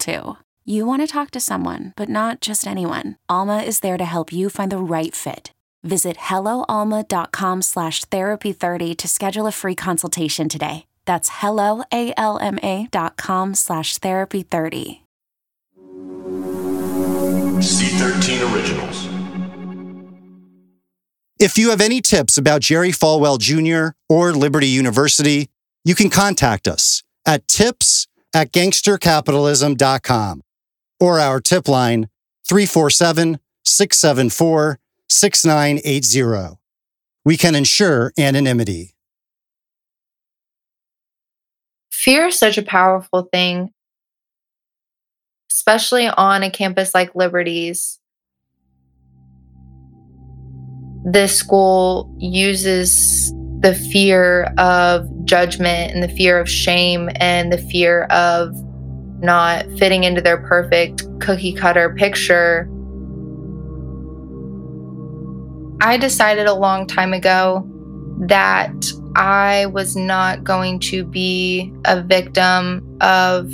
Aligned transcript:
too. 0.00 0.36
You 0.64 0.86
want 0.86 1.02
to 1.02 1.06
talk 1.06 1.30
to 1.32 1.40
someone, 1.40 1.92
but 1.96 2.08
not 2.08 2.40
just 2.40 2.66
anyone. 2.66 3.16
Alma 3.28 3.58
is 3.58 3.80
there 3.80 3.98
to 3.98 4.04
help 4.04 4.32
you 4.32 4.50
find 4.50 4.72
the 4.72 4.78
right 4.78 5.14
fit. 5.14 5.52
Visit 5.82 6.16
helloalma.com 6.16 7.62
slash 7.62 8.04
therapy30 8.06 8.96
to 8.96 9.08
schedule 9.08 9.46
a 9.46 9.52
free 9.52 9.74
consultation 9.74 10.48
today. 10.48 10.86
That's 11.06 11.30
helloalma.com 11.30 13.54
slash 13.54 13.98
therapy30. 13.98 15.00
C13 17.60 18.54
Originals. 18.54 19.08
If 21.38 21.56
you 21.56 21.70
have 21.70 21.80
any 21.80 22.02
tips 22.02 22.36
about 22.36 22.60
Jerry 22.60 22.92
Falwell 22.92 23.38
Jr. 23.38 23.94
or 24.08 24.32
Liberty 24.32 24.68
University, 24.68 25.48
you 25.84 25.94
can 25.94 26.10
contact 26.10 26.68
us 26.68 27.02
at 27.24 27.48
tips 27.48 28.06
at 28.34 28.52
gangstercapitalism.com 28.52 30.42
or 30.98 31.18
our 31.18 31.40
tip 31.40 31.68
line 31.68 32.08
347 32.48 33.38
674 33.64 34.78
6980. 35.08 36.56
We 37.24 37.36
can 37.36 37.54
ensure 37.54 38.12
anonymity. 38.18 38.94
Fear 41.90 42.28
is 42.28 42.38
such 42.38 42.56
a 42.56 42.62
powerful 42.62 43.28
thing, 43.30 43.72
especially 45.50 46.08
on 46.08 46.42
a 46.42 46.50
campus 46.50 46.94
like 46.94 47.14
Liberty's. 47.14 47.98
This 51.04 51.36
school 51.36 52.14
uses 52.18 53.32
the 53.60 53.74
fear 53.74 54.44
of 54.56 55.08
judgment 55.24 55.92
and 55.92 56.02
the 56.02 56.08
fear 56.08 56.38
of 56.38 56.48
shame 56.48 57.10
and 57.16 57.52
the 57.52 57.58
fear 57.58 58.04
of 58.04 58.54
not 59.22 59.66
fitting 59.78 60.04
into 60.04 60.20
their 60.20 60.38
perfect 60.38 61.04
cookie 61.20 61.52
cutter 61.52 61.94
picture. 61.94 62.68
I 65.82 65.96
decided 65.98 66.46
a 66.46 66.54
long 66.54 66.86
time 66.86 67.12
ago 67.12 67.66
that 68.20 68.74
I 69.16 69.66
was 69.66 69.96
not 69.96 70.44
going 70.44 70.78
to 70.80 71.04
be 71.04 71.72
a 71.84 72.02
victim 72.02 72.98
of 73.00 73.52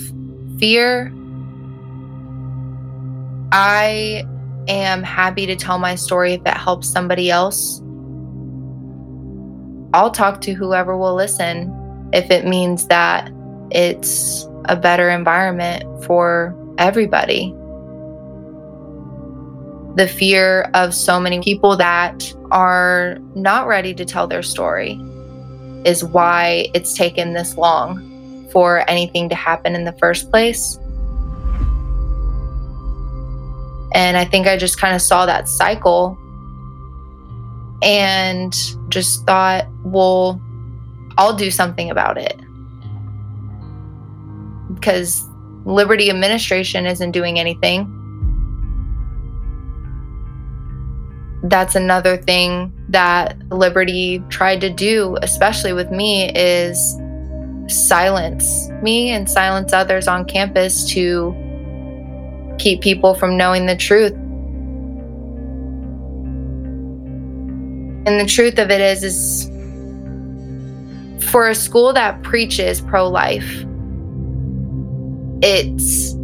fear. 0.59 1.13
I 3.53 4.25
am 4.69 5.03
happy 5.03 5.47
to 5.47 5.57
tell 5.57 5.79
my 5.79 5.95
story 5.95 6.35
if 6.35 6.43
it 6.43 6.57
helps 6.57 6.89
somebody 6.89 7.31
else. 7.31 7.81
I'll 9.97 10.11
talk 10.11 10.43
to 10.43 10.53
whoever 10.53 10.95
will 10.95 11.15
listen 11.15 12.11
if 12.13 12.31
it 12.31 12.45
means 12.45 12.87
that 12.89 13.33
it's 13.71 14.47
a 14.67 14.77
better 14.77 15.09
environment 15.09 16.05
for 16.05 16.55
everybody. 16.77 17.51
The 19.97 20.07
fear 20.07 20.71
of 20.75 20.95
so 20.95 21.19
many 21.19 21.41
people 21.41 21.79
that 21.79 22.31
are 22.51 23.17
not 23.35 23.67
ready 23.67 23.95
to 23.95 24.05
tell 24.05 24.27
their 24.27 24.43
story 24.43 25.01
is 25.87 26.05
why 26.05 26.69
it's 26.75 26.93
taken 26.93 27.33
this 27.33 27.57
long 27.57 28.51
for 28.53 28.85
anything 28.91 29.31
to 29.31 29.35
happen 29.35 29.75
in 29.75 29.85
the 29.85 29.95
first 29.95 30.31
place. 30.31 30.79
And 33.95 34.19
I 34.19 34.27
think 34.27 34.47
I 34.47 34.59
just 34.59 34.79
kind 34.79 34.95
of 34.95 35.01
saw 35.01 35.25
that 35.25 35.49
cycle 35.49 36.19
and 37.83 38.55
just 38.91 39.25
thought, 39.25 39.67
well, 39.87 40.41
I'll 41.17 41.37
do 41.37 41.51
something 41.51 41.91
about 41.91 42.19
it. 42.19 42.37
Because 44.75 45.25
Liberty 45.65 46.11
administration 46.11 46.87
isn't 46.87 47.13
doing 47.13 47.39
anything. 47.39 47.93
That's 51.45 51.75
another 51.75 52.17
thing 52.17 52.73
that 52.89 53.37
Liberty 53.51 54.23
tried 54.29 54.61
to 54.61 54.71
do, 54.71 55.17
especially 55.23 55.73
with 55.73 55.91
me, 55.91 56.31
is 56.35 56.97
silence 57.69 58.69
me 58.81 59.11
and 59.11 59.29
silence 59.29 59.73
others 59.73 60.07
on 60.07 60.25
campus 60.25 60.89
to 60.89 61.35
keep 62.59 62.81
people 62.81 63.13
from 63.15 63.37
knowing 63.37 63.67
the 63.67 63.75
truth. 63.75 64.13
And 68.07 68.21
the 68.21 68.27
truth 68.27 68.61
of 68.61 68.71
it 68.71 68.81
is 68.81 69.03
is 69.03 69.51
for 71.27 71.49
a 71.49 71.55
school 71.55 71.93
that 71.93 72.23
preaches 72.23 72.81
pro-life, 72.81 73.65
it's 75.43 76.15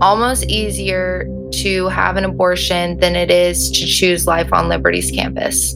almost 0.00 0.44
easier 0.46 1.28
to 1.52 1.88
have 1.88 2.16
an 2.16 2.24
abortion 2.24 2.98
than 2.98 3.16
it 3.16 3.30
is 3.30 3.70
to 3.70 3.86
choose 3.86 4.26
life 4.26 4.52
on 4.52 4.68
Liberty's 4.68 5.10
campus. 5.10 5.74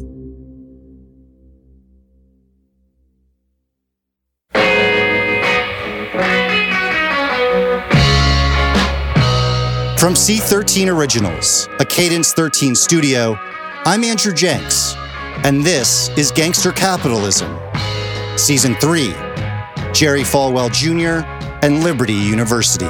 From 9.99 10.15
C13 10.15 10.97
Originals, 10.97 11.69
a 11.81 11.85
Cadence 11.85 12.33
13 12.33 12.77
studio, 12.77 13.37
I'm 13.85 14.05
Andrew 14.05 14.33
Jenks, 14.33 14.95
and 15.45 15.65
this 15.65 16.09
is 16.17 16.31
Gangster 16.31 16.71
Capitalism, 16.71 17.53
Season 18.39 18.77
3 18.77 19.09
Jerry 19.93 20.23
Falwell 20.23 20.71
Jr. 20.73 21.27
and 21.63 21.83
Liberty 21.83 22.15
University. 22.15 22.87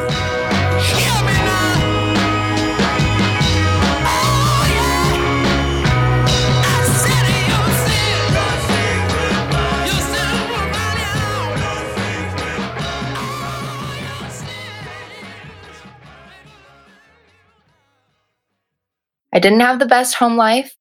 I 19.32 19.41
didn't 19.41 19.60
have 19.60 19.78
the 19.78 19.87
best 19.87 20.14
home 20.16 20.37
life. 20.37 20.75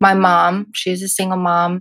My 0.00 0.14
mom, 0.14 0.68
she's 0.72 1.02
a 1.02 1.08
single 1.08 1.38
mom. 1.38 1.80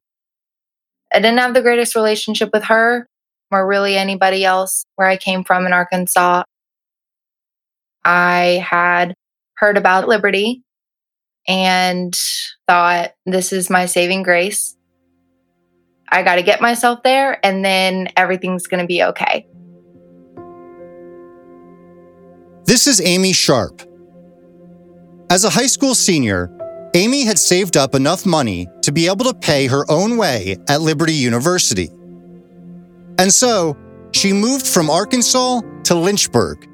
I 1.13 1.19
didn't 1.19 1.39
have 1.39 1.53
the 1.53 1.61
greatest 1.61 1.95
relationship 1.95 2.49
with 2.53 2.63
her 2.65 3.07
or 3.51 3.67
really 3.67 3.97
anybody 3.97 4.45
else 4.45 4.85
where 4.95 5.07
I 5.07 5.17
came 5.17 5.43
from 5.43 5.65
in 5.65 5.73
Arkansas. 5.73 6.43
I 8.05 8.65
had 8.67 9.13
heard 9.55 9.77
about 9.77 10.07
Liberty 10.07 10.63
and 11.47 12.17
thought, 12.67 13.11
this 13.25 13.51
is 13.51 13.69
my 13.69 13.87
saving 13.87 14.23
grace. 14.23 14.77
I 16.07 16.23
got 16.23 16.35
to 16.35 16.43
get 16.43 16.61
myself 16.61 17.03
there 17.03 17.45
and 17.45 17.63
then 17.63 18.09
everything's 18.15 18.67
going 18.67 18.81
to 18.81 18.87
be 18.87 19.03
okay. 19.03 19.47
This 22.65 22.87
is 22.87 23.01
Amy 23.01 23.33
Sharp. 23.33 23.81
As 25.29 25.43
a 25.43 25.49
high 25.49 25.67
school 25.67 25.95
senior, 25.95 26.49
Amy 26.93 27.23
had 27.23 27.39
saved 27.39 27.77
up 27.77 27.95
enough 27.95 28.25
money 28.25 28.67
to 28.81 28.91
be 28.91 29.07
able 29.07 29.23
to 29.23 29.33
pay 29.33 29.65
her 29.67 29.89
own 29.89 30.17
way 30.17 30.57
at 30.67 30.81
Liberty 30.81 31.13
University. 31.13 31.89
And 33.17 33.31
so, 33.31 33.77
she 34.11 34.33
moved 34.33 34.67
from 34.67 34.89
Arkansas 34.89 35.61
to 35.85 35.95
Lynchburg 35.95 36.67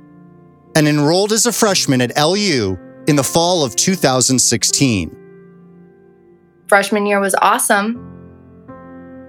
and 0.75 0.87
enrolled 0.87 1.31
as 1.31 1.45
a 1.45 1.51
freshman 1.51 2.01
at 2.01 2.17
LU 2.17 2.77
in 3.07 3.15
the 3.15 3.23
fall 3.23 3.63
of 3.63 3.75
2016. 3.75 5.15
Freshman 6.67 7.05
year 7.05 7.19
was 7.19 7.35
awesome. 7.35 8.03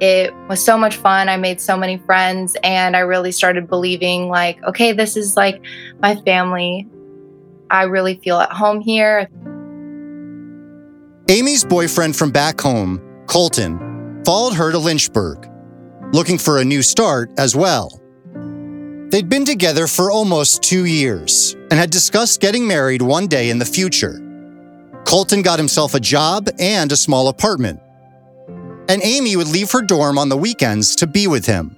It 0.00 0.34
was 0.48 0.64
so 0.64 0.78
much 0.78 0.96
fun. 0.96 1.28
I 1.28 1.36
made 1.36 1.60
so 1.60 1.76
many 1.76 1.98
friends, 1.98 2.56
and 2.62 2.96
I 2.96 3.00
really 3.00 3.32
started 3.32 3.68
believing, 3.68 4.28
like, 4.28 4.62
okay, 4.64 4.92
this 4.92 5.16
is 5.16 5.36
like 5.36 5.60
my 6.00 6.16
family. 6.22 6.88
I 7.70 7.82
really 7.84 8.16
feel 8.16 8.38
at 8.38 8.52
home 8.52 8.80
here. 8.80 9.28
Amy's 11.30 11.62
boyfriend 11.62 12.16
from 12.16 12.30
back 12.30 12.58
home, 12.58 13.02
Colton, 13.26 14.22
followed 14.24 14.54
her 14.54 14.72
to 14.72 14.78
Lynchburg, 14.78 15.46
looking 16.10 16.38
for 16.38 16.56
a 16.56 16.64
new 16.64 16.80
start 16.80 17.30
as 17.36 17.54
well. 17.54 18.00
They'd 19.10 19.28
been 19.28 19.44
together 19.44 19.86
for 19.86 20.10
almost 20.10 20.62
two 20.62 20.86
years 20.86 21.54
and 21.70 21.74
had 21.74 21.90
discussed 21.90 22.40
getting 22.40 22.66
married 22.66 23.02
one 23.02 23.26
day 23.26 23.50
in 23.50 23.58
the 23.58 23.66
future. 23.66 24.22
Colton 25.04 25.42
got 25.42 25.58
himself 25.58 25.94
a 25.94 26.00
job 26.00 26.48
and 26.58 26.90
a 26.92 26.96
small 26.96 27.28
apartment. 27.28 27.78
And 28.88 29.02
Amy 29.04 29.36
would 29.36 29.48
leave 29.48 29.70
her 29.72 29.82
dorm 29.82 30.16
on 30.16 30.30
the 30.30 30.36
weekends 30.38 30.96
to 30.96 31.06
be 31.06 31.26
with 31.26 31.44
him. 31.44 31.76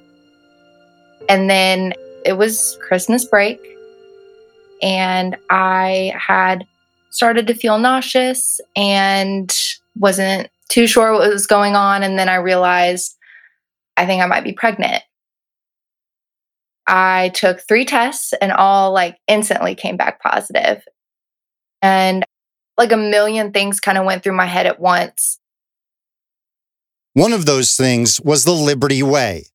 And 1.28 1.50
then 1.50 1.92
it 2.24 2.34
was 2.34 2.78
Christmas 2.86 3.24
break, 3.24 3.58
and 4.80 5.36
I 5.50 6.12
had 6.16 6.64
started 7.10 7.46
to 7.48 7.54
feel 7.54 7.78
nauseous 7.78 8.60
and 8.74 9.54
wasn't 9.96 10.48
too 10.68 10.86
sure 10.86 11.12
what 11.12 11.28
was 11.28 11.46
going 11.46 11.74
on. 11.76 12.02
And 12.02 12.18
then 12.18 12.28
I 12.28 12.36
realized 12.36 13.16
I 13.96 14.06
think 14.06 14.22
I 14.22 14.26
might 14.26 14.44
be 14.44 14.52
pregnant. 14.52 15.02
I 16.86 17.30
took 17.34 17.60
three 17.60 17.84
tests 17.84 18.32
and 18.40 18.50
all 18.50 18.92
like 18.92 19.18
instantly 19.28 19.74
came 19.74 19.96
back 19.96 20.20
positive. 20.22 20.82
And 21.82 22.24
like 22.76 22.92
a 22.92 22.96
million 22.96 23.52
things 23.52 23.78
kind 23.78 23.98
of 23.98 24.06
went 24.06 24.22
through 24.22 24.36
my 24.36 24.46
head 24.46 24.66
at 24.66 24.80
once. 24.80 25.38
One 27.12 27.32
of 27.32 27.44
those 27.44 27.76
things 27.76 28.20
was 28.20 28.44
the 28.44 28.52
Liberty 28.52 29.02
Way 29.02 29.46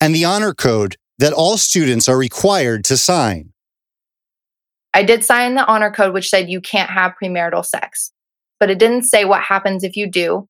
and 0.00 0.14
the 0.14 0.24
honor 0.24 0.52
code 0.52 0.96
that 1.18 1.32
all 1.32 1.56
students 1.56 2.08
are 2.08 2.18
required 2.18 2.84
to 2.84 2.96
sign. 2.96 3.53
I 4.94 5.02
did 5.02 5.24
sign 5.24 5.56
the 5.56 5.66
honor 5.66 5.90
code, 5.90 6.14
which 6.14 6.30
said 6.30 6.48
you 6.48 6.60
can't 6.60 6.88
have 6.88 7.14
premarital 7.20 7.66
sex, 7.66 8.12
but 8.60 8.70
it 8.70 8.78
didn't 8.78 9.02
say 9.02 9.24
what 9.24 9.42
happens 9.42 9.82
if 9.82 9.96
you 9.96 10.08
do. 10.08 10.48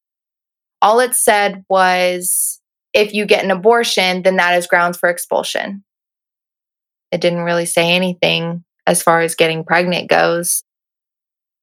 All 0.82 1.00
it 1.00 1.14
said 1.14 1.64
was 1.70 2.60
if 2.92 3.14
you 3.14 3.24
get 3.24 3.42
an 3.42 3.50
abortion, 3.50 4.22
then 4.22 4.36
that 4.36 4.56
is 4.56 4.66
grounds 4.66 4.98
for 4.98 5.08
expulsion. 5.08 5.82
It 7.10 7.22
didn't 7.22 7.40
really 7.40 7.64
say 7.64 7.94
anything 7.94 8.64
as 8.86 9.02
far 9.02 9.22
as 9.22 9.34
getting 9.34 9.64
pregnant 9.64 10.10
goes. 10.10 10.62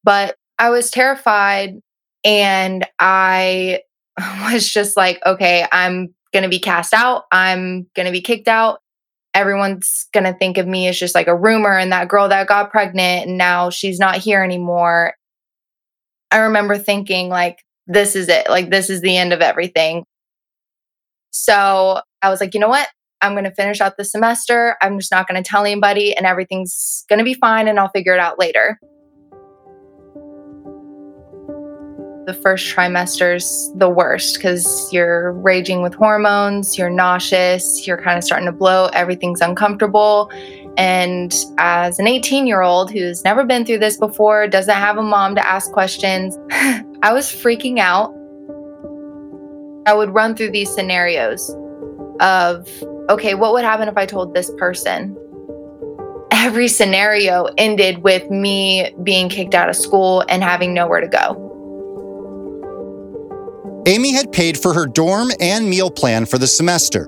But 0.03 0.35
I 0.57 0.71
was 0.71 0.89
terrified 0.89 1.79
and 2.23 2.87
I 2.97 3.81
was 4.51 4.67
just 4.67 4.97
like, 4.97 5.21
okay, 5.23 5.67
I'm 5.71 6.15
going 6.33 6.43
to 6.43 6.49
be 6.49 6.59
cast 6.59 6.93
out. 6.93 7.25
I'm 7.31 7.87
going 7.95 8.07
to 8.07 8.11
be 8.11 8.21
kicked 8.21 8.47
out 8.47 8.80
everyone's 9.33 10.07
going 10.13 10.25
to 10.25 10.33
think 10.33 10.57
of 10.57 10.67
me 10.67 10.87
as 10.87 10.99
just 10.99 11.15
like 11.15 11.27
a 11.27 11.35
rumor 11.35 11.77
and 11.77 11.91
that 11.91 12.07
girl 12.07 12.29
that 12.29 12.47
got 12.47 12.71
pregnant 12.71 13.27
and 13.27 13.37
now 13.37 13.69
she's 13.69 13.99
not 13.99 14.17
here 14.17 14.43
anymore. 14.43 15.13
I 16.31 16.39
remember 16.39 16.77
thinking, 16.77 17.29
like, 17.29 17.63
this 17.87 18.15
is 18.15 18.29
it. 18.29 18.49
Like, 18.49 18.69
this 18.69 18.89
is 18.89 19.01
the 19.01 19.17
end 19.17 19.33
of 19.33 19.41
everything. 19.41 20.05
So 21.31 22.01
I 22.21 22.29
was 22.29 22.39
like, 22.41 22.53
you 22.53 22.59
know 22.59 22.69
what? 22.69 22.87
I'm 23.21 23.33
going 23.33 23.45
to 23.45 23.51
finish 23.51 23.81
out 23.81 23.97
the 23.97 24.03
semester. 24.03 24.75
I'm 24.81 24.99
just 24.99 25.11
not 25.11 25.27
going 25.27 25.41
to 25.41 25.47
tell 25.47 25.63
anybody 25.63 26.15
and 26.15 26.25
everything's 26.25 27.05
going 27.07 27.19
to 27.19 27.25
be 27.25 27.35
fine 27.35 27.67
and 27.67 27.79
I'll 27.79 27.89
figure 27.89 28.13
it 28.13 28.19
out 28.19 28.39
later. 28.39 28.79
The 32.25 32.33
first 32.33 32.67
trimester's 32.67 33.71
the 33.75 33.89
worst 33.89 34.35
because 34.35 34.89
you're 34.93 35.31
raging 35.33 35.81
with 35.81 35.93
hormones, 35.93 36.77
you're 36.77 36.89
nauseous, 36.89 37.87
you're 37.87 37.97
kind 37.97 38.17
of 38.17 38.23
starting 38.23 38.45
to 38.45 38.51
blow, 38.51 38.87
everything's 38.93 39.41
uncomfortable. 39.41 40.31
And 40.77 41.33
as 41.57 41.99
an 41.99 42.07
18 42.07 42.47
year 42.47 42.61
old 42.61 42.91
who's 42.91 43.23
never 43.23 43.43
been 43.43 43.65
through 43.65 43.79
this 43.79 43.97
before, 43.97 44.47
doesn't 44.47 44.73
have 44.73 44.97
a 44.97 45.03
mom 45.03 45.35
to 45.35 45.45
ask 45.45 45.71
questions, 45.71 46.37
I 47.01 47.11
was 47.11 47.27
freaking 47.27 47.79
out. 47.79 48.15
I 49.87 49.93
would 49.93 50.11
run 50.11 50.35
through 50.35 50.51
these 50.51 50.71
scenarios 50.71 51.49
of, 52.19 52.69
okay, 53.09 53.33
what 53.33 53.53
would 53.53 53.63
happen 53.63 53.87
if 53.87 53.97
I 53.97 54.05
told 54.05 54.35
this 54.35 54.51
person? 54.57 55.17
Every 56.31 56.67
scenario 56.67 57.45
ended 57.57 58.03
with 58.03 58.29
me 58.29 58.93
being 59.03 59.27
kicked 59.27 59.55
out 59.55 59.69
of 59.69 59.75
school 59.75 60.23
and 60.29 60.43
having 60.43 60.73
nowhere 60.73 61.01
to 61.01 61.07
go. 61.07 61.51
Amy 63.87 64.13
had 64.13 64.31
paid 64.31 64.59
for 64.59 64.73
her 64.73 64.85
dorm 64.85 65.31
and 65.39 65.67
meal 65.67 65.89
plan 65.89 66.25
for 66.25 66.37
the 66.37 66.47
semester, 66.47 67.05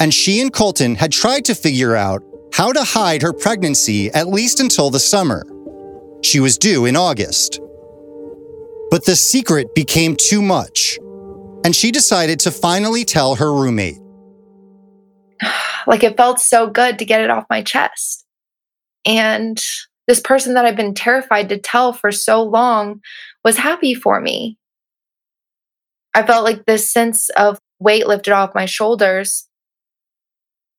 and 0.00 0.14
she 0.14 0.40
and 0.40 0.52
Colton 0.52 0.94
had 0.94 1.12
tried 1.12 1.44
to 1.44 1.54
figure 1.54 1.94
out 1.94 2.22
how 2.54 2.72
to 2.72 2.82
hide 2.82 3.20
her 3.22 3.32
pregnancy 3.32 4.10
at 4.12 4.28
least 4.28 4.60
until 4.60 4.90
the 4.90 4.98
summer. 4.98 5.44
She 6.22 6.40
was 6.40 6.56
due 6.56 6.86
in 6.86 6.96
August. 6.96 7.60
But 8.90 9.04
the 9.04 9.14
secret 9.14 9.74
became 9.74 10.16
too 10.16 10.42
much, 10.42 10.98
and 11.64 11.76
she 11.76 11.90
decided 11.90 12.40
to 12.40 12.50
finally 12.50 13.04
tell 13.04 13.36
her 13.36 13.52
roommate. 13.52 13.98
Like 15.86 16.04
it 16.04 16.18
felt 16.18 16.40
so 16.40 16.68
good 16.68 16.98
to 16.98 17.06
get 17.06 17.22
it 17.22 17.30
off 17.30 17.46
my 17.48 17.62
chest. 17.62 18.26
And 19.06 19.60
this 20.06 20.20
person 20.20 20.54
that 20.54 20.66
I've 20.66 20.76
been 20.76 20.92
terrified 20.92 21.48
to 21.48 21.58
tell 21.58 21.94
for 21.94 22.12
so 22.12 22.42
long 22.42 23.00
was 23.44 23.56
happy 23.56 23.94
for 23.94 24.20
me. 24.20 24.58
I 26.14 26.26
felt 26.26 26.44
like 26.44 26.64
this 26.64 26.90
sense 26.90 27.28
of 27.30 27.58
weight 27.78 28.06
lifted 28.06 28.32
off 28.32 28.54
my 28.54 28.66
shoulders. 28.66 29.46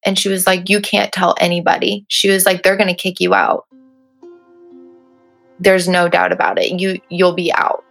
And 0.06 0.18
she 0.18 0.30
was 0.30 0.48
like, 0.48 0.70
You 0.70 0.82
can't 0.82 1.12
tell 1.12 1.36
anybody. 1.40 2.06
She 2.08 2.30
was 2.30 2.46
like, 2.46 2.64
They're 2.64 2.78
going 2.78 2.88
to 2.88 2.94
kick 2.96 3.20
you 3.20 3.34
out. 3.34 3.66
There's 5.60 5.88
no 5.88 6.10
doubt 6.10 6.32
about 6.32 6.60
it. 6.60 6.80
You 6.80 7.00
you'll 7.10 7.34
be 7.34 7.54
out. 7.54 7.84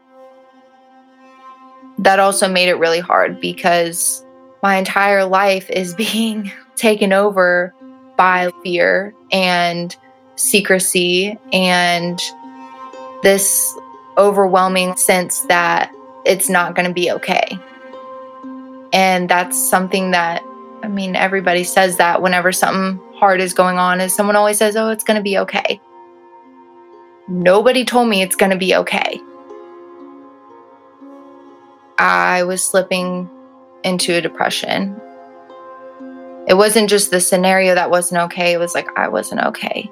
That 1.99 2.19
also 2.19 2.49
made 2.49 2.69
it 2.69 2.75
really 2.75 3.01
hard 3.01 3.41
because 3.41 4.25
my 4.63 4.77
entire 4.77 5.25
life 5.25 5.71
is 5.71 5.95
being 6.13 6.51
taken 6.77 7.13
over 7.13 7.75
by 8.17 8.51
fear 8.63 9.15
and 9.31 9.97
secrecy 10.37 11.39
and 11.53 12.21
this 13.23 13.75
overwhelming 14.19 14.97
sense 14.97 15.41
that 15.43 15.93
it's 16.25 16.49
not 16.49 16.75
going 16.75 16.89
to 16.89 16.95
be 16.95 17.11
okay. 17.11 17.59
And 18.93 19.29
that's 19.29 19.57
something 19.59 20.11
that, 20.11 20.43
I 20.83 20.89
mean, 20.89 21.17
everybody 21.17 21.65
says 21.65 21.97
that 21.99 22.23
whenever 22.23 22.53
something 22.53 23.01
hard 23.15 23.41
is 23.41 23.55
going 23.55 23.79
on, 23.79 24.01
is 24.01 24.15
someone 24.15 24.37
always 24.37 24.59
says, 24.59 24.77
oh, 24.77 24.89
it's 24.89 25.05
going 25.05 25.17
to 25.17 25.23
be 25.23 25.39
okay. 25.39 25.81
Nobody 27.29 27.85
told 27.85 28.09
me 28.09 28.23
it's 28.23 28.37
going 28.37 28.51
to 28.51 28.59
be 28.59 28.75
okay. 28.75 29.21
I 31.99 32.43
was 32.43 32.65
slipping 32.65 33.29
into 33.85 34.15
a 34.15 34.21
depression. 34.21 35.01
It 36.49 36.55
wasn't 36.55 36.89
just 36.89 37.11
the 37.11 37.21
scenario 37.21 37.75
that 37.75 37.91
wasn't 37.91 38.23
okay, 38.23 38.53
it 38.53 38.59
was 38.59 38.75
like 38.75 38.89
I 38.99 39.09
wasn't 39.09 39.43
okay. 39.43 39.91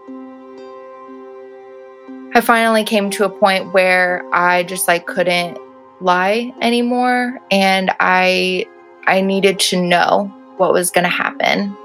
I 2.35 2.41
finally 2.41 2.85
came 2.85 3.11
to 3.11 3.25
a 3.25 3.29
point 3.29 3.73
where 3.73 4.25
I 4.33 4.63
just 4.65 4.89
like 4.89 5.07
couldn't 5.07 5.59
lie 6.01 6.53
anymore 6.61 7.39
and 7.51 7.91
I 8.01 8.67
I 9.07 9.21
needed 9.21 9.59
to 9.61 9.81
know 9.81 10.33
what 10.59 10.73
was 10.73 10.91
going 10.91 11.05
to 11.05 11.11
happen. 11.11 11.77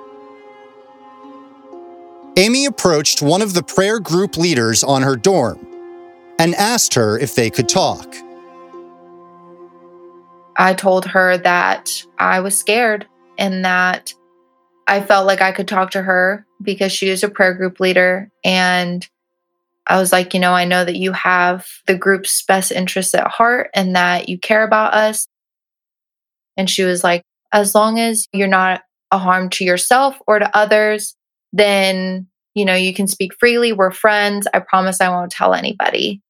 Amy 2.35 2.65
approached 2.65 3.21
one 3.21 3.41
of 3.41 3.53
the 3.53 3.63
prayer 3.63 3.99
group 3.99 4.37
leaders 4.37 4.83
on 4.83 5.03
her 5.03 5.15
dorm 5.15 5.65
and 6.39 6.55
asked 6.55 6.95
her 6.95 7.17
if 7.17 7.35
they 7.35 7.49
could 7.49 7.69
talk. 7.69 8.15
I 10.57 10.73
told 10.73 11.05
her 11.05 11.37
that 11.37 12.03
I 12.17 12.39
was 12.39 12.57
scared 12.57 13.07
and 13.37 13.63
that 13.65 14.13
I 14.87 15.01
felt 15.01 15.25
like 15.27 15.41
I 15.41 15.51
could 15.51 15.67
talk 15.67 15.91
to 15.91 16.01
her 16.01 16.45
because 16.61 16.91
she 16.91 17.09
is 17.09 17.23
a 17.23 17.29
prayer 17.29 17.53
group 17.53 17.79
leader 17.79 18.29
and 18.43 19.07
I 19.87 19.99
was 19.99 20.11
like, 20.11 20.33
you 20.33 20.39
know, 20.39 20.53
I 20.53 20.65
know 20.65 20.85
that 20.85 20.95
you 20.95 21.11
have 21.11 21.67
the 21.87 21.97
group's 21.97 22.43
best 22.43 22.71
interests 22.71 23.13
at 23.13 23.27
heart 23.27 23.69
and 23.73 23.95
that 23.95 24.29
you 24.29 24.37
care 24.37 24.63
about 24.63 24.93
us. 24.93 25.27
And 26.55 26.69
she 26.69 26.83
was 26.83 27.03
like, 27.03 27.23
as 27.51 27.75
long 27.75 27.99
as 27.99 28.27
you're 28.31 28.47
not 28.47 28.81
a 29.11 29.17
harm 29.17 29.49
to 29.49 29.63
yourself 29.63 30.17
or 30.25 30.39
to 30.39 30.57
others, 30.57 31.15
then, 31.51 32.27
you 32.55 32.65
know, 32.65 32.75
you 32.75 32.93
can 32.93 33.07
speak 33.07 33.33
freely. 33.39 33.73
We're 33.73 33.91
friends. 33.91 34.47
I 34.53 34.59
promise 34.59 35.01
I 35.01 35.09
won't 35.09 35.31
tell 35.31 35.53
anybody. 35.53 36.21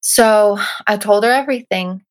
So 0.00 0.58
I 0.86 0.96
told 0.96 1.24
her 1.24 1.30
everything. 1.30 2.02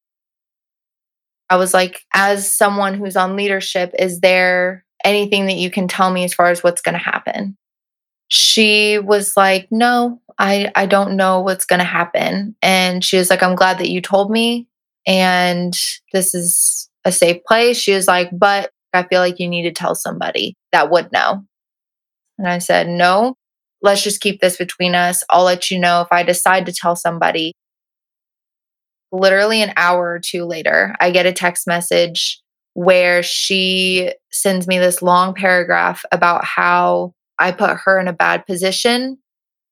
I 1.50 1.58
was 1.58 1.74
like, 1.74 2.02
as 2.14 2.52
someone 2.52 2.96
who's 2.96 3.16
on 3.16 3.36
leadership, 3.36 3.94
is 4.00 4.22
there 4.22 4.84
anything 5.04 5.46
that 5.46 5.58
you 5.58 5.70
can 5.70 5.88
tell 5.88 6.12
me 6.12 6.24
as 6.24 6.34
far 6.34 6.48
as 6.48 6.64
what's 6.64 6.82
going 6.82 6.94
to 6.94 7.00
happen? 7.00 7.56
She 8.28 9.00
was 9.00 9.38
like, 9.38 9.68
no, 9.72 10.22
I 10.38 10.72
I 10.76 10.86
don't 10.86 11.16
know 11.16 11.42
what's 11.42 11.66
going 11.66 11.80
to 11.80 11.86
happen. 11.86 12.56
And 12.62 13.04
she 13.04 13.18
was 13.18 13.30
like, 13.30 13.44
I'm 13.44 13.56
glad 13.56 13.78
that 13.80 13.90
you 13.90 14.02
told 14.02 14.32
me 14.32 14.68
and 15.06 15.74
this 16.14 16.34
is 16.34 16.90
a 17.06 17.12
safe 17.12 17.44
place. 17.44 17.78
She 17.78 17.94
was 17.94 18.08
like, 18.08 18.30
but 18.34 18.72
I 18.94 19.04
feel 19.04 19.20
like 19.20 19.40
you 19.40 19.48
need 19.48 19.64
to 19.64 19.72
tell 19.72 19.94
somebody 19.94 20.56
that 20.72 20.90
would 20.90 21.12
know. 21.12 21.46
And 22.38 22.48
I 22.48 22.58
said, 22.58 22.88
no, 22.88 23.36
let's 23.82 24.04
just 24.04 24.22
keep 24.22 24.42
this 24.42 24.58
between 24.58 24.96
us. 24.96 25.24
I'll 25.30 25.44
let 25.44 25.70
you 25.70 25.80
know 25.80 26.02
if 26.02 26.08
I 26.12 26.24
decide 26.24 26.66
to 26.66 26.74
tell 26.74 26.96
somebody. 26.96 27.54
Literally 29.12 29.62
an 29.62 29.74
hour 29.78 30.12
or 30.12 30.20
two 30.20 30.44
later, 30.44 30.96
I 31.00 31.12
get 31.12 31.26
a 31.26 31.32
text 31.32 31.68
message 31.68 32.42
where 32.74 33.24
she 33.24 34.12
sends 34.32 34.68
me 34.68 34.80
this 34.80 35.02
long 35.02 35.34
paragraph 35.34 36.04
about 36.12 36.44
how 36.44 37.14
I 37.40 37.52
put 37.52 37.78
her 37.86 38.00
in 38.00 38.08
a 38.08 38.14
bad 38.14 38.46
position 38.46 39.18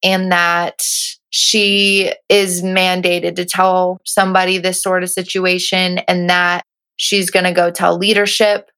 and 0.03 0.31
that 0.31 0.81
she 1.29 2.13
is 2.29 2.61
mandated 2.61 3.35
to 3.37 3.45
tell 3.45 4.01
somebody 4.05 4.57
this 4.57 4.81
sort 4.83 5.03
of 5.03 5.09
situation 5.09 5.99
and 5.99 6.29
that 6.29 6.63
she's 6.97 7.31
going 7.31 7.45
to 7.45 7.51
go 7.51 7.71
tell 7.71 7.97
leadership. 7.97 8.69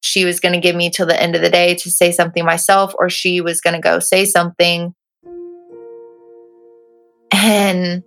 She 0.00 0.24
was 0.24 0.40
going 0.40 0.54
to 0.54 0.60
give 0.60 0.74
me 0.74 0.90
till 0.90 1.06
the 1.06 1.20
end 1.20 1.36
of 1.36 1.42
the 1.42 1.50
day 1.50 1.74
to 1.76 1.90
say 1.90 2.12
something 2.12 2.44
myself, 2.44 2.94
or 2.98 3.10
she 3.10 3.40
was 3.40 3.60
going 3.60 3.74
to 3.74 3.80
go 3.80 3.98
say 3.98 4.24
something. 4.24 4.94
And 7.32 8.02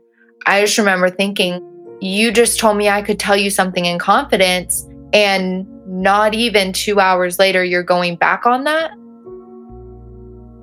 I 0.45 0.61
just 0.61 0.77
remember 0.77 1.09
thinking, 1.09 1.67
you 2.01 2.31
just 2.31 2.59
told 2.59 2.77
me 2.77 2.89
I 2.89 3.01
could 3.01 3.19
tell 3.19 3.37
you 3.37 3.49
something 3.49 3.85
in 3.85 3.99
confidence. 3.99 4.87
And 5.13 5.67
not 5.85 6.33
even 6.33 6.73
two 6.73 6.99
hours 6.99 7.37
later, 7.37 7.63
you're 7.63 7.83
going 7.83 8.15
back 8.15 8.45
on 8.45 8.63
that. 8.63 8.91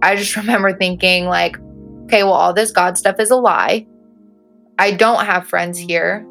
I 0.03 0.17
just 0.17 0.37
remember 0.37 0.77
thinking, 0.77 1.27
like, 1.27 1.57
okay, 2.05 2.25
well, 2.25 2.35
all 2.35 2.53
this 2.53 2.71
God 2.71 2.99
stuff 2.99 3.21
is 3.21 3.31
a 3.31 3.37
lie. 3.37 3.87
I 4.79 4.93
don't 4.93 5.25
have 5.25 5.47
friends 5.47 5.79
here. 5.79 6.25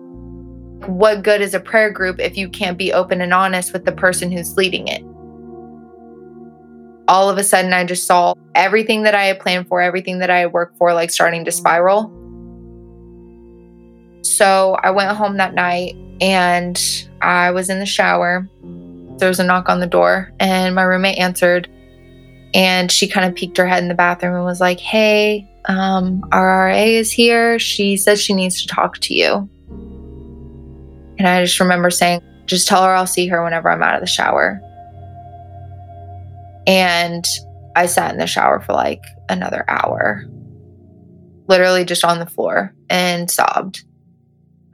What 0.86 1.24
good 1.24 1.41
is 1.41 1.53
a 1.53 1.59
prayer 1.59 1.91
group 1.91 2.19
if 2.19 2.38
you 2.38 2.50
can't 2.50 2.77
be 2.77 2.93
open 2.93 3.19
and 3.19 3.33
honest 3.33 3.74
with 3.74 3.86
the 3.86 3.91
person 3.91 4.31
who's 4.31 4.55
leading 4.55 4.88
it? 4.88 5.03
All 7.09 7.29
of 7.29 7.38
a 7.38 7.43
sudden, 7.43 7.74
I 7.74 7.83
just 7.86 8.05
saw 8.05 8.33
everything 8.53 9.03
that 9.03 9.15
I 9.15 9.25
had 9.25 9.39
planned 9.39 9.67
for, 9.67 9.81
everything 9.81 10.19
that 10.19 10.29
I 10.29 10.39
had 10.39 10.53
worked 10.53 10.77
for, 10.77 10.93
like 10.93 11.09
starting 11.09 11.45
to 11.45 11.51
spiral. 11.51 12.13
So 14.21 14.77
I 14.83 14.91
went 14.91 15.15
home 15.15 15.38
that 15.38 15.53
night 15.53 15.95
and 16.21 16.79
I 17.21 17.51
was 17.51 17.69
in 17.69 17.79
the 17.79 17.86
shower. 17.86 18.47
There 19.17 19.29
was 19.29 19.39
a 19.39 19.43
knock 19.43 19.69
on 19.69 19.79
the 19.79 19.88
door, 19.88 20.31
and 20.39 20.75
my 20.75 20.83
roommate 20.83 21.17
answered. 21.17 21.69
And 22.54 22.92
she 22.92 23.08
kind 23.08 23.30
of 23.30 23.36
peeked 23.36 23.58
her 23.58 23.68
head 23.68 23.84
in 23.84 23.89
the 23.89 23.96
bathroom 23.96 24.36
and 24.36 24.46
was 24.46 24.62
like, 24.62 24.80
Hey, 24.80 25.48
um, 25.66 26.24
our 26.32 26.68
RA 26.68 26.75
is 26.75 27.12
here. 27.12 27.60
She 27.60 27.98
says 27.98 28.22
she 28.22 28.34
needs 28.34 28.62
to 28.62 28.68
talk 28.68 28.98
to 29.00 29.13
you. 29.13 29.50
And 31.20 31.27
I 31.27 31.44
just 31.44 31.60
remember 31.60 31.89
saying, 31.89 32.22
Just 32.46 32.68
tell 32.68 32.84
her 32.84 32.94
I'll 32.94 33.08
see 33.08 33.27
her 33.27 33.44
whenever 33.44 33.70
I'm 33.70 33.84
out 33.84 33.96
of 33.96 34.01
the 34.01 34.08
shower. 34.08 34.62
And 36.66 37.25
I 37.75 37.86
sat 37.86 38.12
in 38.12 38.18
the 38.18 38.27
shower 38.27 38.60
for 38.60 38.74
like 38.74 39.01
another 39.30 39.63
hour, 39.68 40.25
literally 41.48 41.86
just 41.86 42.04
on 42.04 42.20
the 42.20 42.25
floor 42.25 42.74
and 42.89 43.30
sobbed. 43.30 43.84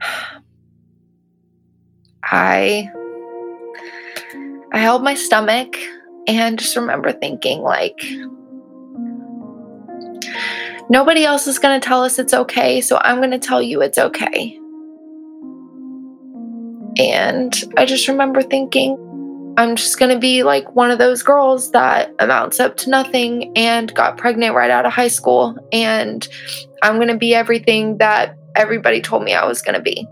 I 2.26 2.90
I 4.72 4.78
held 4.78 5.04
my 5.04 5.14
stomach 5.14 5.76
and 6.26 6.58
just 6.58 6.76
remember 6.76 7.12
thinking 7.12 7.60
like 7.60 8.04
nobody 10.88 11.24
else 11.24 11.46
is 11.46 11.58
going 11.58 11.80
to 11.80 11.86
tell 11.86 12.02
us 12.02 12.18
it's 12.18 12.34
okay, 12.34 12.80
so 12.80 12.98
I'm 13.02 13.18
going 13.18 13.30
to 13.30 13.38
tell 13.38 13.62
you 13.62 13.82
it's 13.82 13.98
okay. 13.98 14.58
And 16.96 17.52
I 17.76 17.86
just 17.86 18.06
remember 18.08 18.40
thinking 18.40 18.96
I'm 19.56 19.76
just 19.76 19.98
going 19.98 20.12
to 20.12 20.18
be 20.18 20.42
like 20.42 20.74
one 20.74 20.90
of 20.90 20.98
those 20.98 21.22
girls 21.22 21.70
that 21.72 22.12
amounts 22.18 22.58
up 22.58 22.76
to 22.78 22.90
nothing 22.90 23.52
and 23.56 23.94
got 23.94 24.16
pregnant 24.16 24.54
right 24.54 24.70
out 24.70 24.84
of 24.84 24.92
high 24.92 25.08
school 25.08 25.56
and 25.72 26.26
I'm 26.82 26.96
going 26.96 27.08
to 27.08 27.16
be 27.16 27.34
everything 27.34 27.98
that 27.98 28.36
everybody 28.56 29.00
told 29.00 29.22
me 29.22 29.32
I 29.34 29.46
was 29.46 29.62
going 29.62 29.76
to 29.76 29.82
be. 29.82 30.06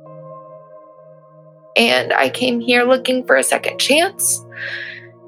And 1.77 2.13
I 2.13 2.29
came 2.29 2.61
here 2.61 2.85
looking 2.85 3.27
for 3.27 3.37
a 3.37 3.43
second 3.43 3.79
chance 3.79 4.45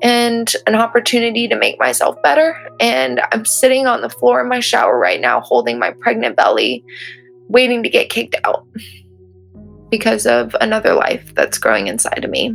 and 0.04 0.54
an 0.66 0.74
opportunity 0.74 1.48
to 1.48 1.56
make 1.56 1.78
myself 1.80 2.20
better. 2.22 2.54
And 2.78 3.22
I'm 3.32 3.46
sitting 3.46 3.86
on 3.86 4.02
the 4.02 4.10
floor 4.10 4.42
in 4.42 4.48
my 4.48 4.60
shower 4.60 4.98
right 4.98 5.20
now, 5.20 5.40
holding 5.40 5.78
my 5.78 5.92
pregnant 5.92 6.36
belly, 6.36 6.84
waiting 7.48 7.82
to 7.82 7.88
get 7.88 8.10
kicked 8.10 8.36
out 8.44 8.66
because 9.90 10.26
of 10.26 10.54
another 10.60 10.92
life 10.92 11.34
that's 11.34 11.56
growing 11.56 11.86
inside 11.86 12.22
of 12.22 12.30
me. 12.30 12.54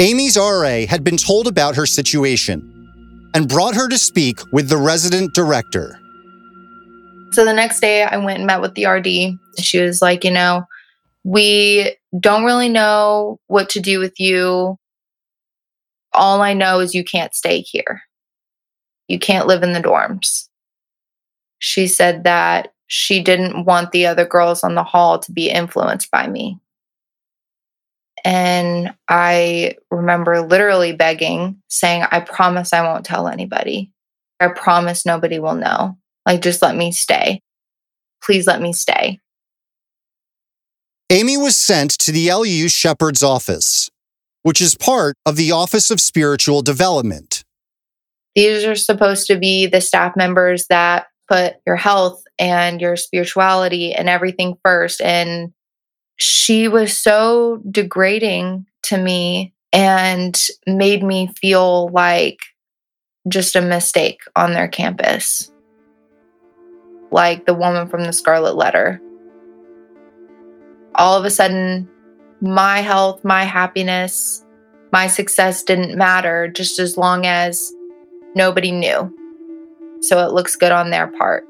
Amy's 0.00 0.36
RA 0.36 0.84
had 0.88 1.04
been 1.04 1.16
told 1.16 1.46
about 1.46 1.76
her 1.76 1.86
situation 1.86 2.70
and 3.34 3.48
brought 3.48 3.76
her 3.76 3.88
to 3.88 3.96
speak 3.96 4.40
with 4.52 4.68
the 4.68 4.76
resident 4.76 5.32
director. 5.34 5.96
So 7.30 7.44
the 7.44 7.52
next 7.52 7.78
day, 7.80 8.02
I 8.02 8.16
went 8.16 8.38
and 8.38 8.46
met 8.46 8.60
with 8.60 8.74
the 8.74 8.86
RD. 8.86 9.38
She 9.62 9.80
was 9.80 10.02
like, 10.02 10.24
you 10.24 10.30
know, 10.32 10.66
we 11.24 11.96
don't 12.18 12.44
really 12.44 12.68
know 12.68 13.40
what 13.46 13.70
to 13.70 13.80
do 13.80 13.98
with 13.98 14.20
you. 14.20 14.78
All 16.12 16.42
I 16.42 16.52
know 16.52 16.80
is 16.80 16.94
you 16.94 17.02
can't 17.02 17.34
stay 17.34 17.60
here. 17.60 18.02
You 19.08 19.18
can't 19.18 19.46
live 19.46 19.62
in 19.62 19.72
the 19.72 19.82
dorms. 19.82 20.48
She 21.58 21.86
said 21.86 22.24
that 22.24 22.72
she 22.86 23.22
didn't 23.22 23.64
want 23.64 23.90
the 23.90 24.06
other 24.06 24.26
girls 24.26 24.62
on 24.62 24.74
the 24.74 24.84
hall 24.84 25.18
to 25.18 25.32
be 25.32 25.50
influenced 25.50 26.10
by 26.10 26.28
me. 26.28 26.58
And 28.24 28.94
I 29.08 29.76
remember 29.90 30.42
literally 30.42 30.92
begging, 30.92 31.60
saying, 31.68 32.04
I 32.10 32.20
promise 32.20 32.72
I 32.72 32.82
won't 32.82 33.04
tell 33.04 33.28
anybody. 33.28 33.90
I 34.40 34.48
promise 34.48 35.04
nobody 35.04 35.38
will 35.38 35.54
know. 35.54 35.96
Like, 36.26 36.40
just 36.42 36.62
let 36.62 36.76
me 36.76 36.92
stay. 36.92 37.42
Please 38.22 38.46
let 38.46 38.62
me 38.62 38.72
stay. 38.72 39.20
Amy 41.10 41.36
was 41.36 41.54
sent 41.54 41.90
to 41.90 42.10
the 42.10 42.32
LU 42.32 42.68
Shepherd's 42.68 43.22
office, 43.22 43.90
which 44.42 44.62
is 44.62 44.74
part 44.74 45.16
of 45.26 45.36
the 45.36 45.52
Office 45.52 45.90
of 45.90 46.00
Spiritual 46.00 46.62
Development. 46.62 47.44
These 48.34 48.64
are 48.64 48.74
supposed 48.74 49.26
to 49.26 49.38
be 49.38 49.66
the 49.66 49.82
staff 49.82 50.16
members 50.16 50.66
that 50.68 51.06
put 51.28 51.56
your 51.66 51.76
health 51.76 52.24
and 52.38 52.80
your 52.80 52.96
spirituality 52.96 53.92
and 53.92 54.08
everything 54.08 54.56
first. 54.64 55.02
And 55.02 55.52
she 56.16 56.68
was 56.68 56.96
so 56.96 57.60
degrading 57.70 58.66
to 58.84 58.96
me 58.96 59.52
and 59.74 60.40
made 60.66 61.02
me 61.02 61.30
feel 61.38 61.88
like 61.88 62.38
just 63.28 63.56
a 63.56 63.60
mistake 63.60 64.20
on 64.34 64.54
their 64.54 64.68
campus. 64.68 65.52
Like 67.10 67.44
the 67.44 67.54
woman 67.54 67.88
from 67.88 68.04
the 68.04 68.12
Scarlet 68.12 68.56
Letter 68.56 69.02
all 70.94 71.16
of 71.16 71.24
a 71.24 71.30
sudden, 71.30 71.88
my 72.40 72.80
health, 72.80 73.24
my 73.24 73.44
happiness, 73.44 74.44
my 74.92 75.06
success 75.06 75.62
didn't 75.62 75.96
matter 75.96 76.48
just 76.48 76.78
as 76.78 76.96
long 76.96 77.26
as 77.26 77.72
nobody 78.34 78.70
knew. 78.70 79.12
So 80.00 80.24
it 80.24 80.32
looks 80.32 80.56
good 80.56 80.72
on 80.72 80.90
their 80.90 81.08
part. 81.08 81.46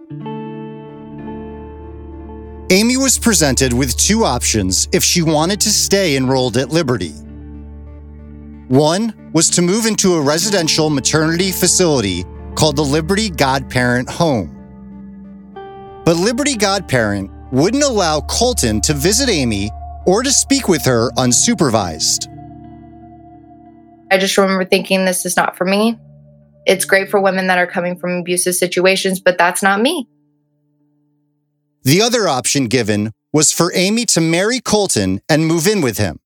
Amy 2.71 2.97
was 2.97 3.19
presented 3.19 3.73
with 3.73 3.97
two 3.97 4.25
options 4.25 4.89
if 4.93 5.05
she 5.05 5.21
wanted 5.21 5.61
to 5.61 5.71
stay 5.71 6.17
enrolled 6.17 6.57
at 6.57 6.71
Liberty. 6.71 7.13
One 8.69 9.31
was 9.35 9.51
to 9.51 9.63
move 9.63 9.85
into 9.85 10.15
a 10.15 10.23
residential 10.23 10.89
maternity 10.89 11.53
facility 11.53 12.25
called 12.55 12.77
the 12.77 12.83
Liberty 12.83 13.29
Godparent 13.29 14.09
Home. 14.09 14.51
But 16.05 16.17
Liberty 16.17 16.57
Godparent 16.57 17.31
wouldn't 17.55 17.85
allow 17.85 18.21
Colton 18.23 18.81
to 18.81 18.93
visit 18.93 19.29
Amy 19.29 19.71
or 20.07 20.25
to 20.25 20.31
speak 20.31 20.69
with 20.69 20.85
her 20.85 21.11
unsupervised. 21.13 22.29
I 24.11 24.19
just 24.19 24.37
remember 24.37 24.65
thinking, 24.65 25.05
this 25.05 25.25
is 25.25 25.37
not 25.37 25.57
for 25.57 25.65
me. 25.65 25.99
It's 26.67 26.85
great 26.85 27.11
for 27.11 27.21
women 27.21 27.47
that 27.47 27.59
are 27.59 27.67
coming 27.67 27.97
from 27.97 28.11
abusive 28.13 28.57
situations, 28.57 29.21
but 29.21 29.39
that's 29.39 29.63
not 29.63 29.81
me. 29.81 30.09
The 31.85 32.03
other 32.03 32.27
option 32.27 32.67
given 32.67 33.13
was 33.33 33.53
for 33.53 33.73
Amy 33.75 34.05
to 34.07 34.21
marry 34.21 34.61
Colton 34.61 35.21
and 35.29 35.47
move 35.47 35.67
in 35.67 35.81
with 35.81 35.99
him. 35.99 36.19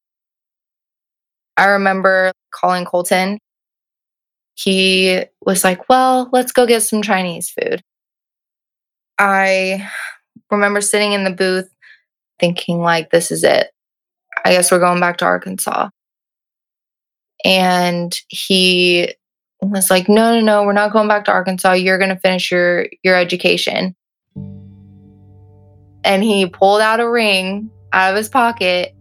I 1.57 1.67
remember 1.67 2.33
calling 2.53 2.85
Colton. 2.85 3.39
He 4.55 5.25
was 5.45 5.63
like, 5.63 5.89
Well, 5.89 6.31
let's 6.33 6.53
go 6.53 6.67
get 6.67 6.83
some 6.83 7.03
Chinese 7.03 7.51
food. 7.51 7.83
I 9.19 9.91
remember 10.51 10.81
sitting 10.81 11.13
in 11.13 11.25
the 11.25 11.31
booth 11.31 11.69
thinking, 12.41 12.81
like, 12.81 13.11
this 13.11 13.31
is 13.31 13.45
it. 13.45 13.71
I 14.45 14.53
guess 14.53 14.71
we're 14.71 14.79
going 14.79 15.01
back 15.01 15.19
to 15.19 15.25
Arkansas. 15.25 15.91
And 17.45 18.19
he 18.29 19.15
was 19.61 19.91
like, 19.91 20.09
no, 20.09 20.35
no, 20.35 20.41
no, 20.41 20.63
we're 20.65 20.73
not 20.73 20.93
going 20.93 21.09
back 21.09 21.25
to 21.27 21.33
Arkansas. 21.33 21.73
You're 21.73 21.99
going 21.99 22.15
to 22.15 22.21
finish 22.21 22.51
your, 22.51 22.87
your 23.03 23.17
education. 23.17 23.95
And 26.05 26.23
he 26.23 26.47
pulled 26.47 26.81
out 26.81 27.01
a 27.01 27.11
ring 27.11 27.71
out 27.93 28.11
of 28.11 28.17
his 28.17 28.29
pocket 28.29 28.95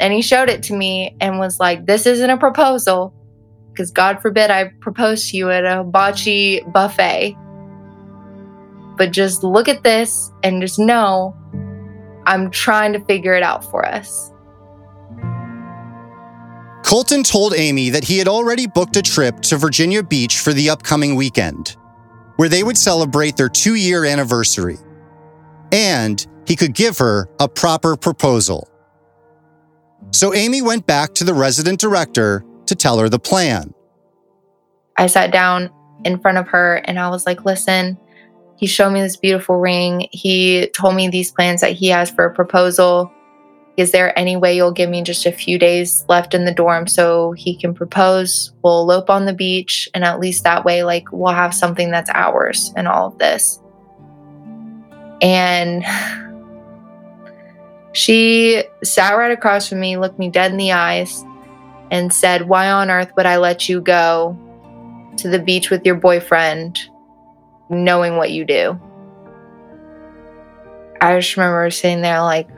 and 0.00 0.12
he 0.12 0.22
showed 0.22 0.48
it 0.48 0.62
to 0.64 0.74
me 0.74 1.16
and 1.20 1.38
was 1.38 1.60
like, 1.60 1.86
this 1.86 2.06
isn't 2.06 2.30
a 2.30 2.36
proposal. 2.36 3.14
Because 3.70 3.90
God 3.90 4.22
forbid 4.22 4.50
I 4.50 4.70
propose 4.80 5.30
to 5.30 5.36
you 5.36 5.50
at 5.50 5.64
a 5.64 5.78
hibachi 5.78 6.60
buffet 6.72 7.36
but 8.96 9.10
just 9.10 9.42
look 9.42 9.68
at 9.68 9.82
this 9.82 10.32
and 10.42 10.60
just 10.60 10.78
know 10.78 11.36
I'm 12.26 12.50
trying 12.50 12.92
to 12.94 13.00
figure 13.00 13.34
it 13.34 13.42
out 13.42 13.64
for 13.70 13.86
us. 13.86 14.30
Colton 16.84 17.22
told 17.22 17.54
Amy 17.54 17.90
that 17.90 18.04
he 18.04 18.18
had 18.18 18.28
already 18.28 18.66
booked 18.66 18.96
a 18.96 19.02
trip 19.02 19.40
to 19.40 19.56
Virginia 19.56 20.02
Beach 20.02 20.38
for 20.40 20.52
the 20.52 20.70
upcoming 20.70 21.16
weekend, 21.16 21.76
where 22.36 22.48
they 22.48 22.62
would 22.62 22.76
celebrate 22.76 23.36
their 23.36 23.48
two 23.48 23.74
year 23.74 24.04
anniversary. 24.04 24.78
And 25.72 26.24
he 26.46 26.56
could 26.56 26.74
give 26.74 26.98
her 26.98 27.28
a 27.40 27.48
proper 27.48 27.96
proposal. 27.96 28.68
So 30.10 30.34
Amy 30.34 30.62
went 30.62 30.86
back 30.86 31.14
to 31.14 31.24
the 31.24 31.34
resident 31.34 31.80
director 31.80 32.44
to 32.66 32.74
tell 32.74 32.98
her 32.98 33.08
the 33.08 33.18
plan. 33.18 33.74
I 34.96 35.06
sat 35.06 35.32
down 35.32 35.70
in 36.04 36.18
front 36.20 36.38
of 36.38 36.46
her 36.48 36.76
and 36.84 36.98
I 36.98 37.08
was 37.08 37.26
like, 37.26 37.44
listen, 37.44 37.98
he 38.64 38.68
showed 38.68 38.92
me 38.92 39.02
this 39.02 39.18
beautiful 39.18 39.56
ring. 39.56 40.08
He 40.10 40.68
told 40.68 40.94
me 40.94 41.06
these 41.06 41.30
plans 41.30 41.60
that 41.60 41.72
he 41.72 41.88
has 41.88 42.10
for 42.10 42.24
a 42.24 42.32
proposal. 42.32 43.12
Is 43.76 43.90
there 43.90 44.18
any 44.18 44.38
way 44.38 44.56
you'll 44.56 44.72
give 44.72 44.88
me 44.88 45.02
just 45.02 45.26
a 45.26 45.32
few 45.32 45.58
days 45.58 46.02
left 46.08 46.32
in 46.32 46.46
the 46.46 46.50
dorm 46.50 46.86
so 46.86 47.32
he 47.32 47.56
can 47.56 47.74
propose? 47.74 48.54
We'll 48.62 48.80
elope 48.80 49.10
on 49.10 49.26
the 49.26 49.34
beach, 49.34 49.86
and 49.92 50.02
at 50.02 50.18
least 50.18 50.44
that 50.44 50.64
way, 50.64 50.82
like, 50.82 51.12
we'll 51.12 51.34
have 51.34 51.52
something 51.52 51.90
that's 51.90 52.08
ours 52.14 52.72
and 52.74 52.88
all 52.88 53.08
of 53.08 53.18
this. 53.18 53.60
And 55.20 55.84
she 57.92 58.64
sat 58.82 59.12
right 59.12 59.30
across 59.30 59.68
from 59.68 59.80
me, 59.80 59.98
looked 59.98 60.18
me 60.18 60.30
dead 60.30 60.52
in 60.52 60.56
the 60.56 60.72
eyes, 60.72 61.22
and 61.90 62.14
said, 62.14 62.48
Why 62.48 62.70
on 62.70 62.90
earth 62.90 63.12
would 63.18 63.26
I 63.26 63.36
let 63.36 63.68
you 63.68 63.82
go 63.82 64.38
to 65.18 65.28
the 65.28 65.38
beach 65.38 65.68
with 65.68 65.84
your 65.84 65.96
boyfriend 65.96 66.80
knowing 67.68 68.16
what 68.16 68.30
you 68.30 68.44
do? 68.44 68.80
I 71.00 71.18
just 71.18 71.36
remember 71.36 71.70
sitting 71.70 72.00
there 72.00 72.22
like, 72.22 72.48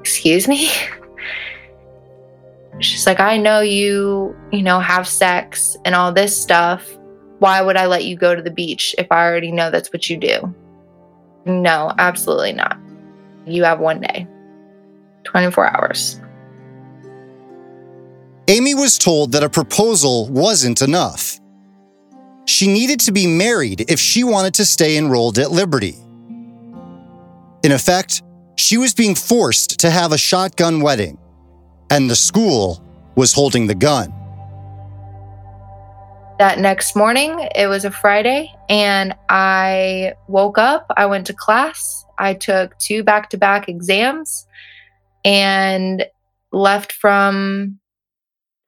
excuse 0.00 0.48
me? 0.48 0.70
She's 2.80 3.06
like, 3.06 3.20
I 3.20 3.36
know 3.36 3.60
you, 3.60 4.34
you 4.50 4.62
know, 4.62 4.80
have 4.80 5.06
sex 5.06 5.76
and 5.84 5.94
all 5.94 6.12
this 6.12 6.36
stuff. 6.36 6.84
Why 7.38 7.60
would 7.60 7.76
I 7.76 7.86
let 7.86 8.04
you 8.04 8.16
go 8.16 8.34
to 8.34 8.42
the 8.42 8.50
beach 8.50 8.94
if 8.98 9.06
I 9.10 9.24
already 9.24 9.52
know 9.52 9.70
that's 9.70 9.92
what 9.92 10.08
you 10.08 10.16
do? 10.16 10.54
No, 11.44 11.92
absolutely 11.98 12.52
not. 12.52 12.78
You 13.46 13.64
have 13.64 13.80
one 13.80 14.00
day, 14.00 14.26
24 15.24 15.76
hours. 15.76 16.20
Amy 18.48 18.74
was 18.74 18.98
told 18.98 19.32
that 19.32 19.42
a 19.42 19.48
proposal 19.48 20.28
wasn't 20.28 20.82
enough. 20.82 21.40
She 22.44 22.66
needed 22.66 23.00
to 23.00 23.12
be 23.12 23.26
married 23.26 23.90
if 23.90 24.00
she 24.00 24.24
wanted 24.24 24.54
to 24.54 24.64
stay 24.64 24.96
enrolled 24.96 25.38
at 25.38 25.50
Liberty. 25.50 25.96
In 27.62 27.72
effect, 27.72 28.22
she 28.56 28.76
was 28.76 28.94
being 28.94 29.14
forced 29.14 29.78
to 29.80 29.90
have 29.90 30.12
a 30.12 30.18
shotgun 30.18 30.80
wedding, 30.80 31.18
and 31.90 32.10
the 32.10 32.16
school 32.16 32.82
was 33.14 33.32
holding 33.32 33.66
the 33.66 33.74
gun. 33.74 34.12
That 36.38 36.58
next 36.58 36.96
morning, 36.96 37.48
it 37.54 37.68
was 37.68 37.84
a 37.84 37.90
Friday, 37.90 38.52
and 38.68 39.14
I 39.28 40.14
woke 40.26 40.58
up. 40.58 40.86
I 40.96 41.06
went 41.06 41.26
to 41.28 41.32
class. 41.32 42.04
I 42.18 42.34
took 42.34 42.76
two 42.78 43.04
back 43.04 43.30
to 43.30 43.36
back 43.36 43.68
exams 43.68 44.46
and 45.24 46.04
left 46.50 46.92
from 46.92 47.78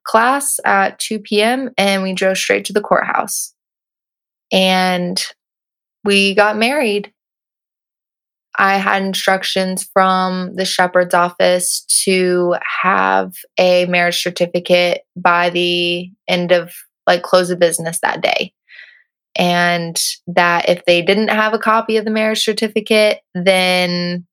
class 0.05 0.59
at 0.63 0.99
2 0.99 1.19
p.m. 1.19 1.71
and 1.77 2.03
we 2.03 2.13
drove 2.13 2.37
straight 2.37 2.65
to 2.65 2.73
the 2.73 2.81
courthouse. 2.81 3.54
And 4.55 5.23
we 6.03 6.33
got 6.33 6.57
married 6.57 7.13
I 8.57 8.77
had 8.77 9.03
instructions 9.03 9.87
from 9.91 10.55
the 10.55 10.65
shepherd's 10.65 11.13
office 11.13 11.81
to 12.03 12.55
have 12.83 13.33
a 13.57 13.85
marriage 13.87 14.21
certificate 14.21 15.01
by 15.15 15.49
the 15.49 16.11
end 16.27 16.51
of 16.51 16.71
like 17.07 17.23
close 17.23 17.49
of 17.49 17.59
business 17.59 17.99
that 18.01 18.21
day. 18.21 18.53
And 19.37 20.01
that 20.27 20.69
if 20.69 20.85
they 20.85 21.01
didn't 21.01 21.27
have 21.27 21.53
a 21.53 21.59
copy 21.59 21.97
of 21.97 22.05
the 22.05 22.11
marriage 22.11 22.43
certificate, 22.43 23.19
then 23.33 24.25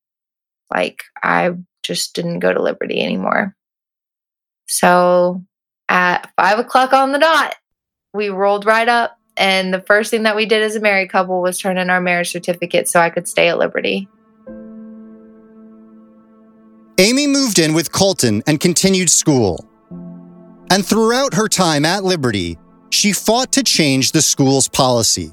like 0.72 1.02
I 1.22 1.50
just 1.82 2.14
didn't 2.14 2.38
go 2.38 2.52
to 2.52 2.62
Liberty 2.62 3.00
anymore. 3.00 3.56
So 4.68 5.42
at 5.88 6.30
five 6.36 6.60
o'clock 6.60 6.92
on 6.92 7.10
the 7.10 7.18
dot, 7.18 7.56
we 8.14 8.28
rolled 8.28 8.64
right 8.64 8.88
up 8.88 9.18
and 9.36 9.72
the 9.72 9.80
first 9.80 10.10
thing 10.10 10.24
that 10.24 10.36
we 10.36 10.46
did 10.46 10.62
as 10.62 10.76
a 10.76 10.80
married 10.80 11.10
couple 11.10 11.40
was 11.40 11.58
turn 11.58 11.78
in 11.78 11.90
our 11.90 12.00
marriage 12.00 12.30
certificate 12.30 12.88
so 12.88 13.00
I 13.00 13.10
could 13.10 13.26
stay 13.26 13.48
at 13.48 13.58
Liberty. 13.58 14.08
Amy 16.98 17.26
moved 17.26 17.58
in 17.58 17.72
with 17.72 17.90
Colton 17.92 18.42
and 18.46 18.60
continued 18.60 19.10
school. 19.10 19.66
And 20.70 20.84
throughout 20.84 21.34
her 21.34 21.48
time 21.48 21.84
at 21.84 22.04
Liberty, 22.04 22.58
she 22.90 23.12
fought 23.12 23.52
to 23.52 23.62
change 23.62 24.12
the 24.12 24.22
school's 24.22 24.68
policy, 24.68 25.32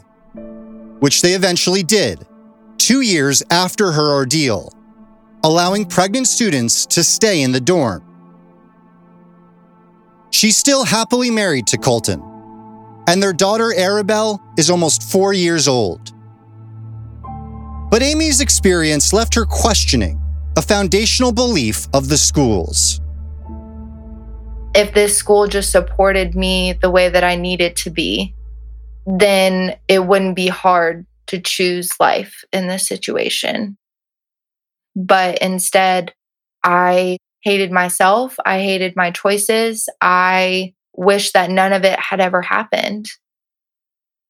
which 0.99 1.21
they 1.21 1.33
eventually 1.33 1.83
did 1.83 2.25
two 2.77 3.01
years 3.01 3.43
after 3.51 3.91
her 3.91 4.13
ordeal, 4.13 4.73
allowing 5.43 5.85
pregnant 5.85 6.27
students 6.27 6.85
to 6.85 7.03
stay 7.03 7.41
in 7.41 7.51
the 7.51 7.59
dorm. 7.59 8.03
She's 10.31 10.57
still 10.57 10.85
happily 10.85 11.29
married 11.29 11.67
to 11.67 11.77
Colton 11.77 12.28
and 13.09 13.23
their 13.23 13.33
daughter 13.33 13.73
Arabelle 13.75 14.39
is 14.55 14.69
almost 14.69 15.01
four 15.01 15.33
years 15.33 15.67
old. 15.67 16.13
But 17.89 18.03
Amy's 18.03 18.39
experience 18.39 19.11
left 19.11 19.33
her 19.33 19.45
questioning 19.45 20.21
a 20.55 20.61
foundational 20.61 21.31
belief 21.31 21.87
of 21.91 22.07
the 22.09 22.17
schools. 22.17 23.01
If 24.75 24.93
this 24.93 25.17
school 25.17 25.47
just 25.47 25.71
supported 25.71 26.35
me 26.35 26.73
the 26.73 26.91
way 26.91 27.09
that 27.09 27.23
I 27.23 27.35
needed 27.35 27.75
to 27.77 27.89
be, 27.89 28.35
then 29.07 29.75
it 29.87 30.05
wouldn't 30.05 30.35
be 30.35 30.47
hard 30.47 31.07
to 31.27 31.39
choose 31.39 31.99
life 31.99 32.43
in 32.53 32.67
this 32.67 32.87
situation. 32.87 33.75
But 34.95 35.39
instead, 35.39 36.13
I 36.63 37.17
hated 37.41 37.71
myself. 37.71 38.35
I 38.45 38.59
hated 38.59 38.95
my 38.95 39.09
choices. 39.09 39.89
I 39.99 40.73
wish 40.99 41.31
that 41.31 41.49
none 41.49 41.71
of 41.71 41.85
it 41.85 41.97
had 41.97 42.19
ever 42.19 42.41
happened. 42.41 43.09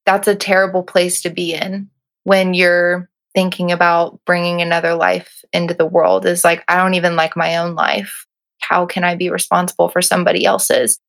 That's 0.05 0.27
a 0.27 0.35
terrible 0.35 0.83
place 0.83 1.23
to 1.23 1.31
be 1.31 1.55
in 1.55 1.89
when 2.25 2.53
you're 2.53 3.09
thinking 3.33 3.71
about 3.71 4.19
bringing 4.23 4.61
another 4.61 4.93
life 4.93 5.43
into 5.51 5.73
the 5.73 5.85
world 5.85 6.27
is 6.27 6.43
like, 6.43 6.63
I 6.67 6.77
don't 6.77 6.93
even 6.93 7.15
like 7.15 7.35
my 7.35 7.57
own 7.57 7.73
life. 7.73 8.27
How 8.59 8.85
can 8.85 9.03
I 9.03 9.15
be 9.15 9.31
responsible 9.31 9.89
for 9.89 10.03
somebody 10.03 10.45
else's? 10.45 10.99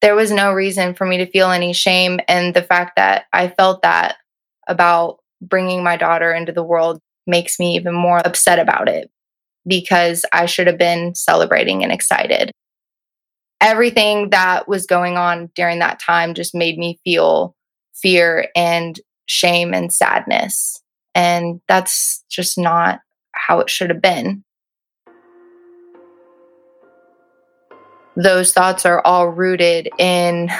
There 0.00 0.14
was 0.14 0.30
no 0.30 0.50
reason 0.52 0.94
for 0.94 1.06
me 1.06 1.18
to 1.18 1.30
feel 1.30 1.50
any 1.50 1.74
shame. 1.74 2.18
And 2.26 2.54
the 2.54 2.62
fact 2.62 2.96
that 2.96 3.26
I 3.34 3.48
felt 3.48 3.82
that 3.82 4.16
about 4.66 5.18
bringing 5.42 5.82
my 5.82 5.98
daughter 5.98 6.32
into 6.32 6.52
the 6.52 6.62
world 6.62 7.00
makes 7.26 7.58
me 7.58 7.76
even 7.76 7.94
more 7.94 8.18
upset 8.26 8.58
about 8.58 8.88
it 8.88 9.10
because 9.66 10.24
I 10.32 10.46
should 10.46 10.68
have 10.68 10.78
been 10.78 11.14
celebrating 11.14 11.82
and 11.82 11.92
excited 11.92 12.50
everything 13.60 14.30
that 14.30 14.68
was 14.68 14.86
going 14.86 15.16
on 15.16 15.50
during 15.54 15.78
that 15.78 16.00
time 16.00 16.34
just 16.34 16.54
made 16.54 16.78
me 16.78 16.98
feel 17.04 17.54
fear 17.94 18.48
and 18.54 19.00
shame 19.26 19.74
and 19.74 19.92
sadness. 19.92 20.82
And 21.14 21.60
that's 21.66 22.22
just 22.28 22.58
not 22.58 23.00
how 23.32 23.60
it 23.60 23.70
should 23.70 23.90
have 23.90 24.02
been. 24.02 24.44
Those 28.16 28.52
thoughts 28.52 28.86
are 28.86 29.02
all 29.04 29.28
rooted 29.28 29.90
in 29.98 30.50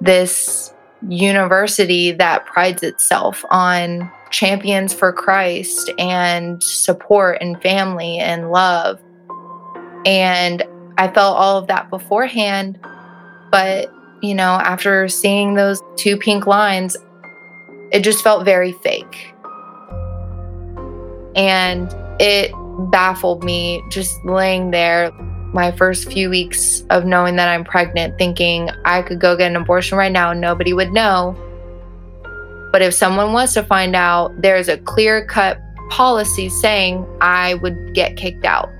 this 0.00 0.72
university 1.08 2.12
that 2.12 2.44
prides 2.46 2.82
itself 2.82 3.44
on 3.50 4.10
champions 4.30 4.92
for 4.92 5.12
Christ 5.12 5.90
and 5.98 6.62
support 6.62 7.38
and 7.40 7.60
family 7.62 8.18
and 8.18 8.50
love. 8.50 9.00
And 10.04 10.62
I 10.98 11.08
felt 11.08 11.36
all 11.36 11.58
of 11.58 11.66
that 11.68 11.90
beforehand. 11.90 12.78
But, 13.50 13.92
you 14.22 14.34
know, 14.34 14.52
after 14.52 15.08
seeing 15.08 15.54
those 15.54 15.80
two 15.96 16.16
pink 16.16 16.46
lines, 16.46 16.96
it 17.90 18.00
just 18.00 18.22
felt 18.22 18.44
very 18.44 18.72
fake. 18.72 19.34
And 21.34 21.94
it 22.18 22.52
baffled 22.90 23.44
me 23.44 23.82
just 23.90 24.24
laying 24.24 24.70
there 24.70 25.12
my 25.52 25.70
first 25.72 26.10
few 26.10 26.30
weeks 26.30 26.82
of 26.88 27.04
knowing 27.04 27.36
that 27.36 27.48
I'm 27.48 27.64
pregnant, 27.64 28.16
thinking 28.16 28.70
I 28.84 29.02
could 29.02 29.20
go 29.20 29.36
get 29.36 29.50
an 29.50 29.56
abortion 29.56 29.98
right 29.98 30.12
now 30.12 30.30
and 30.30 30.40
nobody 30.40 30.72
would 30.72 30.92
know. 30.92 31.36
But 32.72 32.80
if 32.80 32.94
someone 32.94 33.34
was 33.34 33.52
to 33.54 33.62
find 33.62 33.94
out, 33.94 34.40
there's 34.40 34.68
a 34.68 34.78
clear 34.78 35.26
cut 35.26 35.60
policy 35.90 36.48
saying 36.48 37.06
I 37.20 37.54
would 37.54 37.92
get 37.92 38.16
kicked 38.16 38.46
out 38.46 38.70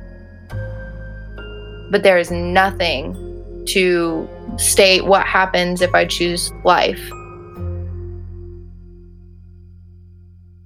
but 1.92 2.02
there 2.02 2.16
is 2.16 2.30
nothing 2.30 3.14
to 3.66 4.26
state 4.56 5.04
what 5.04 5.26
happens 5.26 5.82
if 5.82 5.94
I 5.94 6.06
choose 6.06 6.50
life. 6.64 6.98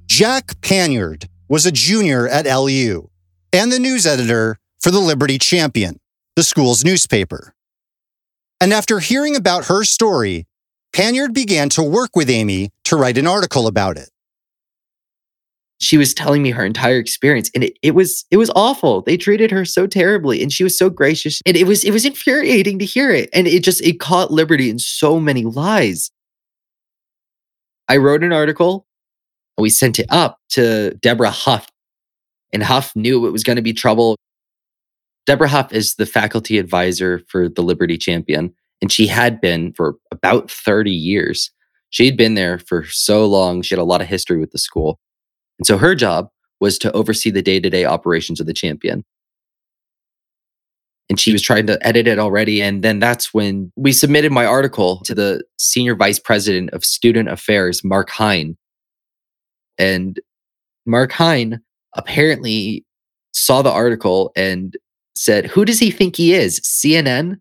Jack 0.06 0.60
Panyard 0.62 1.28
was 1.48 1.66
a 1.66 1.72
junior 1.72 2.28
at 2.28 2.46
LU 2.46 3.10
and 3.52 3.72
the 3.72 3.80
news 3.80 4.06
editor 4.06 4.58
for 4.80 4.90
the 4.90 5.00
Liberty 5.00 5.36
Champion. 5.36 5.98
the 6.36 6.44
school's 6.44 6.84
newspaper. 6.84 7.54
And 8.60 8.72
after 8.72 8.98
hearing 9.00 9.34
about 9.34 9.66
her 9.66 9.84
story, 9.84 10.46
Panyard 10.92 11.32
began 11.32 11.70
to 11.70 11.82
work 11.82 12.14
with 12.14 12.28
Amy 12.28 12.70
to 12.84 12.96
write 12.96 13.16
an 13.16 13.26
article 13.26 13.66
about 13.66 13.96
it. 13.96 14.10
She 15.78 15.98
was 15.98 16.14
telling 16.14 16.42
me 16.42 16.50
her 16.50 16.64
entire 16.64 16.98
experience 16.98 17.50
and 17.54 17.64
it, 17.64 17.78
it 17.82 17.94
was 17.94 18.24
it 18.30 18.38
was 18.38 18.50
awful. 18.56 19.02
They 19.02 19.16
treated 19.16 19.50
her 19.50 19.64
so 19.64 19.86
terribly 19.86 20.42
and 20.42 20.50
she 20.50 20.64
was 20.64 20.76
so 20.76 20.88
gracious. 20.88 21.40
And 21.44 21.56
it 21.56 21.66
was 21.66 21.84
it 21.84 21.90
was 21.90 22.06
infuriating 22.06 22.78
to 22.78 22.84
hear 22.84 23.10
it. 23.10 23.28
And 23.32 23.46
it 23.46 23.62
just 23.62 23.82
it 23.82 24.00
caught 24.00 24.30
Liberty 24.30 24.70
in 24.70 24.78
so 24.78 25.20
many 25.20 25.44
lies. 25.44 26.10
I 27.88 27.98
wrote 27.98 28.24
an 28.24 28.32
article 28.32 28.86
and 29.56 29.62
we 29.62 29.70
sent 29.70 29.98
it 29.98 30.06
up 30.08 30.38
to 30.50 30.94
Deborah 30.94 31.30
Huff. 31.30 31.68
And 32.52 32.62
Huff 32.62 32.94
knew 32.94 33.26
it 33.26 33.32
was 33.32 33.44
going 33.44 33.56
to 33.56 33.62
be 33.62 33.72
trouble. 33.72 34.16
Deborah 35.26 35.48
Huff 35.48 35.72
is 35.72 35.96
the 35.96 36.06
faculty 36.06 36.58
advisor 36.58 37.20
for 37.28 37.48
the 37.48 37.62
Liberty 37.62 37.98
Champion, 37.98 38.54
and 38.80 38.92
she 38.92 39.08
had 39.08 39.40
been 39.40 39.72
for 39.72 39.96
about 40.12 40.50
30 40.50 40.92
years. 40.92 41.50
She'd 41.90 42.16
been 42.16 42.34
there 42.34 42.58
for 42.60 42.84
so 42.86 43.26
long, 43.26 43.62
she 43.62 43.74
had 43.74 43.80
a 43.80 43.84
lot 43.84 44.00
of 44.00 44.06
history 44.06 44.38
with 44.38 44.52
the 44.52 44.58
school. 44.58 45.00
And 45.58 45.66
so 45.66 45.78
her 45.78 45.94
job 45.94 46.28
was 46.60 46.78
to 46.78 46.92
oversee 46.92 47.30
the 47.30 47.42
day 47.42 47.60
to 47.60 47.70
day 47.70 47.84
operations 47.84 48.40
of 48.40 48.46
the 48.46 48.54
champion. 48.54 49.04
And 51.08 51.20
she 51.20 51.32
was 51.32 51.42
trying 51.42 51.66
to 51.68 51.86
edit 51.86 52.08
it 52.08 52.18
already. 52.18 52.60
And 52.60 52.82
then 52.82 52.98
that's 52.98 53.32
when 53.32 53.70
we 53.76 53.92
submitted 53.92 54.32
my 54.32 54.44
article 54.44 55.00
to 55.04 55.14
the 55.14 55.44
senior 55.58 55.94
vice 55.94 56.18
president 56.18 56.70
of 56.70 56.84
student 56.84 57.28
affairs, 57.28 57.84
Mark 57.84 58.10
Hine. 58.10 58.56
And 59.78 60.18
Mark 60.84 61.12
Hine 61.12 61.60
apparently 61.94 62.84
saw 63.32 63.62
the 63.62 63.70
article 63.70 64.32
and 64.34 64.76
said, 65.14 65.46
Who 65.46 65.64
does 65.64 65.78
he 65.78 65.90
think 65.90 66.16
he 66.16 66.34
is? 66.34 66.60
CNN? 66.60 67.40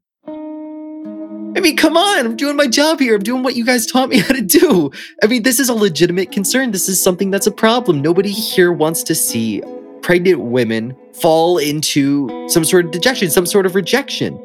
I 1.55 1.61
mean, 1.61 1.77
come 1.77 1.95
on, 1.95 2.25
I'm 2.25 2.35
doing 2.35 2.57
my 2.57 2.67
job 2.67 2.99
here. 2.99 3.15
I'm 3.15 3.23
doing 3.23 3.41
what 3.41 3.55
you 3.55 3.65
guys 3.65 3.85
taught 3.85 4.09
me 4.09 4.17
how 4.19 4.33
to 4.33 4.41
do. 4.41 4.91
I 5.23 5.27
mean, 5.27 5.43
this 5.43 5.59
is 5.59 5.69
a 5.69 5.73
legitimate 5.73 6.31
concern. 6.31 6.71
This 6.71 6.89
is 6.89 7.01
something 7.01 7.31
that's 7.31 7.47
a 7.47 7.51
problem. 7.51 8.01
Nobody 8.01 8.31
here 8.31 8.71
wants 8.71 9.03
to 9.03 9.15
see 9.15 9.63
pregnant 10.01 10.41
women 10.41 10.95
fall 11.13 11.57
into 11.57 12.29
some 12.49 12.65
sort 12.65 12.85
of 12.85 12.91
dejection, 12.91 13.31
some 13.31 13.45
sort 13.45 13.65
of 13.65 13.73
rejection. 13.73 14.39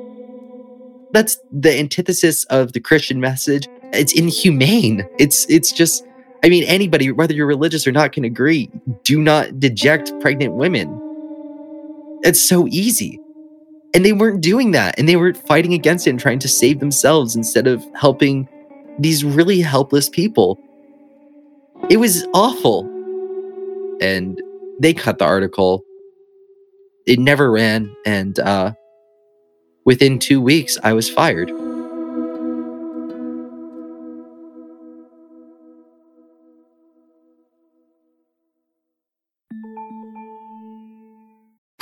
That's 1.12 1.36
the 1.50 1.76
antithesis 1.76 2.44
of 2.44 2.72
the 2.72 2.80
Christian 2.80 3.20
message. 3.20 3.66
It's 3.92 4.12
inhumane. 4.12 5.04
It's 5.18 5.44
it's 5.50 5.72
just 5.72 6.04
I 6.42 6.48
mean, 6.48 6.64
anybody, 6.64 7.10
whether 7.10 7.34
you're 7.34 7.46
religious 7.46 7.86
or 7.86 7.92
not, 7.92 8.12
can 8.12 8.24
agree. 8.24 8.70
Do 9.02 9.20
not 9.20 9.58
deject 9.58 10.12
pregnant 10.20 10.54
women. 10.54 10.88
It's 12.22 12.40
so 12.40 12.66
easy. 12.68 13.20
And 13.94 14.04
they 14.04 14.12
weren't 14.12 14.40
doing 14.40 14.70
that. 14.72 14.98
And 14.98 15.08
they 15.08 15.16
were 15.16 15.34
fighting 15.34 15.74
against 15.74 16.06
it 16.06 16.10
and 16.10 16.20
trying 16.20 16.38
to 16.40 16.48
save 16.48 16.80
themselves 16.80 17.34
instead 17.34 17.66
of 17.66 17.84
helping 17.94 18.48
these 18.98 19.24
really 19.24 19.60
helpless 19.60 20.08
people. 20.08 20.58
It 21.88 21.96
was 21.96 22.26
awful. 22.34 22.84
And 24.00 24.40
they 24.80 24.94
cut 24.94 25.18
the 25.18 25.24
article. 25.24 25.84
It 27.06 27.18
never 27.18 27.50
ran. 27.50 27.94
And 28.06 28.38
uh, 28.38 28.72
within 29.84 30.18
two 30.18 30.40
weeks, 30.40 30.78
I 30.84 30.92
was 30.92 31.10
fired. 31.10 31.50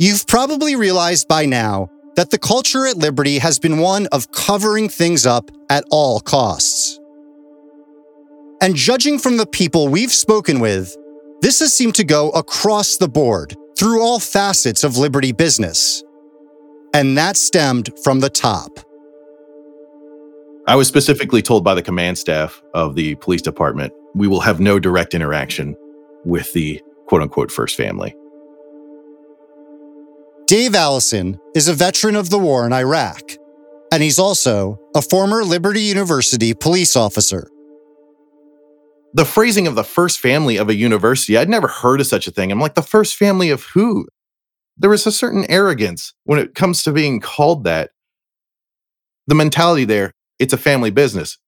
You've 0.00 0.26
probably 0.26 0.76
realized 0.76 1.28
by 1.28 1.44
now 1.44 1.90
that 2.16 2.30
the 2.30 2.38
culture 2.38 2.86
at 2.86 2.96
Liberty 2.96 3.36
has 3.36 3.58
been 3.58 3.76
one 3.76 4.06
of 4.12 4.32
covering 4.32 4.88
things 4.88 5.26
up 5.26 5.50
at 5.68 5.84
all 5.90 6.20
costs. 6.20 6.98
And 8.62 8.74
judging 8.74 9.18
from 9.18 9.36
the 9.36 9.44
people 9.44 9.88
we've 9.88 10.10
spoken 10.10 10.58
with, 10.58 10.96
this 11.42 11.60
has 11.60 11.76
seemed 11.76 11.96
to 11.96 12.04
go 12.04 12.30
across 12.30 12.96
the 12.96 13.10
board 13.10 13.54
through 13.78 14.00
all 14.00 14.18
facets 14.18 14.84
of 14.84 14.96
Liberty 14.96 15.32
business. 15.32 16.02
And 16.94 17.18
that 17.18 17.36
stemmed 17.36 17.90
from 18.02 18.20
the 18.20 18.30
top. 18.30 18.70
I 20.66 20.76
was 20.76 20.88
specifically 20.88 21.42
told 21.42 21.62
by 21.62 21.74
the 21.74 21.82
command 21.82 22.16
staff 22.16 22.62
of 22.72 22.94
the 22.94 23.16
police 23.16 23.42
department 23.42 23.92
we 24.14 24.28
will 24.28 24.40
have 24.40 24.60
no 24.60 24.78
direct 24.78 25.12
interaction 25.12 25.76
with 26.24 26.50
the 26.54 26.80
quote 27.06 27.20
unquote 27.20 27.52
first 27.52 27.76
family. 27.76 28.14
Dave 30.50 30.74
Allison 30.74 31.38
is 31.54 31.68
a 31.68 31.72
veteran 31.72 32.16
of 32.16 32.28
the 32.28 32.38
war 32.40 32.66
in 32.66 32.72
Iraq, 32.72 33.22
and 33.92 34.02
he's 34.02 34.18
also 34.18 34.80
a 34.96 35.00
former 35.00 35.44
Liberty 35.44 35.80
University 35.80 36.54
police 36.54 36.96
officer. 36.96 37.48
The 39.14 39.24
phrasing 39.24 39.68
of 39.68 39.76
the 39.76 39.84
first 39.84 40.18
family 40.18 40.56
of 40.56 40.68
a 40.68 40.74
university, 40.74 41.38
I'd 41.38 41.48
never 41.48 41.68
heard 41.68 42.00
of 42.00 42.08
such 42.08 42.26
a 42.26 42.32
thing. 42.32 42.50
I'm 42.50 42.58
like, 42.58 42.74
the 42.74 42.82
first 42.82 43.14
family 43.14 43.50
of 43.50 43.62
who? 43.62 44.08
There 44.76 44.92
is 44.92 45.06
a 45.06 45.12
certain 45.12 45.48
arrogance 45.48 46.14
when 46.24 46.40
it 46.40 46.56
comes 46.56 46.82
to 46.82 46.90
being 46.90 47.20
called 47.20 47.62
that. 47.62 47.90
The 49.28 49.36
mentality 49.36 49.84
there, 49.84 50.10
it's 50.40 50.52
a 50.52 50.58
family 50.58 50.90
business. 50.90 51.38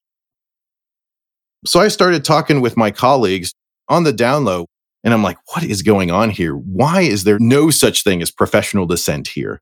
So 1.67 1.81
I 1.81 1.89
started 1.89 2.25
talking 2.25 2.61
with 2.61 2.77
my 2.77 2.93
colleagues 2.93 3.53
on 3.89 4.05
the 4.05 4.13
down 4.13 4.45
low. 4.45 4.67
And 5.05 5.13
I'm 5.13 5.23
like, 5.23 5.39
what 5.53 5.65
is 5.65 5.83
going 5.83 6.11
on 6.11 6.31
here? 6.31 6.55
Why 6.55 7.03
is 7.03 7.25
there 7.25 7.39
no 7.39 7.71
such 7.71 8.05
thing 8.05 8.23
as 8.23 8.31
professional 8.31 8.87
dissent 8.87 9.29
here? 9.29 9.61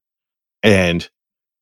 And 0.63 1.09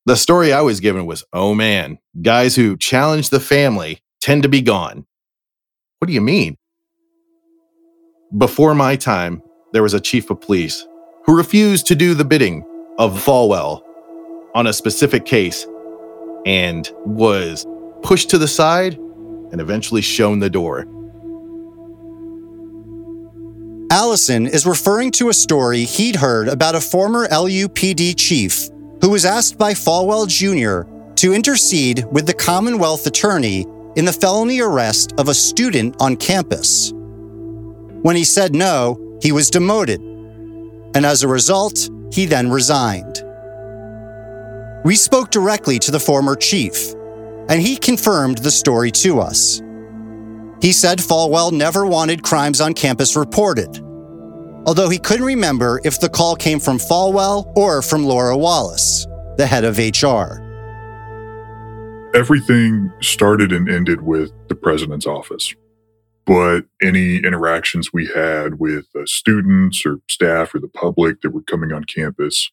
the 0.06 0.16
story 0.16 0.52
I 0.52 0.62
was 0.62 0.80
given 0.80 1.06
was, 1.06 1.24
oh 1.32 1.54
man, 1.54 1.98
guys 2.22 2.56
who 2.56 2.76
challenge 2.76 3.30
the 3.30 3.40
family 3.40 4.00
tend 4.20 4.42
to 4.42 4.48
be 4.48 4.62
gone. 4.62 5.06
What 5.98 6.06
do 6.06 6.12
you 6.12 6.20
mean? 6.20 6.56
Before 8.36 8.74
my 8.74 8.96
time, 8.96 9.42
there 9.72 9.82
was 9.82 9.94
a 9.94 10.00
chief 10.00 10.30
of 10.30 10.40
police 10.40 10.86
who 11.24 11.36
refused 11.36 11.86
to 11.86 11.94
do 11.94 12.14
the 12.14 12.24
bidding 12.24 12.64
of 12.98 13.22
Falwell 13.22 13.82
on 14.54 14.66
a 14.66 14.72
specific 14.72 15.24
case 15.24 15.66
and 16.46 16.90
was 17.04 17.66
pushed 18.02 18.30
to 18.30 18.38
the 18.38 18.48
side 18.48 18.94
and 18.94 19.60
eventually 19.60 20.02
shown 20.02 20.40
the 20.40 20.50
door. 20.50 20.86
Allison 23.90 24.46
is 24.46 24.66
referring 24.66 25.10
to 25.12 25.30
a 25.30 25.34
story 25.34 25.84
he'd 25.84 26.16
heard 26.16 26.48
about 26.48 26.74
a 26.74 26.80
former 26.80 27.26
LUPD 27.28 28.14
chief 28.18 28.68
who 29.00 29.08
was 29.08 29.24
asked 29.24 29.56
by 29.56 29.72
Falwell 29.72 30.28
Jr. 30.28 30.86
to 31.14 31.32
intercede 31.32 32.04
with 32.12 32.26
the 32.26 32.34
Commonwealth 32.34 33.06
attorney 33.06 33.64
in 33.96 34.04
the 34.04 34.12
felony 34.12 34.60
arrest 34.60 35.14
of 35.16 35.28
a 35.28 35.34
student 35.34 35.96
on 36.00 36.16
campus. 36.16 36.92
When 38.02 38.14
he 38.14 38.24
said 38.24 38.54
no, 38.54 39.18
he 39.22 39.32
was 39.32 39.48
demoted, 39.48 40.02
and 40.02 41.06
as 41.06 41.22
a 41.22 41.28
result, 41.28 41.88
he 42.12 42.26
then 42.26 42.50
resigned. 42.50 43.24
We 44.84 44.96
spoke 44.96 45.30
directly 45.30 45.78
to 45.78 45.90
the 45.90 46.00
former 46.00 46.36
chief, 46.36 46.92
and 47.48 47.62
he 47.62 47.78
confirmed 47.78 48.38
the 48.38 48.50
story 48.50 48.90
to 48.90 49.20
us. 49.20 49.62
He 50.60 50.72
said 50.72 50.98
Falwell 50.98 51.52
never 51.52 51.86
wanted 51.86 52.22
crimes 52.22 52.60
on 52.60 52.74
campus 52.74 53.14
reported, 53.16 53.78
although 54.66 54.88
he 54.88 54.98
couldn't 54.98 55.26
remember 55.26 55.80
if 55.84 56.00
the 56.00 56.08
call 56.08 56.34
came 56.34 56.58
from 56.58 56.78
Falwell 56.78 57.52
or 57.56 57.80
from 57.80 58.04
Laura 58.04 58.36
Wallace, 58.36 59.06
the 59.36 59.46
head 59.46 59.64
of 59.64 59.78
HR. 59.78 60.42
Everything 62.16 62.92
started 63.00 63.52
and 63.52 63.68
ended 63.68 64.02
with 64.02 64.32
the 64.48 64.54
president's 64.54 65.06
office. 65.06 65.54
But 66.26 66.66
any 66.82 67.16
interactions 67.16 67.92
we 67.92 68.06
had 68.06 68.58
with 68.58 68.86
uh, 68.94 69.06
students 69.06 69.86
or 69.86 70.00
staff 70.10 70.54
or 70.54 70.58
the 70.58 70.68
public 70.68 71.22
that 71.22 71.30
were 71.30 71.42
coming 71.42 71.72
on 71.72 71.84
campus, 71.84 72.50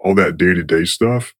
all 0.00 0.14
that 0.16 0.36
day 0.36 0.54
to 0.54 0.64
day 0.64 0.84
stuff 0.84 1.34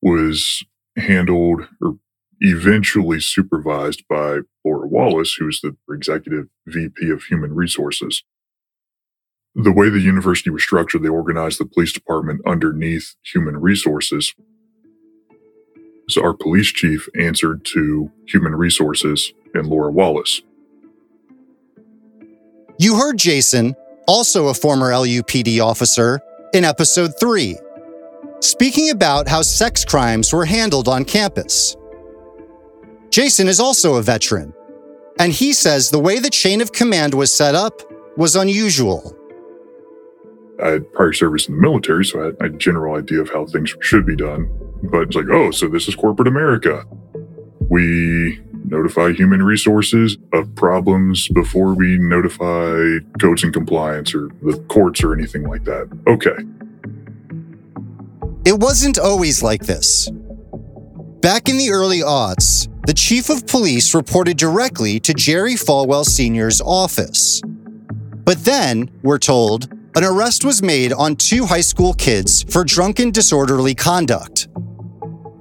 was 0.00 0.64
handled 0.96 1.68
or 1.82 1.98
eventually 2.40 3.20
supervised 3.20 4.04
by 4.08 4.40
Laura 4.64 4.86
Wallace, 4.86 5.34
who's 5.34 5.60
the 5.60 5.76
executive 5.90 6.46
VP 6.66 7.10
of 7.10 7.24
Human 7.24 7.54
Resources. 7.54 8.22
The 9.54 9.72
way 9.72 9.88
the 9.88 10.00
university 10.00 10.50
was 10.50 10.62
structured, 10.62 11.02
they 11.02 11.08
organized 11.08 11.58
the 11.58 11.66
police 11.66 11.92
department 11.92 12.42
underneath 12.46 13.14
Human 13.32 13.56
Resources. 13.56 14.34
So 16.08 16.22
our 16.22 16.34
police 16.34 16.68
chief 16.68 17.08
answered 17.18 17.64
to 17.72 18.10
Human 18.28 18.54
Resources 18.54 19.32
and 19.54 19.66
Laura 19.66 19.90
Wallace. 19.90 20.42
You 22.78 22.96
heard 22.96 23.18
Jason, 23.18 23.74
also 24.06 24.48
a 24.48 24.54
former 24.54 24.90
LUPD 24.92 25.60
officer, 25.60 26.20
in 26.54 26.64
episode 26.64 27.18
3, 27.18 27.56
speaking 28.40 28.90
about 28.90 29.28
how 29.28 29.42
sex 29.42 29.84
crimes 29.84 30.32
were 30.32 30.44
handled 30.44 30.88
on 30.88 31.04
campus. 31.04 31.76
Jason 33.10 33.48
is 33.48 33.60
also 33.60 33.96
a 33.96 34.02
veteran, 34.02 34.52
and 35.18 35.32
he 35.32 35.52
says 35.52 35.90
the 35.90 35.98
way 35.98 36.18
the 36.18 36.30
chain 36.30 36.60
of 36.60 36.72
command 36.72 37.14
was 37.14 37.34
set 37.34 37.54
up 37.54 37.82
was 38.16 38.36
unusual. 38.36 39.14
I 40.62 40.68
had 40.70 40.92
prior 40.92 41.12
service 41.12 41.48
in 41.48 41.54
the 41.54 41.60
military, 41.62 42.04
so 42.04 42.20
I 42.20 42.24
had 42.26 42.36
a 42.40 42.56
general 42.56 42.96
idea 42.96 43.20
of 43.20 43.30
how 43.30 43.46
things 43.46 43.74
should 43.80 44.04
be 44.04 44.16
done. 44.16 44.50
But 44.82 45.02
it's 45.02 45.16
like, 45.16 45.28
oh, 45.30 45.50
so 45.50 45.68
this 45.68 45.88
is 45.88 45.94
corporate 45.94 46.28
America. 46.28 46.84
We 47.68 48.40
notify 48.64 49.12
human 49.12 49.42
resources 49.42 50.16
of 50.32 50.54
problems 50.54 51.28
before 51.28 51.74
we 51.74 51.98
notify 51.98 52.98
codes 53.20 53.42
and 53.42 53.52
compliance 53.52 54.14
or 54.14 54.30
the 54.42 54.58
courts 54.68 55.02
or 55.02 55.14
anything 55.14 55.44
like 55.44 55.64
that. 55.64 55.88
Okay. 56.06 56.36
It 58.44 58.58
wasn't 58.58 58.98
always 58.98 59.42
like 59.42 59.62
this. 59.62 60.10
Back 61.20 61.48
in 61.48 61.58
the 61.58 61.70
early 61.70 62.00
aughts, 62.00 62.68
the 62.88 62.94
chief 62.94 63.28
of 63.28 63.46
police 63.46 63.94
reported 63.94 64.38
directly 64.38 64.98
to 64.98 65.12
Jerry 65.12 65.56
Falwell 65.56 66.06
Sr.'s 66.06 66.62
office. 66.62 67.42
But 68.24 68.42
then, 68.46 68.90
we're 69.02 69.18
told, 69.18 69.70
an 69.94 70.04
arrest 70.04 70.42
was 70.42 70.62
made 70.62 70.94
on 70.94 71.14
two 71.14 71.44
high 71.44 71.60
school 71.60 71.92
kids 71.92 72.44
for 72.44 72.64
drunken 72.64 73.10
disorderly 73.10 73.74
conduct. 73.74 74.48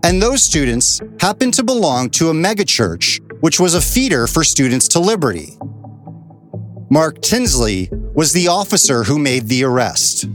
And 0.04 0.22
those 0.22 0.44
students 0.44 1.00
happened 1.22 1.54
to 1.54 1.64
belong 1.64 2.10
to 2.20 2.32
a 2.32 2.34
megachurch, 2.34 3.22
which 3.40 3.62
was 3.62 3.76
a 3.76 3.82
feeder 3.82 4.28
for 4.28 4.44
students 4.44 4.90
to 4.90 5.00
liberty. 5.00 5.58
Mark 6.90 7.22
Tinsley 7.22 7.90
was 8.14 8.34
the 8.34 8.50
officer 8.50 9.06
who 9.06 9.18
made 9.18 9.48
the 9.48 9.64
arrest. 9.64 10.26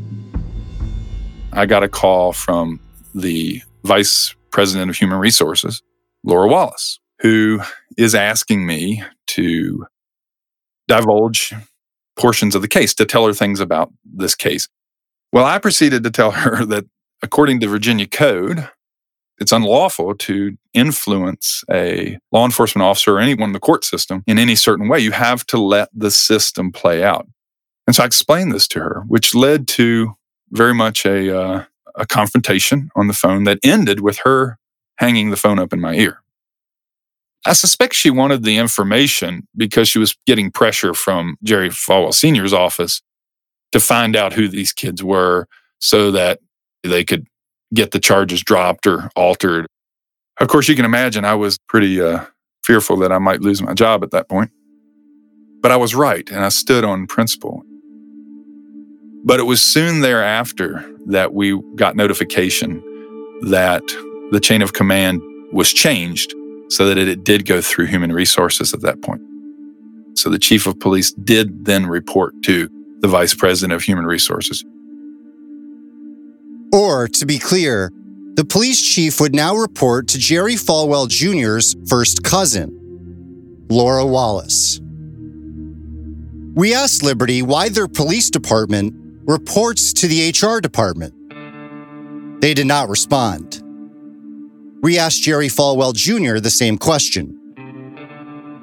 I 1.52 1.66
got 1.66 1.82
a 1.82 1.90
call 1.90 2.32
from 2.32 2.80
the 3.14 3.60
vice 3.84 4.34
president 4.48 4.88
of 4.88 4.96
human 4.96 5.18
resources, 5.18 5.82
Laura 6.24 6.48
Wallace, 6.48 7.00
who 7.22 7.60
is 7.96 8.14
asking 8.14 8.66
me 8.66 9.02
to 9.28 9.86
divulge 10.88 11.54
portions 12.16 12.54
of 12.54 12.62
the 12.62 12.68
case, 12.68 12.92
to 12.94 13.06
tell 13.06 13.26
her 13.26 13.32
things 13.32 13.60
about 13.60 13.92
this 14.04 14.34
case. 14.34 14.68
Well, 15.32 15.46
I 15.46 15.58
proceeded 15.58 16.02
to 16.04 16.10
tell 16.10 16.32
her 16.32 16.64
that 16.66 16.84
according 17.22 17.60
to 17.60 17.68
Virginia 17.68 18.06
Code, 18.06 18.68
it's 19.38 19.52
unlawful 19.52 20.14
to 20.14 20.56
influence 20.74 21.64
a 21.70 22.18
law 22.32 22.44
enforcement 22.44 22.84
officer 22.84 23.16
or 23.16 23.20
anyone 23.20 23.50
in 23.50 23.52
the 23.52 23.60
court 23.60 23.84
system 23.84 24.22
in 24.26 24.38
any 24.38 24.54
certain 24.54 24.88
way. 24.88 24.98
You 25.00 25.12
have 25.12 25.46
to 25.46 25.58
let 25.58 25.88
the 25.94 26.10
system 26.10 26.70
play 26.70 27.02
out. 27.02 27.26
And 27.86 27.96
so 27.96 28.02
I 28.02 28.06
explained 28.06 28.52
this 28.52 28.68
to 28.68 28.80
her, 28.80 29.04
which 29.08 29.34
led 29.34 29.66
to 29.68 30.14
very 30.50 30.74
much 30.74 31.06
a, 31.06 31.36
uh, 31.36 31.64
a 31.94 32.06
confrontation 32.06 32.90
on 32.94 33.06
the 33.06 33.14
phone 33.14 33.44
that 33.44 33.58
ended 33.64 34.00
with 34.00 34.18
her 34.24 34.58
hanging 34.98 35.30
the 35.30 35.36
phone 35.36 35.58
up 35.58 35.72
in 35.72 35.80
my 35.80 35.94
ear. 35.94 36.22
I 37.44 37.54
suspect 37.54 37.94
she 37.94 38.10
wanted 38.10 38.44
the 38.44 38.56
information 38.56 39.48
because 39.56 39.88
she 39.88 39.98
was 39.98 40.16
getting 40.26 40.50
pressure 40.50 40.94
from 40.94 41.36
Jerry 41.42 41.70
Falwell 41.70 42.14
Sr.'s 42.14 42.52
office 42.52 43.02
to 43.72 43.80
find 43.80 44.14
out 44.14 44.32
who 44.32 44.48
these 44.48 44.72
kids 44.72 45.02
were 45.02 45.48
so 45.80 46.12
that 46.12 46.38
they 46.84 47.04
could 47.04 47.26
get 47.74 47.90
the 47.90 47.98
charges 47.98 48.42
dropped 48.42 48.86
or 48.86 49.10
altered. 49.16 49.66
Of 50.40 50.48
course, 50.48 50.68
you 50.68 50.76
can 50.76 50.84
imagine 50.84 51.24
I 51.24 51.34
was 51.34 51.58
pretty 51.68 52.00
uh, 52.00 52.24
fearful 52.64 52.96
that 52.98 53.10
I 53.10 53.18
might 53.18 53.40
lose 53.40 53.60
my 53.60 53.74
job 53.74 54.04
at 54.04 54.12
that 54.12 54.28
point. 54.28 54.50
But 55.60 55.72
I 55.72 55.76
was 55.76 55.94
right, 55.94 56.28
and 56.30 56.44
I 56.44 56.48
stood 56.48 56.84
on 56.84 57.06
principle. 57.06 57.62
But 59.24 59.40
it 59.40 59.44
was 59.44 59.60
soon 59.60 60.00
thereafter 60.00 60.84
that 61.06 61.34
we 61.34 61.60
got 61.76 61.96
notification 61.96 62.80
that 63.42 63.82
the 64.32 64.40
chain 64.40 64.62
of 64.62 64.72
command 64.72 65.20
was 65.52 65.72
changed 65.72 66.34
so 66.72 66.86
that 66.86 66.96
it 66.96 67.22
did 67.22 67.44
go 67.44 67.60
through 67.60 67.86
human 67.86 68.12
resources 68.12 68.72
at 68.72 68.80
that 68.80 69.02
point. 69.02 69.20
So 70.14 70.30
the 70.30 70.38
chief 70.38 70.66
of 70.66 70.80
police 70.80 71.12
did 71.12 71.66
then 71.66 71.86
report 71.86 72.34
to 72.44 72.68
the 73.00 73.08
vice 73.08 73.34
president 73.34 73.74
of 73.74 73.82
human 73.82 74.06
resources. 74.06 74.64
Or, 76.72 77.08
to 77.08 77.26
be 77.26 77.38
clear, 77.38 77.92
the 78.36 78.46
police 78.46 78.80
chief 78.80 79.20
would 79.20 79.34
now 79.34 79.54
report 79.54 80.08
to 80.08 80.18
Jerry 80.18 80.54
Falwell 80.54 81.08
Jr.'s 81.08 81.76
first 81.88 82.22
cousin, 82.22 83.66
Laura 83.68 84.06
Wallace. 84.06 84.80
We 86.54 86.74
asked 86.74 87.02
Liberty 87.02 87.42
why 87.42 87.68
their 87.68 87.88
police 87.88 88.30
department 88.30 88.94
reports 89.26 89.92
to 89.94 90.08
the 90.08 90.30
HR 90.30 90.60
department. 90.60 91.12
They 92.40 92.54
did 92.54 92.66
not 92.66 92.88
respond. 92.88 93.61
We 94.82 94.98
asked 94.98 95.22
Jerry 95.22 95.46
Falwell 95.46 95.94
Jr. 95.94 96.40
the 96.40 96.50
same 96.50 96.76
question. 96.76 97.38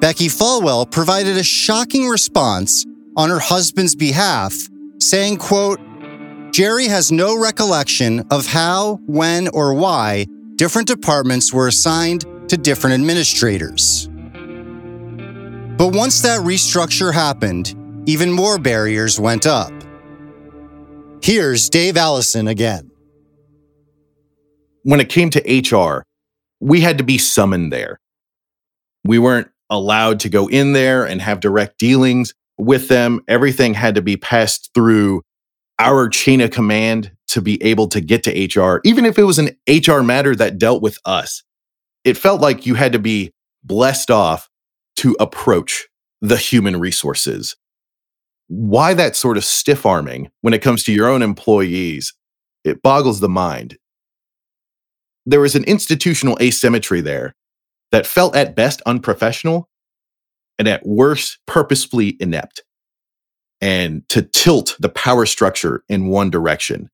Becky 0.01 0.27
Falwell 0.27 0.89
provided 0.89 1.37
a 1.37 1.43
shocking 1.43 2.07
response 2.07 2.85
on 3.15 3.29
her 3.29 3.39
husband's 3.39 3.95
behalf, 3.95 4.53
saying, 4.99 5.37
quote, 5.37 5.79
Jerry 6.51 6.87
has 6.87 7.11
no 7.11 7.39
recollection 7.39 8.25
of 8.31 8.47
how, 8.47 8.99
when, 9.05 9.47
or 9.49 9.73
why 9.73 10.25
different 10.55 10.89
departments 10.89 11.53
were 11.53 11.67
assigned 11.67 12.25
to 12.49 12.57
different 12.57 12.95
administrators. 12.95 14.09
But 15.77 15.95
once 15.95 16.21
that 16.21 16.41
restructure 16.41 17.13
happened, 17.13 17.75
even 18.05 18.29
more 18.29 18.59
barriers 18.59 19.19
went 19.21 19.47
up. 19.47 19.71
Here's 21.23 21.69
Dave 21.69 21.95
Allison 21.95 22.49
again. 22.49 22.91
When 24.83 24.99
it 24.99 25.07
came 25.07 25.29
to 25.29 25.75
HR, 25.75 26.03
we 26.59 26.81
had 26.81 26.97
to 26.97 27.03
be 27.03 27.17
summoned 27.17 27.71
there. 27.71 27.99
We 29.03 29.19
weren't 29.19 29.49
allowed 29.69 30.19
to 30.21 30.29
go 30.29 30.47
in 30.47 30.73
there 30.73 31.05
and 31.05 31.21
have 31.21 31.39
direct 31.39 31.77
dealings 31.77 32.33
with 32.57 32.87
them. 32.87 33.21
Everything 33.27 33.73
had 33.73 33.95
to 33.95 34.01
be 34.01 34.17
passed 34.17 34.71
through 34.73 35.21
our 35.77 36.09
chain 36.09 36.41
of 36.41 36.51
command 36.51 37.11
to 37.29 37.41
be 37.41 37.61
able 37.63 37.87
to 37.87 38.01
get 38.01 38.23
to 38.23 38.31
HR, 38.31 38.81
even 38.83 39.05
if 39.05 39.17
it 39.17 39.23
was 39.23 39.39
an 39.39 39.51
HR 39.67 40.01
matter 40.01 40.35
that 40.35 40.57
dealt 40.57 40.81
with 40.81 40.97
us. 41.05 41.43
It 42.03 42.17
felt 42.17 42.41
like 42.41 42.65
you 42.65 42.75
had 42.75 42.93
to 42.93 42.99
be 42.99 43.31
blessed 43.63 44.11
off 44.11 44.49
to 44.97 45.15
approach 45.19 45.87
the 46.21 46.37
human 46.37 46.79
resources. 46.79 47.55
Why 48.47 48.93
that 48.95 49.15
sort 49.15 49.37
of 49.37 49.45
stiff 49.45 49.85
arming 49.85 50.31
when 50.41 50.53
it 50.53 50.61
comes 50.61 50.83
to 50.83 50.93
your 50.93 51.07
own 51.07 51.21
employees? 51.21 52.13
It 52.63 52.81
boggles 52.81 53.19
the 53.19 53.29
mind. 53.29 53.77
There 55.29 55.41
was 55.41 55.53
an 55.53 55.63
institutional 55.65 56.39
asymmetry 56.41 57.01
there 57.01 57.35
that 57.91 58.07
felt 58.07 58.35
at 58.35 58.55
best 58.55 58.81
unprofessional 58.87 59.69
and 60.57 60.67
at 60.67 60.83
worst 60.83 61.37
purposefully 61.45 62.17
inept 62.19 62.63
and 63.61 64.09
to 64.09 64.23
tilt 64.23 64.75
the 64.79 64.89
power 64.89 65.27
structure 65.27 65.83
in 65.87 66.07
one 66.07 66.31
direction. 66.31 66.89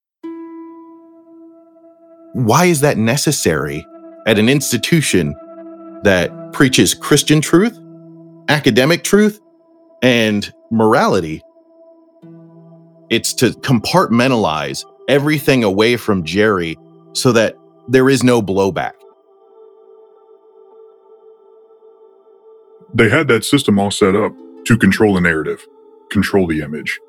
Why 2.33 2.65
is 2.65 2.81
that 2.81 2.97
necessary 2.97 3.85
at 4.27 4.37
an 4.37 4.49
institution 4.49 5.33
that 6.03 6.29
preaches 6.51 6.93
Christian 6.93 7.39
truth, 7.39 7.79
academic 8.49 9.05
truth, 9.05 9.39
and 10.01 10.53
morality? 10.71 11.41
It's 13.09 13.33
to 13.35 13.51
compartmentalize 13.51 14.83
everything 15.07 15.63
away 15.63 15.95
from 15.95 16.25
Jerry 16.25 16.75
so 17.13 17.31
that 17.31 17.55
there 17.87 18.09
is 18.09 18.23
no 18.23 18.41
blowback. 18.41 18.93
they 22.95 23.09
had 23.09 23.27
that 23.27 23.43
system 23.43 23.77
all 23.77 23.91
set 23.91 24.15
up 24.15 24.33
to 24.65 24.77
control 24.77 25.13
the 25.13 25.21
narrative, 25.21 25.67
control 26.09 26.47
the 26.47 26.61
image. 26.61 26.99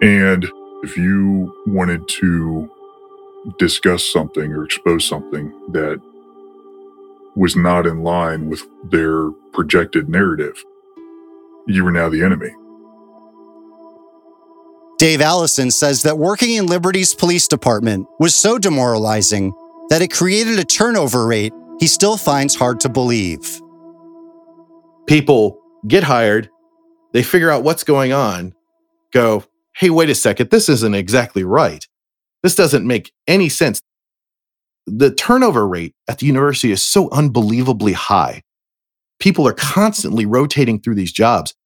And 0.00 0.50
if 0.82 0.96
you 0.96 1.54
wanted 1.66 2.08
to 2.08 2.70
discuss 3.58 4.10
something 4.10 4.50
or 4.52 4.64
expose 4.64 5.04
something 5.04 5.50
that 5.72 6.00
was 7.36 7.54
not 7.54 7.86
in 7.86 8.02
line 8.02 8.48
with 8.48 8.62
their 8.90 9.30
projected 9.52 10.08
narrative, 10.08 10.64
you 11.66 11.84
were 11.84 11.92
now 11.92 12.08
the 12.08 12.22
enemy. 12.22 12.50
Dave 15.02 15.20
Allison 15.20 15.72
says 15.72 16.02
that 16.02 16.16
working 16.16 16.52
in 16.52 16.66
Liberty's 16.66 17.12
police 17.12 17.48
department 17.48 18.06
was 18.20 18.36
so 18.36 18.56
demoralizing 18.56 19.52
that 19.88 20.00
it 20.00 20.12
created 20.12 20.60
a 20.60 20.64
turnover 20.64 21.26
rate 21.26 21.52
he 21.80 21.88
still 21.88 22.16
finds 22.16 22.54
hard 22.54 22.78
to 22.78 22.88
believe. 22.88 23.60
People 25.08 25.60
get 25.88 26.04
hired, 26.04 26.48
they 27.12 27.24
figure 27.24 27.50
out 27.50 27.64
what's 27.64 27.82
going 27.82 28.12
on, 28.12 28.54
go, 29.12 29.42
hey, 29.74 29.90
wait 29.90 30.08
a 30.08 30.14
second, 30.14 30.50
this 30.50 30.68
isn't 30.68 30.94
exactly 30.94 31.42
right. 31.42 31.84
This 32.44 32.54
doesn't 32.54 32.86
make 32.86 33.12
any 33.26 33.48
sense. 33.48 33.82
The 34.86 35.12
turnover 35.12 35.66
rate 35.66 35.96
at 36.06 36.18
the 36.18 36.26
university 36.26 36.70
is 36.70 36.84
so 36.84 37.10
unbelievably 37.10 37.94
high. 37.94 38.44
People 39.18 39.48
are 39.48 39.52
constantly 39.52 40.26
rotating 40.26 40.80
through 40.80 40.94
these 40.94 41.12
jobs. 41.12 41.56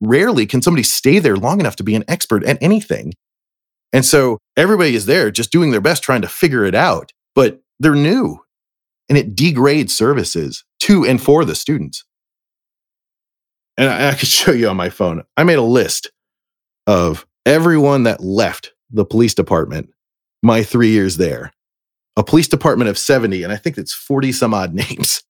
Rarely 0.00 0.46
can 0.46 0.62
somebody 0.62 0.82
stay 0.82 1.18
there 1.18 1.36
long 1.36 1.60
enough 1.60 1.76
to 1.76 1.84
be 1.84 1.94
an 1.94 2.04
expert 2.08 2.44
at 2.44 2.58
anything. 2.62 3.12
And 3.92 4.04
so 4.04 4.38
everybody 4.56 4.94
is 4.94 5.06
there 5.06 5.30
just 5.30 5.50
doing 5.50 5.70
their 5.70 5.80
best 5.80 6.02
trying 6.02 6.22
to 6.22 6.28
figure 6.28 6.64
it 6.64 6.74
out, 6.74 7.12
but 7.34 7.60
they're 7.80 7.94
new 7.94 8.40
and 9.08 9.16
it 9.16 9.34
degrades 9.34 9.96
services 9.96 10.64
to 10.80 11.04
and 11.04 11.20
for 11.20 11.44
the 11.44 11.54
students. 11.54 12.04
And 13.76 13.88
I, 13.88 14.10
I 14.10 14.14
could 14.14 14.28
show 14.28 14.52
you 14.52 14.68
on 14.68 14.76
my 14.76 14.90
phone. 14.90 15.22
I 15.36 15.44
made 15.44 15.58
a 15.58 15.62
list 15.62 16.10
of 16.86 17.26
everyone 17.46 18.04
that 18.04 18.20
left 18.20 18.72
the 18.90 19.04
police 19.04 19.34
department 19.34 19.90
my 20.42 20.62
three 20.62 20.90
years 20.90 21.16
there. 21.16 21.52
A 22.16 22.24
police 22.24 22.48
department 22.48 22.90
of 22.90 22.98
70, 22.98 23.44
and 23.44 23.52
I 23.52 23.56
think 23.56 23.78
it's 23.78 23.94
40 23.94 24.32
some 24.32 24.52
odd 24.52 24.74
names 24.88 25.22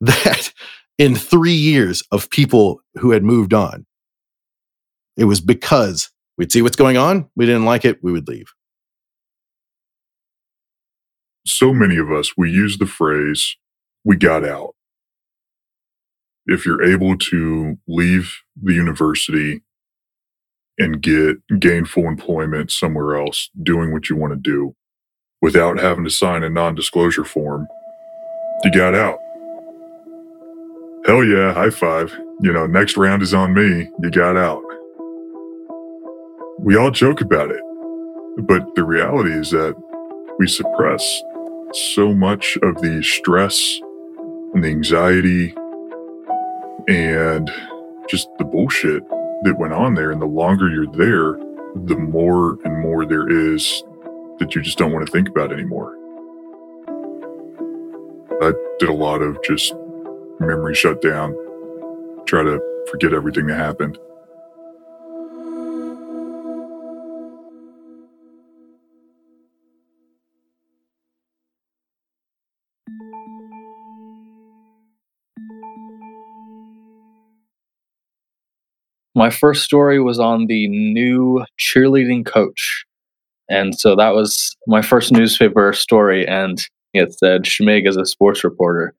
that 0.00 0.52
in 0.98 1.14
three 1.14 1.54
years 1.54 2.02
of 2.10 2.30
people 2.30 2.80
who 2.94 3.10
had 3.10 3.22
moved 3.22 3.54
on. 3.54 3.86
It 5.20 5.26
was 5.26 5.42
because 5.42 6.10
we'd 6.38 6.50
see 6.50 6.62
what's 6.62 6.76
going 6.76 6.96
on, 6.96 7.28
we 7.36 7.44
didn't 7.44 7.66
like 7.66 7.84
it, 7.84 8.02
we 8.02 8.10
would 8.10 8.26
leave. 8.26 8.54
So 11.44 11.74
many 11.74 11.98
of 11.98 12.10
us, 12.10 12.38
we 12.38 12.50
use 12.50 12.78
the 12.78 12.86
phrase, 12.86 13.56
we 14.02 14.16
got 14.16 14.46
out. 14.46 14.74
If 16.46 16.64
you're 16.64 16.82
able 16.82 17.18
to 17.18 17.76
leave 17.86 18.38
the 18.60 18.72
university 18.72 19.60
and 20.78 21.02
get 21.02 21.36
gainful 21.58 22.08
employment 22.08 22.70
somewhere 22.70 23.20
else, 23.20 23.50
doing 23.62 23.92
what 23.92 24.08
you 24.08 24.16
want 24.16 24.32
to 24.32 24.38
do 24.38 24.74
without 25.42 25.78
having 25.78 26.04
to 26.04 26.10
sign 26.10 26.42
a 26.42 26.48
non 26.48 26.74
disclosure 26.74 27.24
form, 27.24 27.68
you 28.64 28.72
got 28.72 28.94
out. 28.94 29.18
Hell 31.04 31.24
yeah, 31.24 31.52
high 31.52 31.68
five. 31.68 32.10
You 32.40 32.54
know, 32.54 32.66
next 32.66 32.96
round 32.96 33.20
is 33.20 33.34
on 33.34 33.52
me. 33.52 33.90
You 34.00 34.10
got 34.10 34.38
out. 34.38 34.62
We 36.62 36.76
all 36.76 36.90
joke 36.90 37.22
about 37.22 37.50
it, 37.50 37.62
but 38.46 38.74
the 38.74 38.84
reality 38.84 39.32
is 39.32 39.50
that 39.50 39.74
we 40.38 40.46
suppress 40.46 41.22
so 41.72 42.14
much 42.14 42.58
of 42.62 42.74
the 42.82 43.02
stress 43.02 43.80
and 44.52 44.62
the 44.62 44.68
anxiety 44.68 45.54
and 46.86 47.50
just 48.10 48.28
the 48.38 48.44
bullshit 48.44 49.08
that 49.42 49.58
went 49.58 49.72
on 49.72 49.94
there. 49.94 50.10
And 50.10 50.20
the 50.20 50.26
longer 50.26 50.68
you're 50.68 50.86
there, 50.86 51.38
the 51.86 51.96
more 51.96 52.58
and 52.64 52.78
more 52.78 53.06
there 53.06 53.28
is 53.28 53.82
that 54.38 54.54
you 54.54 54.60
just 54.60 54.76
don't 54.76 54.92
want 54.92 55.06
to 55.06 55.10
think 55.10 55.28
about 55.30 55.52
anymore. 55.52 55.96
I 58.42 58.52
did 58.78 58.90
a 58.90 58.94
lot 58.94 59.22
of 59.22 59.42
just 59.42 59.72
memory 60.38 60.74
shutdown, 60.74 61.34
try 62.26 62.42
to 62.42 62.60
forget 62.90 63.14
everything 63.14 63.46
that 63.46 63.56
happened. 63.56 63.98
My 79.20 79.28
first 79.28 79.64
story 79.64 80.00
was 80.00 80.18
on 80.18 80.46
the 80.46 80.66
new 80.68 81.44
cheerleading 81.58 82.24
coach. 82.24 82.86
And 83.50 83.78
so 83.78 83.94
that 83.94 84.14
was 84.14 84.56
my 84.66 84.80
first 84.80 85.12
newspaper 85.12 85.74
story. 85.74 86.26
And 86.26 86.58
it 86.94 87.12
said 87.18 87.42
Schmig 87.42 87.86
is 87.86 87.98
a 87.98 88.06
sports 88.06 88.42
reporter. 88.44 88.94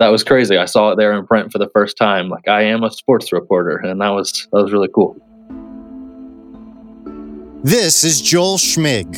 That 0.00 0.08
was 0.08 0.24
crazy. 0.24 0.56
I 0.56 0.64
saw 0.64 0.90
it 0.90 0.96
there 0.96 1.12
in 1.12 1.24
print 1.24 1.52
for 1.52 1.58
the 1.58 1.70
first 1.72 1.96
time. 1.96 2.30
Like 2.30 2.48
I 2.48 2.62
am 2.62 2.82
a 2.82 2.90
sports 2.90 3.32
reporter. 3.32 3.76
And 3.76 4.00
that 4.00 4.08
was 4.08 4.48
that 4.50 4.60
was 4.60 4.72
really 4.72 4.90
cool. 4.92 5.16
This 7.62 8.02
is 8.02 8.20
Joel 8.20 8.58
Schmig. 8.58 9.08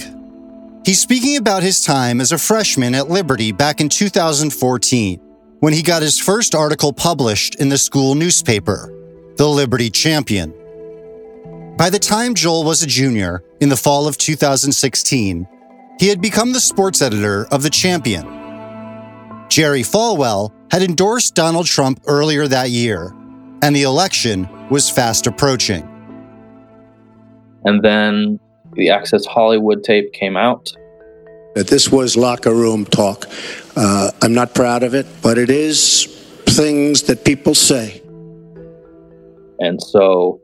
He's 0.86 1.00
speaking 1.00 1.38
about 1.38 1.62
his 1.62 1.82
time 1.82 2.20
as 2.20 2.30
a 2.30 2.36
freshman 2.36 2.94
at 2.94 3.08
Liberty 3.08 3.52
back 3.52 3.80
in 3.80 3.88
2014 3.88 5.18
when 5.60 5.72
he 5.72 5.80
got 5.80 6.02
his 6.02 6.20
first 6.20 6.54
article 6.54 6.92
published 6.92 7.54
in 7.54 7.70
the 7.70 7.78
school 7.78 8.14
newspaper 8.14 8.93
the 9.36 9.48
Liberty 9.48 9.90
Champion. 9.90 10.52
By 11.76 11.90
the 11.90 11.98
time 11.98 12.34
Joel 12.34 12.64
was 12.64 12.82
a 12.82 12.86
junior, 12.86 13.42
in 13.60 13.68
the 13.68 13.76
fall 13.76 14.06
of 14.06 14.16
2016, 14.16 15.48
he 15.98 16.08
had 16.08 16.20
become 16.20 16.52
the 16.52 16.60
sports 16.60 17.02
editor 17.02 17.46
of 17.46 17.62
The 17.62 17.70
Champion. 17.70 18.24
Jerry 19.48 19.82
Falwell 19.82 20.52
had 20.70 20.82
endorsed 20.82 21.34
Donald 21.34 21.66
Trump 21.66 22.00
earlier 22.06 22.46
that 22.46 22.70
year, 22.70 23.12
and 23.62 23.74
the 23.74 23.82
election 23.82 24.48
was 24.68 24.88
fast 24.88 25.26
approaching. 25.26 25.88
And 27.64 27.82
then 27.82 28.38
the 28.74 28.90
Access 28.90 29.26
Hollywood 29.26 29.82
tape 29.82 30.12
came 30.12 30.36
out. 30.36 30.72
That 31.54 31.68
this 31.68 31.90
was 31.90 32.16
locker 32.16 32.54
room 32.54 32.84
talk. 32.84 33.26
Uh, 33.76 34.10
I'm 34.22 34.34
not 34.34 34.54
proud 34.54 34.82
of 34.82 34.94
it, 34.94 35.06
but 35.22 35.38
it 35.38 35.50
is 35.50 36.06
things 36.46 37.02
that 37.04 37.24
people 37.24 37.54
say. 37.54 38.02
And 39.64 39.82
so 39.82 40.40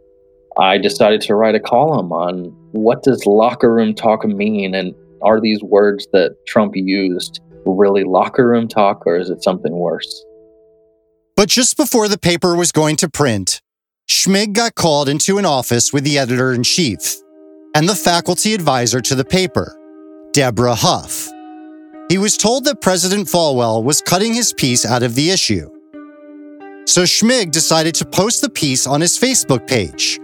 I 0.58 0.78
decided 0.78 1.20
to 1.22 1.34
write 1.34 1.54
a 1.54 1.60
column 1.60 2.10
on 2.12 2.56
what 2.72 3.02
does 3.02 3.26
locker 3.26 3.72
room 3.72 3.94
talk 3.94 4.24
mean 4.24 4.74
and 4.74 4.94
are 5.22 5.40
these 5.40 5.62
words 5.62 6.08
that 6.12 6.34
Trump 6.46 6.72
used 6.74 7.40
really 7.66 8.04
locker 8.04 8.48
room 8.48 8.66
talk 8.66 9.06
or 9.06 9.18
is 9.18 9.28
it 9.28 9.42
something 9.44 9.78
worse? 9.78 10.24
But 11.36 11.48
just 11.48 11.76
before 11.76 12.08
the 12.08 12.18
paper 12.18 12.56
was 12.56 12.72
going 12.72 12.96
to 12.96 13.10
print, 13.10 13.60
Schmig 14.08 14.54
got 14.54 14.74
called 14.74 15.08
into 15.08 15.38
an 15.38 15.44
office 15.44 15.92
with 15.92 16.04
the 16.04 16.18
editor 16.18 16.52
in 16.52 16.62
chief 16.62 17.16
and 17.74 17.88
the 17.88 17.94
faculty 17.94 18.54
advisor 18.54 19.00
to 19.02 19.14
the 19.14 19.24
paper, 19.24 19.76
Deborah 20.32 20.74
Huff. 20.74 21.28
He 22.08 22.18
was 22.18 22.36
told 22.36 22.64
that 22.64 22.80
President 22.80 23.28
Falwell 23.28 23.84
was 23.84 24.00
cutting 24.00 24.34
his 24.34 24.52
piece 24.52 24.84
out 24.84 25.02
of 25.02 25.14
the 25.14 25.30
issue 25.30 25.70
so 26.90 27.04
Schmig 27.04 27.52
decided 27.52 27.94
to 27.94 28.04
post 28.04 28.42
the 28.42 28.50
piece 28.50 28.84
on 28.84 29.00
his 29.00 29.16
Facebook 29.16 29.64
page, 29.68 30.18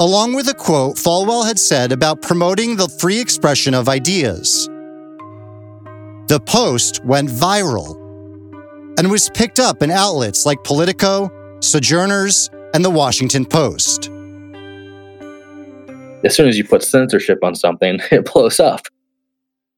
along 0.00 0.32
with 0.32 0.48
a 0.48 0.54
quote 0.54 0.96
Falwell 0.96 1.46
had 1.46 1.58
said 1.58 1.92
about 1.92 2.22
promoting 2.22 2.74
the 2.74 2.88
free 2.88 3.20
expression 3.20 3.74
of 3.74 3.86
ideas. 3.86 4.66
The 6.28 6.40
post 6.46 7.04
went 7.04 7.28
viral 7.28 7.96
and 8.98 9.10
was 9.10 9.28
picked 9.34 9.60
up 9.60 9.82
in 9.82 9.90
outlets 9.90 10.46
like 10.46 10.64
Politico, 10.64 11.30
Sojourners, 11.60 12.48
and 12.72 12.82
the 12.82 12.88
Washington 12.88 13.44
Post. 13.44 14.06
As 16.24 16.34
soon 16.34 16.48
as 16.48 16.56
you 16.56 16.64
put 16.64 16.82
censorship 16.82 17.44
on 17.44 17.54
something, 17.54 18.00
it 18.10 18.24
blows 18.32 18.58
up. 18.58 18.86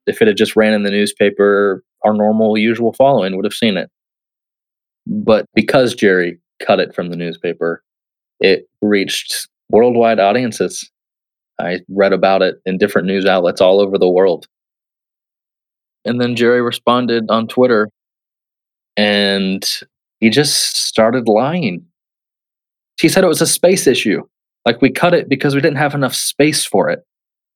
If 0.07 0.23
it 0.23 0.29
had 0.29 0.37
just 0.37 0.55
ran 0.55 0.73
in 0.73 0.85
the 0.85 0.93
newspaper, 0.93 1.83
our 2.05 2.15
normal, 2.15 2.57
usual 2.57 2.93
following 2.93 3.35
would 3.35 3.45
have 3.45 3.55
seen 3.55 3.77
it. 3.77 3.91
But 5.09 5.47
because 5.55 5.95
Jerry 5.95 6.39
cut 6.65 6.81
it 6.81 6.95
from 6.95 7.09
the 7.09 7.17
newspaper, 7.17 7.83
it 8.41 8.69
reached 8.83 9.49
worldwide 9.71 10.21
audiences. 10.21 10.91
I 11.59 11.81
read 11.89 12.13
about 12.13 12.43
it 12.43 12.57
in 12.67 12.79
different 12.79 13.09
news 13.09 13.27
outlets 13.27 13.61
all 13.61 13.81
over 13.81 13.99
the 13.99 14.09
world. 14.09 14.47
And 16.05 16.21
then 16.21 16.37
Jerry 16.37 16.63
responded 16.63 17.25
on 17.31 17.49
Twitter 17.49 17.89
and 18.97 19.67
he 20.21 20.31
just 20.31 20.77
started 20.77 21.27
lying. 21.27 21.85
He 23.01 23.09
said 23.09 23.25
it 23.25 23.29
was 23.29 23.43
a 23.43 23.47
space 23.47 23.87
issue. 23.87 24.23
Like 24.67 24.83
we 24.83 24.91
cut 24.91 25.15
it 25.15 25.29
because 25.29 25.55
we 25.55 25.61
didn't 25.61 25.79
have 25.79 25.95
enough 25.95 26.15
space 26.15 26.65
for 26.65 26.91
it. 26.91 27.05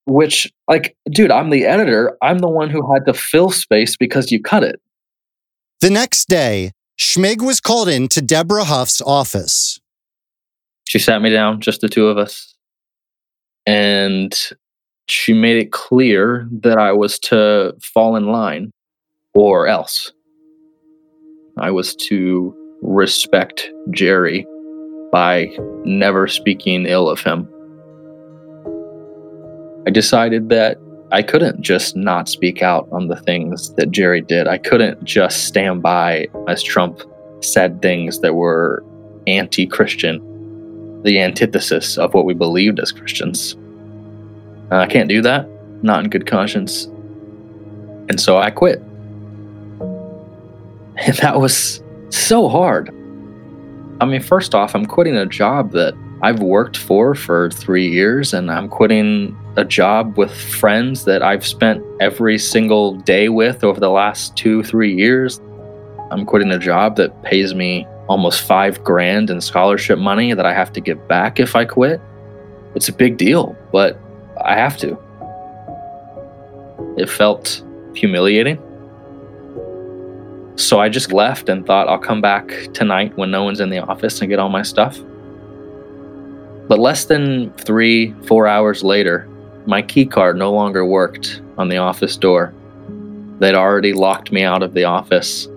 Which, 0.05 0.53
like, 0.67 0.97
dude, 1.11 1.31
I'm 1.31 1.51
the 1.51 1.65
editor. 1.65 2.17
I'm 2.23 2.39
the 2.39 2.49
one 2.49 2.71
who 2.71 2.93
had 2.93 3.07
to 3.07 3.15
fill 3.15 3.51
space 3.51 3.97
because 3.97 4.33
you 4.33 4.43
cut 4.43 4.65
it. 4.65 4.81
The 5.81 5.91
next 5.91 6.29
day, 6.29 6.73
Schmig 6.99 7.43
was 7.43 7.61
called 7.61 7.89
in 7.89 8.09
to 8.09 8.23
Deborah 8.23 8.65
Huff's 8.65 9.01
office. 9.01 9.81
She 10.85 10.99
sat 10.99 11.23
me 11.23 11.31
down, 11.31 11.61
just 11.61 11.81
the 11.81 11.89
two 11.89 12.07
of 12.07 12.19
us. 12.19 12.55
And 13.67 14.37
she 15.09 15.33
made 15.33 15.57
it 15.57 15.73
clear 15.73 16.49
that 16.63 16.79
I 16.79 16.93
was 16.93 17.19
to 17.21 17.75
fall 17.81 18.17
in 18.17 18.27
line 18.27 18.73
or 19.35 19.67
else. 19.67 20.13
I 21.59 21.71
was 21.71 21.95
to 21.97 22.55
respect 22.83 23.71
Jerry 23.91 24.47
by 25.13 25.49
never 25.85 26.27
speaking 26.27 26.87
ill 26.87 27.09
of 27.09 27.21
him. 27.21 27.49
I 29.87 29.91
decided 29.91 30.49
that 30.49 30.79
I 31.13 31.23
couldn't 31.23 31.61
just 31.61 31.95
not 31.95 32.27
speak 32.27 32.63
out 32.63 32.89
on 32.91 33.09
the 33.09 33.17
things 33.17 33.75
that 33.75 33.91
Jerry 33.91 34.23
did. 34.23 34.49
I 34.49 34.57
couldn't 34.57 35.05
just 35.05 35.45
stand 35.45 35.83
by 35.83 36.27
as 36.49 36.63
Trump 36.63 37.03
said 37.43 37.83
things 37.83 38.21
that 38.21 38.35
were 38.35 38.83
anti 39.27 39.67
Christian, 39.67 41.03
the 41.03 41.21
antithesis 41.21 41.99
of 41.99 42.15
what 42.15 42.25
we 42.25 42.33
believed 42.33 42.81
as 42.81 42.93
Christians. 42.93 43.57
I 44.71 44.87
can't 44.87 45.09
do 45.09 45.21
that, 45.21 45.47
not 45.83 46.03
in 46.03 46.09
good 46.09 46.27
conscience. 46.27 46.85
And 48.09 48.19
so 48.19 48.39
I 48.39 48.51
quit. 48.51 48.83
And 50.95 51.17
that 51.17 51.41
was 51.41 51.83
so 52.11 52.49
hard. 52.49 52.91
I 54.01 54.05
mean, 54.05 54.21
first 54.21 54.55
off, 54.55 54.75
I'm 54.75 54.87
quitting 54.87 55.17
a 55.17 55.27
job 55.27 55.73
that 55.73 55.95
I've 56.23 56.41
worked 56.41 56.77
for 56.77 57.15
for 57.15 57.51
three 57.51 57.89
years, 57.89 58.33
and 58.33 58.53
I'm 58.53 58.69
quitting 58.69 59.37
a 59.57 59.65
job 59.65 60.17
with 60.17 60.33
friends 60.35 61.05
that 61.05 61.23
I've 61.23 61.47
spent 61.47 61.85
every 62.01 62.39
single 62.39 62.95
day 62.95 63.29
with 63.29 63.63
over 63.63 63.79
the 63.79 63.91
last 63.91 64.37
two, 64.37 64.63
three 64.63 64.95
years. 64.95 65.41
I'm 66.11 66.25
quitting 66.25 66.51
a 66.51 66.59
job 66.59 66.97
that 66.97 67.23
pays 67.23 67.55
me 67.55 67.87
almost 68.09 68.43
five 68.43 68.83
grand 68.83 69.31
in 69.31 69.41
scholarship 69.41 69.99
money 69.99 70.33
that 70.35 70.47
I 70.47 70.55
have 70.55 70.73
to 70.73 70.81
give 70.81 71.07
back 71.07 71.39
if 71.39 71.55
I 71.55 71.65
quit. 71.65 72.01
It's 72.75 72.89
a 72.89 72.93
big 72.93 73.19
deal, 73.19 73.57
but 73.73 73.99
I 74.43 74.57
have 74.57 74.79
to. 74.79 74.99
It 76.97 77.09
felt 77.09 77.63
humiliating. 77.95 78.59
So 80.57 80.81
I 80.81 80.89
just 80.89 81.13
left 81.13 81.49
and 81.49 81.67
thought 81.67 81.89
I'll 81.89 81.99
come 81.99 82.21
back 82.21 82.49
tonight 82.73 83.17
when 83.17 83.31
no 83.31 83.45
one's 83.45 83.61
in 83.61 83.71
the 83.71 83.79
office 83.79 84.21
and 84.21 84.31
get 84.31 84.39
all 84.39 84.49
my 84.49 84.63
stuff. 84.63 84.99
But 86.69 86.79
less 86.79 87.05
than 87.05 87.53
three, 87.55 88.15
four 88.27 88.47
hours 88.47 88.83
later, 88.83 89.29
my 89.67 89.83
key 89.83 90.07
card 90.07 90.37
no 90.37 90.53
longer 90.53 90.85
worked 90.85 91.41
on 91.59 91.69
the 91.69 91.77
office 91.77 92.17
door. 92.17 92.53
They'd 93.39 93.55
already 93.55 93.93
locked 93.93 94.33
me 94.33 94.43
out 94.43 94.63
of 94.63 94.75
the 94.75 94.85
office. 94.85 95.49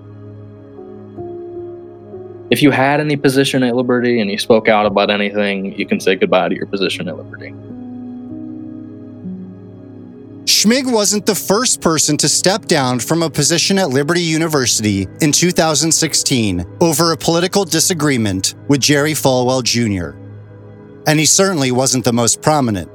If 2.52 2.62
you 2.62 2.72
had 2.72 3.00
any 3.00 3.16
position 3.16 3.64
at 3.64 3.76
Liberty 3.76 4.20
and 4.20 4.30
you 4.30 4.38
spoke 4.38 4.68
out 4.68 4.86
about 4.86 5.10
anything, 5.10 5.78
you 5.78 5.86
can 5.86 6.00
say 6.00 6.16
goodbye 6.16 6.50
to 6.50 6.56
your 6.56 6.68
position 6.68 7.08
at 7.08 7.18
Liberty. 7.18 7.54
Schmig 10.46 10.92
wasn't 10.92 11.26
the 11.26 11.34
first 11.34 11.82
person 11.82 12.18
to 12.18 12.30
step 12.30 12.66
down 12.66 13.00
from 13.00 13.24
a 13.24 13.30
position 13.30 13.80
at 13.80 13.90
Liberty 13.90 14.22
University 14.22 15.08
in 15.22 15.32
2016 15.32 16.66
over 16.82 17.12
a 17.12 17.18
political 17.18 17.66
disagreement 17.66 18.54
with 18.68 18.80
Jerry 18.80 19.14
Falwell 19.14 19.64
Jr. 19.64 20.18
And 21.08 21.20
he 21.20 21.26
certainly 21.26 21.72
wasn't 21.72 22.06
the 22.06 22.14
most 22.14 22.44
prominent. 22.44 22.92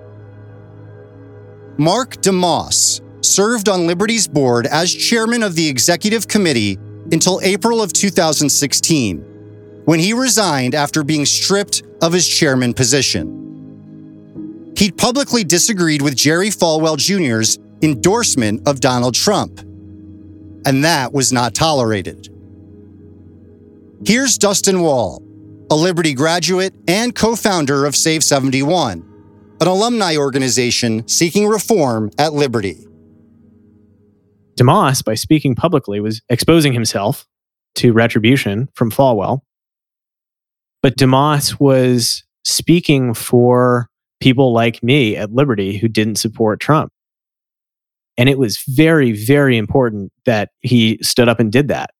Mark 1.80 2.16
DeMoss 2.16 3.00
served 3.24 3.66
on 3.66 3.86
Liberty's 3.86 4.28
board 4.28 4.66
as 4.66 4.92
chairman 4.92 5.42
of 5.42 5.54
the 5.54 5.66
executive 5.66 6.28
committee 6.28 6.76
until 7.10 7.40
April 7.42 7.80
of 7.80 7.94
2016, 7.94 9.20
when 9.86 9.98
he 9.98 10.12
resigned 10.12 10.74
after 10.74 11.02
being 11.02 11.24
stripped 11.24 11.82
of 12.02 12.12
his 12.12 12.28
chairman 12.28 12.74
position. 12.74 14.74
He'd 14.76 14.98
publicly 14.98 15.42
disagreed 15.42 16.02
with 16.02 16.14
Jerry 16.14 16.50
Falwell 16.50 16.98
Jr.'s 16.98 17.58
endorsement 17.80 18.68
of 18.68 18.80
Donald 18.80 19.14
Trump, 19.14 19.60
and 19.60 20.84
that 20.84 21.14
was 21.14 21.32
not 21.32 21.54
tolerated. 21.54 22.28
Here's 24.04 24.36
Dustin 24.36 24.82
Wahl, 24.82 25.22
a 25.70 25.74
Liberty 25.74 26.12
graduate 26.12 26.74
and 26.86 27.14
co 27.14 27.36
founder 27.36 27.86
of 27.86 27.96
Save 27.96 28.22
71, 28.22 29.09
an 29.60 29.66
alumni 29.66 30.16
organization 30.16 31.06
seeking 31.06 31.46
reform 31.46 32.10
at 32.18 32.32
Liberty. 32.32 32.86
DeMoss, 34.58 35.04
by 35.04 35.14
speaking 35.14 35.54
publicly, 35.54 36.00
was 36.00 36.22
exposing 36.28 36.72
himself 36.72 37.26
to 37.76 37.92
retribution 37.92 38.68
from 38.74 38.90
Falwell. 38.90 39.40
But 40.82 40.96
DeMoss 40.96 41.60
was 41.60 42.24
speaking 42.44 43.14
for 43.14 43.88
people 44.20 44.52
like 44.52 44.82
me 44.82 45.16
at 45.16 45.32
Liberty 45.32 45.76
who 45.76 45.88
didn't 45.88 46.16
support 46.16 46.60
Trump. 46.60 46.92
And 48.16 48.28
it 48.28 48.38
was 48.38 48.62
very, 48.66 49.12
very 49.12 49.56
important 49.56 50.12
that 50.26 50.50
he 50.60 50.98
stood 51.02 51.28
up 51.28 51.40
and 51.40 51.52
did 51.52 51.68
that. 51.68 51.90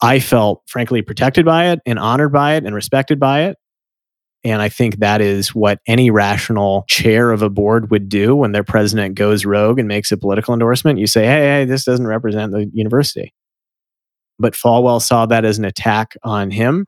I 0.00 0.20
felt 0.20 0.62
frankly 0.66 1.02
protected 1.02 1.44
by 1.44 1.68
it 1.68 1.80
and 1.86 1.98
honored 1.98 2.32
by 2.32 2.54
it 2.54 2.64
and 2.64 2.74
respected 2.74 3.18
by 3.18 3.44
it. 3.44 3.56
And 4.44 4.62
I 4.62 4.68
think 4.68 4.98
that 4.98 5.20
is 5.20 5.54
what 5.54 5.80
any 5.86 6.10
rational 6.10 6.84
chair 6.88 7.32
of 7.32 7.42
a 7.42 7.50
board 7.50 7.90
would 7.90 8.08
do 8.08 8.36
when 8.36 8.52
their 8.52 8.62
president 8.62 9.16
goes 9.16 9.44
rogue 9.44 9.78
and 9.78 9.88
makes 9.88 10.12
a 10.12 10.16
political 10.16 10.54
endorsement. 10.54 10.98
You 10.98 11.06
say, 11.06 11.26
hey, 11.26 11.40
hey, 11.40 11.64
this 11.64 11.84
doesn't 11.84 12.06
represent 12.06 12.52
the 12.52 12.70
university. 12.72 13.34
But 14.38 14.54
Falwell 14.54 15.02
saw 15.02 15.26
that 15.26 15.44
as 15.44 15.58
an 15.58 15.64
attack 15.64 16.14
on 16.22 16.50
him 16.50 16.86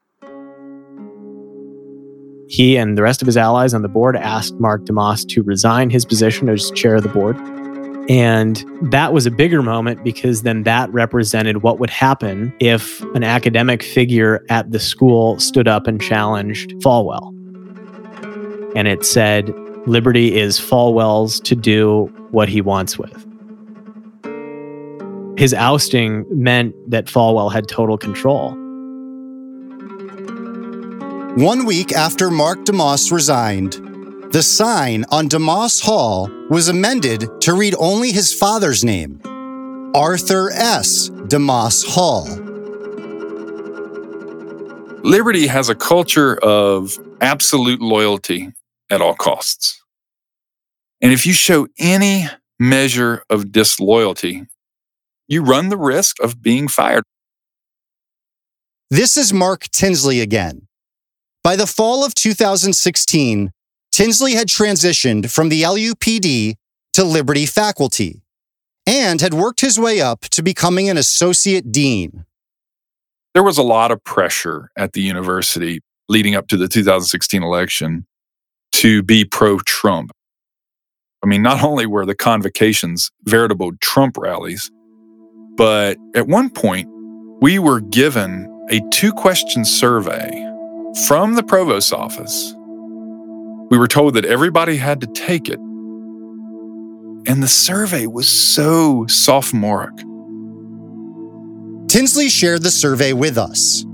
he 2.49 2.77
and 2.77 2.97
the 2.97 3.03
rest 3.03 3.21
of 3.23 3.27
his 3.27 3.37
allies 3.37 3.75
on 3.75 3.83
the 3.83 3.89
board 3.89 4.17
asked 4.17 4.55
Mark 4.59 4.85
DeMoss 4.87 5.29
to 5.29 5.43
resign 5.43 5.91
his 5.91 6.05
position 6.05 6.49
as 6.49 6.71
chair 6.71 6.97
of 6.97 7.03
the 7.03 7.09
board. 7.09 7.37
And 8.11 8.65
that 8.91 9.13
was 9.13 9.27
a 9.27 9.31
bigger 9.31 9.63
moment 9.63 10.03
because 10.03 10.43
then 10.43 10.63
that 10.63 10.91
represented 10.91 11.63
what 11.63 11.79
would 11.79 11.91
happen 11.91 12.55
if 12.59 13.03
an 13.15 13.23
academic 13.23 13.83
figure 13.83 14.47
at 14.49 14.73
the 14.73 14.81
school 14.81 15.39
stood 15.39 15.69
up 15.69 15.87
and 15.87 16.01
challenged 16.01 16.71
Falwell. 16.81 17.38
And 18.75 18.87
it 18.89 19.05
said, 19.05 19.53
Liberty 19.87 20.37
is 20.37 20.59
Falwell's 20.59 21.41
to 21.41 21.55
do 21.55 22.13
what 22.31 22.49
he 22.49 22.61
wants 22.61 22.99
with. 22.99 23.27
His 25.39 25.55
ousting 25.55 26.27
meant 26.31 26.75
that 26.91 27.07
Falwell 27.07 27.53
had 27.53 27.69
total 27.69 27.97
control. 27.97 28.51
One 31.37 31.65
week 31.65 31.93
after 31.93 32.31
Mark 32.31 32.65
DeMoss 32.65 33.13
resigned, 33.13 33.75
the 34.33 34.43
sign 34.43 35.05
on 35.11 35.29
DeMoss 35.29 35.83
Hall 35.83 36.29
was 36.51 36.69
amended 36.69 37.29
to 37.43 37.55
read 37.55 37.75
only 37.79 38.13
his 38.13 38.35
father's 38.35 38.85
name 38.85 39.21
Arthur 39.95 40.51
S. 40.51 41.09
DeMoss 41.09 41.87
Hall. 41.87 42.27
Liberty 45.03 45.47
has 45.47 45.69
a 45.69 45.75
culture 45.75 46.37
of 46.43 46.99
absolute 47.21 47.81
loyalty 47.81 48.53
at 48.91 49.01
all 49.01 49.15
costs. 49.15 49.83
And 51.01 51.13
if 51.13 51.27
you 51.27 51.33
show 51.33 51.69
any 51.79 52.27
measure 52.59 53.23
of 53.31 53.53
disloyalty, 53.53 54.47
you 55.29 55.43
run 55.43 55.69
the 55.69 55.77
risk 55.77 56.21
of 56.23 56.43
being 56.43 56.69
fired. 56.69 57.05
This 58.91 59.17
is 59.17 59.33
Mark 59.33 59.65
Tinsley 59.71 60.21
again. 60.21 60.67
By 61.45 61.57
the 61.57 61.67
fall 61.67 62.05
of 62.05 62.15
2016, 62.15 63.53
Tinsley 63.93 64.33
had 64.33 64.49
transitioned 64.49 65.31
from 65.31 65.51
the 65.51 65.63
LUPD 65.63 66.55
to 66.95 67.05
Liberty 67.05 67.47
faculty 67.47 68.23
and 68.87 69.21
had 69.21 69.35
worked 69.35 69.61
his 69.61 69.79
way 69.79 70.01
up 70.01 70.23
to 70.23 70.43
becoming 70.43 70.89
an 70.89 70.97
associate 70.97 71.71
dean. 71.71 72.25
There 73.35 73.43
was 73.43 73.59
a 73.59 73.63
lot 73.63 73.91
of 73.91 74.03
pressure 74.03 74.71
at 74.77 74.95
the 74.95 75.03
university 75.03 75.81
leading 76.09 76.35
up 76.35 76.49
to 76.49 76.57
the 76.57 76.67
2016 76.67 77.43
election 77.43 78.07
to 78.73 79.03
be 79.03 79.25
pro 79.25 79.59
Trump. 79.61 80.11
I 81.23 81.27
mean, 81.27 81.43
not 81.43 81.63
only 81.63 81.87
were 81.87 82.07
the 82.07 82.15
convocations 82.15 83.11
veritable 83.25 83.73
Trump 83.81 84.17
rallies, 84.17 84.71
but 85.57 85.99
at 86.15 86.29
one 86.29 86.51
point, 86.51 86.89
we 87.41 87.59
were 87.59 87.81
given 87.81 88.47
a 88.71 88.81
two 88.91 89.13
question 89.13 89.65
survey 89.65 90.31
from 91.07 91.35
the 91.35 91.43
provost's 91.43 91.93
office. 91.93 92.55
We 93.71 93.77
were 93.77 93.89
told 93.89 94.15
that 94.15 94.25
everybody 94.25 94.77
had 94.77 95.01
to 95.01 95.07
take 95.09 95.49
it. 95.49 95.59
And 97.27 97.43
the 97.43 97.49
survey 97.49 98.07
was 98.07 98.29
so 98.29 99.07
sophomoric. 99.09 99.97
Tinsley 101.89 102.29
shared 102.29 102.63
the 102.63 102.71
survey 102.71 103.13
with 103.13 103.37
us. 103.37 103.85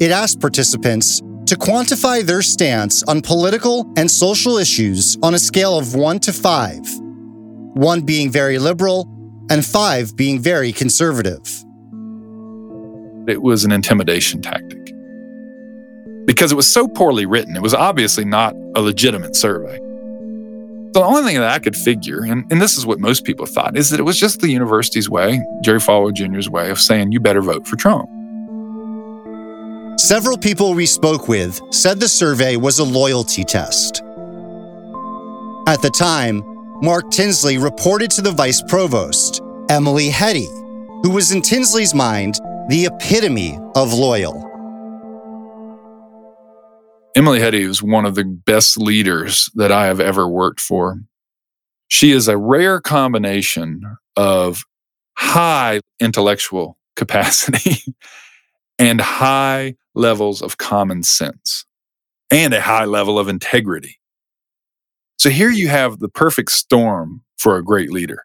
It 0.00 0.10
asked 0.10 0.40
participants 0.40 1.22
to 1.46 1.56
quantify 1.56 2.22
their 2.22 2.42
stance 2.42 3.02
on 3.04 3.20
political 3.20 3.90
and 3.96 4.10
social 4.10 4.56
issues 4.58 5.16
on 5.22 5.34
a 5.34 5.38
scale 5.38 5.78
of 5.78 5.94
1 5.94 6.18
to 6.20 6.32
5, 6.32 6.80
1 7.74 8.00
being 8.02 8.30
very 8.30 8.58
liberal 8.58 9.08
and 9.50 9.64
5 9.64 10.16
being 10.16 10.38
very 10.40 10.72
conservative. 10.72 11.46
it 13.28 13.42
was 13.42 13.64
an 13.64 13.72
intimidation 13.72 14.42
tactic 14.42 14.78
because 16.26 16.52
it 16.52 16.54
was 16.54 16.72
so 16.72 16.86
poorly 16.88 17.26
written. 17.26 17.56
It 17.56 17.62
was 17.62 17.74
obviously 17.74 18.24
not 18.24 18.54
a 18.76 18.80
legitimate 18.80 19.36
survey. 19.36 19.78
The 20.92 21.02
only 21.02 21.22
thing 21.22 21.40
that 21.40 21.50
I 21.50 21.58
could 21.58 21.74
figure, 21.74 22.22
and, 22.22 22.44
and 22.52 22.60
this 22.60 22.76
is 22.76 22.84
what 22.84 23.00
most 23.00 23.24
people 23.24 23.46
thought, 23.46 23.76
is 23.76 23.90
that 23.90 23.98
it 23.98 24.02
was 24.02 24.18
just 24.18 24.40
the 24.40 24.50
university's 24.50 25.08
way, 25.08 25.42
Jerry 25.62 25.78
Falwell 25.78 26.12
Jr.'s 26.12 26.50
way 26.50 26.70
of 26.70 26.78
saying, 26.78 27.12
you 27.12 27.20
better 27.20 27.40
vote 27.40 27.66
for 27.66 27.76
Trump. 27.76 28.08
Several 30.02 30.36
people 30.36 30.74
we 30.74 30.84
spoke 30.84 31.28
with 31.28 31.60
said 31.72 32.00
the 32.00 32.08
survey 32.08 32.56
was 32.56 32.80
a 32.80 32.84
loyalty 32.84 33.44
test. 33.44 34.02
At 35.68 35.80
the 35.80 35.92
time, 35.96 36.42
Mark 36.82 37.12
Tinsley 37.12 37.56
reported 37.56 38.10
to 38.10 38.20
the 38.20 38.32
vice 38.32 38.60
provost, 38.62 39.40
Emily 39.68 40.08
Heady, 40.08 40.48
who 41.04 41.10
was 41.10 41.30
in 41.30 41.40
Tinsley's 41.40 41.94
mind 41.94 42.34
the 42.68 42.86
epitome 42.86 43.56
of 43.76 43.92
loyal. 43.92 44.42
Emily 47.14 47.38
Heady 47.38 47.62
is 47.62 47.80
one 47.80 48.04
of 48.04 48.16
the 48.16 48.24
best 48.24 48.76
leaders 48.76 49.50
that 49.54 49.70
I 49.70 49.86
have 49.86 50.00
ever 50.00 50.26
worked 50.26 50.58
for. 50.58 50.98
She 51.86 52.10
is 52.10 52.26
a 52.26 52.36
rare 52.36 52.80
combination 52.80 53.98
of 54.16 54.64
high 55.16 55.78
intellectual 56.00 56.76
capacity 56.96 57.94
and 58.80 59.00
high 59.00 59.76
levels 59.94 60.42
of 60.42 60.58
common 60.58 61.02
sense 61.02 61.64
and 62.30 62.54
a 62.54 62.60
high 62.60 62.84
level 62.84 63.18
of 63.18 63.28
integrity. 63.28 63.98
So 65.18 65.30
here 65.30 65.50
you 65.50 65.68
have 65.68 65.98
the 65.98 66.08
perfect 66.08 66.50
storm 66.50 67.22
for 67.38 67.56
a 67.56 67.62
great 67.62 67.90
leader. 67.92 68.24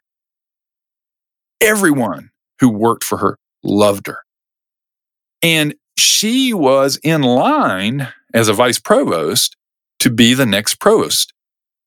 Everyone 1.60 2.30
who 2.60 2.68
worked 2.68 3.04
for 3.04 3.18
her 3.18 3.38
loved 3.62 4.06
her. 4.06 4.18
And 5.42 5.74
she 5.96 6.52
was 6.52 6.98
in 7.02 7.22
line 7.22 8.08
as 8.34 8.48
a 8.48 8.52
vice 8.52 8.78
provost 8.78 9.56
to 10.00 10.10
be 10.10 10.34
the 10.34 10.46
next 10.46 10.76
provost, 10.80 11.32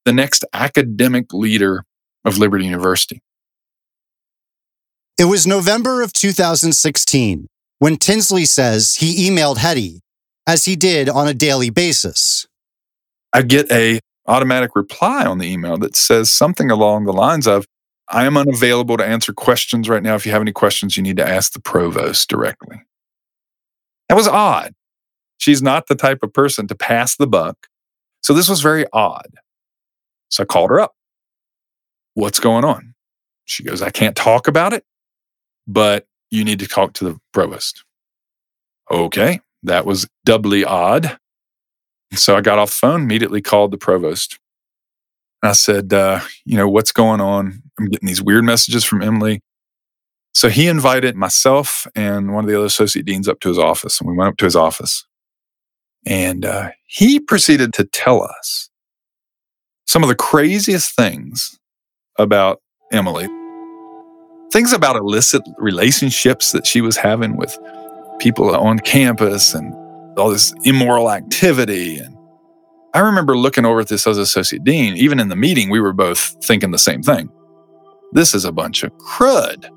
the 0.05 0.13
next 0.13 0.45
academic 0.53 1.33
leader 1.33 1.85
of 2.23 2.37
Liberty 2.37 2.65
University. 2.65 3.21
It 5.17 5.25
was 5.25 5.45
November 5.45 6.01
of 6.01 6.13
2016 6.13 7.47
when 7.81 7.97
Tinsley 7.97 8.45
says 8.45 8.93
he 8.93 9.27
emailed 9.27 9.57
Heady, 9.57 10.01
as 10.45 10.65
he 10.65 10.75
did 10.75 11.09
on 11.09 11.27
a 11.27 11.33
daily 11.33 11.71
basis. 11.71 12.45
I 13.33 13.41
get 13.41 13.71
a 13.71 13.99
automatic 14.27 14.75
reply 14.75 15.25
on 15.25 15.39
the 15.39 15.47
email 15.47 15.79
that 15.79 15.95
says 15.95 16.29
something 16.29 16.69
along 16.69 17.05
the 17.05 17.11
lines 17.11 17.47
of, 17.47 17.65
I 18.07 18.25
am 18.25 18.37
unavailable 18.37 18.97
to 18.97 19.03
answer 19.03 19.33
questions 19.33 19.89
right 19.89 20.03
now. 20.03 20.13
If 20.13 20.27
you 20.27 20.31
have 20.31 20.43
any 20.43 20.51
questions, 20.51 20.95
you 20.95 21.01
need 21.01 21.17
to 21.17 21.27
ask 21.27 21.53
the 21.53 21.59
provost 21.59 22.29
directly. 22.29 22.83
That 24.09 24.15
was 24.15 24.27
odd. 24.27 24.73
She's 25.39 25.63
not 25.63 25.87
the 25.87 25.95
type 25.95 26.19
of 26.21 26.31
person 26.31 26.67
to 26.67 26.75
pass 26.75 27.15
the 27.15 27.25
buck. 27.25 27.65
So 28.21 28.35
this 28.35 28.47
was 28.47 28.61
very 28.61 28.85
odd. 28.93 29.39
So 30.29 30.43
I 30.43 30.45
called 30.45 30.69
her 30.69 30.79
up. 30.79 30.93
What's 32.13 32.39
going 32.39 32.63
on? 32.63 32.93
She 33.45 33.63
goes, 33.63 33.81
I 33.81 33.89
can't 33.89 34.15
talk 34.15 34.47
about 34.47 34.71
it, 34.71 34.85
but 35.67 36.05
you 36.31 36.43
need 36.43 36.59
to 36.59 36.67
talk 36.67 36.93
to 36.93 37.03
the 37.03 37.19
provost. 37.33 37.83
Okay, 38.89 39.39
that 39.63 39.85
was 39.85 40.07
doubly 40.25 40.65
odd. 40.65 41.17
So 42.13 42.35
I 42.35 42.41
got 42.41 42.59
off 42.59 42.69
the 42.69 42.75
phone, 42.75 43.01
immediately 43.03 43.41
called 43.41 43.71
the 43.71 43.77
provost. 43.77 44.37
And 45.41 45.49
I 45.49 45.53
said, 45.53 45.93
uh, 45.93 46.21
you 46.45 46.57
know, 46.57 46.67
what's 46.67 46.91
going 46.91 47.21
on? 47.21 47.61
I'm 47.79 47.85
getting 47.87 48.07
these 48.07 48.21
weird 48.21 48.43
messages 48.43 48.83
from 48.83 49.01
Emily. 49.01 49.41
So 50.33 50.49
he 50.49 50.67
invited 50.67 51.15
myself 51.15 51.85
and 51.95 52.33
one 52.33 52.43
of 52.43 52.49
the 52.49 52.57
other 52.57 52.65
associate 52.65 53.05
deans 53.05 53.27
up 53.27 53.39
to 53.41 53.49
his 53.49 53.59
office, 53.59 53.99
and 53.99 54.09
we 54.09 54.15
went 54.15 54.29
up 54.29 54.37
to 54.37 54.45
his 54.45 54.55
office. 54.55 55.05
And 56.05 56.45
uh, 56.45 56.71
he 56.87 57.19
proceeded 57.19 57.73
to 57.73 57.85
tell 57.85 58.23
us 58.23 58.69
some 59.85 60.03
of 60.03 60.09
the 60.09 60.15
craziest 60.15 60.95
things 60.95 61.59
about 62.17 62.61
Emily, 62.91 63.27
things 64.51 64.73
about 64.73 64.95
illicit 64.95 65.41
relationships 65.57 66.51
that 66.51 66.67
she 66.67 66.81
was 66.81 66.97
having 66.97 67.37
with 67.37 67.57
people 68.19 68.53
on 68.55 68.79
campus 68.79 69.53
and 69.53 69.73
all 70.17 70.29
this 70.29 70.53
immoral 70.63 71.09
activity. 71.09 71.97
And 71.97 72.17
I 72.93 72.99
remember 72.99 73.37
looking 73.37 73.65
over 73.65 73.79
at 73.79 73.87
this 73.87 74.05
as 74.05 74.17
associate 74.17 74.63
dean. 74.63 74.95
Even 74.97 75.19
in 75.19 75.29
the 75.29 75.35
meeting, 75.35 75.69
we 75.69 75.79
were 75.79 75.93
both 75.93 76.35
thinking 76.43 76.71
the 76.71 76.77
same 76.77 77.01
thing. 77.01 77.29
This 78.11 78.35
is 78.35 78.43
a 78.43 78.51
bunch 78.51 78.83
of 78.83 78.91
crud. 78.97 79.69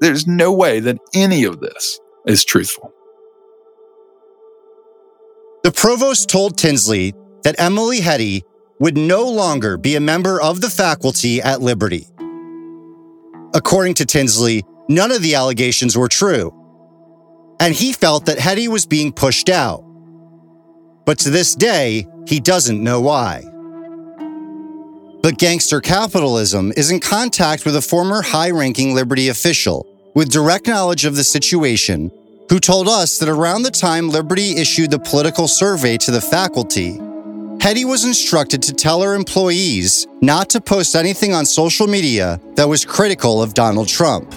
There's 0.00 0.26
no 0.26 0.52
way 0.52 0.80
that 0.80 0.98
any 1.14 1.44
of 1.44 1.60
this 1.60 2.00
is 2.26 2.44
truthful. 2.44 2.90
The 5.62 5.70
provost 5.70 6.28
told 6.28 6.56
Tinsley 6.58 7.14
that 7.42 7.54
Emily 7.58 8.00
Heady 8.00 8.42
would 8.80 8.96
no 8.96 9.28
longer 9.28 9.76
be 9.76 9.96
a 9.96 10.00
member 10.00 10.40
of 10.40 10.60
the 10.60 10.70
faculty 10.70 11.40
at 11.40 11.60
Liberty. 11.60 12.08
According 13.54 13.94
to 13.94 14.04
Tinsley, 14.04 14.64
none 14.88 15.12
of 15.12 15.22
the 15.22 15.36
allegations 15.36 15.96
were 15.96 16.08
true, 16.08 16.52
and 17.60 17.72
he 17.72 17.92
felt 17.92 18.26
that 18.26 18.40
Heady 18.40 18.66
was 18.66 18.84
being 18.84 19.12
pushed 19.12 19.48
out. 19.48 19.84
But 21.06 21.20
to 21.20 21.30
this 21.30 21.54
day, 21.54 22.06
he 22.26 22.40
doesn't 22.40 22.82
know 22.82 23.00
why. 23.00 23.44
But 25.22 25.38
gangster 25.38 25.80
capitalism 25.80 26.72
is 26.76 26.90
in 26.90 26.98
contact 26.98 27.64
with 27.64 27.76
a 27.76 27.80
former 27.80 28.22
high 28.22 28.50
ranking 28.50 28.92
Liberty 28.92 29.28
official 29.28 29.86
with 30.14 30.32
direct 30.32 30.66
knowledge 30.66 31.04
of 31.04 31.14
the 31.14 31.24
situation 31.24 32.10
who 32.50 32.58
told 32.58 32.88
us 32.88 33.18
that 33.18 33.28
around 33.28 33.62
the 33.62 33.70
time 33.70 34.10
Liberty 34.10 34.56
issued 34.56 34.90
the 34.90 34.98
political 34.98 35.46
survey 35.48 35.96
to 35.98 36.10
the 36.10 36.20
faculty, 36.20 36.98
Heady 37.64 37.86
was 37.86 38.04
instructed 38.04 38.60
to 38.64 38.74
tell 38.74 39.00
her 39.00 39.14
employees 39.14 40.06
not 40.20 40.50
to 40.50 40.60
post 40.60 40.94
anything 40.94 41.32
on 41.32 41.46
social 41.46 41.86
media 41.86 42.38
that 42.56 42.68
was 42.68 42.84
critical 42.84 43.42
of 43.42 43.54
Donald 43.54 43.88
Trump. 43.88 44.34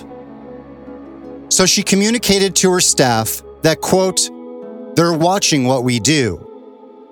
So 1.50 1.66
she 1.66 1.84
communicated 1.84 2.56
to 2.56 2.72
her 2.72 2.80
staff 2.80 3.44
that, 3.64 3.82
quote, 3.82 4.30
they're 4.96 5.12
watching 5.12 5.66
what 5.66 5.84
we 5.84 6.00
do. 6.00 6.40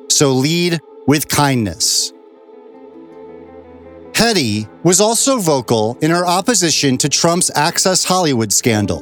So 0.09 0.31
lead 0.31 0.79
with 1.05 1.27
kindness. 1.27 2.13
Heady 4.15 4.69
was 4.83 5.01
also 5.01 5.37
vocal 5.37 5.97
in 6.01 6.11
her 6.11 6.25
opposition 6.25 6.97
to 6.99 7.09
Trump's 7.09 7.51
Access 7.55 8.05
Hollywood 8.05 8.53
scandal. 8.53 9.01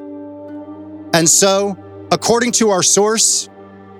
And 1.13 1.29
so, 1.29 1.77
according 2.11 2.53
to 2.53 2.71
our 2.71 2.81
source, 2.81 3.49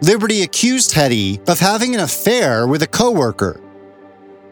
Liberty 0.04 0.42
accused 0.42 0.92
Heady 0.92 1.40
of 1.48 1.60
having 1.60 1.94
an 1.96 2.02
affair 2.02 2.68
with 2.68 2.84
a 2.84 2.88
coworker 2.88 3.62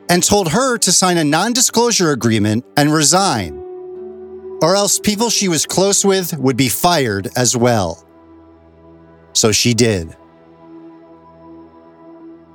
and 0.07 0.23
told 0.23 0.49
her 0.49 0.77
to 0.77 0.91
sign 0.93 1.17
a 1.17 1.25
non 1.25 1.51
disclosure 1.51 2.13
agreement 2.13 2.63
and 2.77 2.93
resign, 2.93 3.57
or 4.61 4.77
else 4.77 4.97
people 4.97 5.29
she 5.29 5.49
was 5.49 5.65
close 5.65 6.05
with 6.05 6.37
would 6.37 6.55
be 6.55 6.69
fired 6.69 7.27
as 7.35 7.57
well. 7.57 8.07
So 9.33 9.51
she 9.51 9.73
did. 9.73 10.15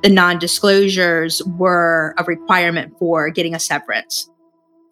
The 0.03 0.09
non 0.09 0.39
disclosures 0.39 1.43
were 1.45 2.15
a 2.17 2.25
requirement 2.25 2.99
for 2.99 3.29
getting 3.29 3.55
a 3.55 3.61
severance. 3.61 4.31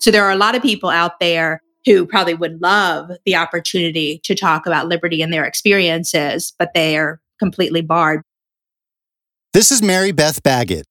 So 0.01 0.11
there 0.11 0.25
are 0.27 0.33
a 0.33 0.37
lot 0.37 0.55
of 0.55 0.61
people 0.61 0.91
out 0.91 1.21
there 1.21 1.63
who 1.87 2.05
probably 2.05 2.35
would 2.35 2.61
love 2.61 3.13
the 3.25 3.37
opportunity 3.37 4.21
to 4.25 4.35
talk 4.35 4.67
about 4.67 4.89
liberty 4.89 5.23
and 5.23 5.33
their 5.33 5.47
experiences, 5.47 6.53
but 6.59 6.75
they 6.75 6.99
are 6.99 7.19
completely 7.39 7.80
barred. 7.80 8.22
This 9.53 9.70
is 9.70 9.82
Mary 9.82 10.12
Beth 10.12 10.43
Baggett, 10.43 10.87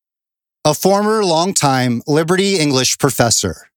a 0.63 0.73
former 0.73 1.23
longtime 1.23 2.01
Liberty 2.07 2.57
English 2.57 2.97
professor. 2.97 3.67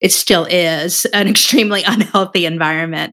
It 0.00 0.12
still 0.12 0.44
is 0.44 1.06
an 1.06 1.28
extremely 1.28 1.82
unhealthy 1.82 2.46
environment. 2.46 3.12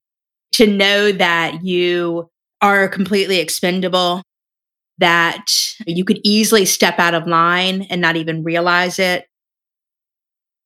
To 0.53 0.67
know 0.67 1.11
that 1.11 1.63
you 1.63 2.29
are 2.61 2.87
completely 2.87 3.39
expendable, 3.39 4.21
that 4.99 5.45
you 5.87 6.05
could 6.05 6.19
easily 6.23 6.65
step 6.65 6.99
out 6.99 7.13
of 7.13 7.25
line 7.25 7.83
and 7.89 7.99
not 8.01 8.15
even 8.15 8.43
realize 8.43 8.99
it. 8.99 9.25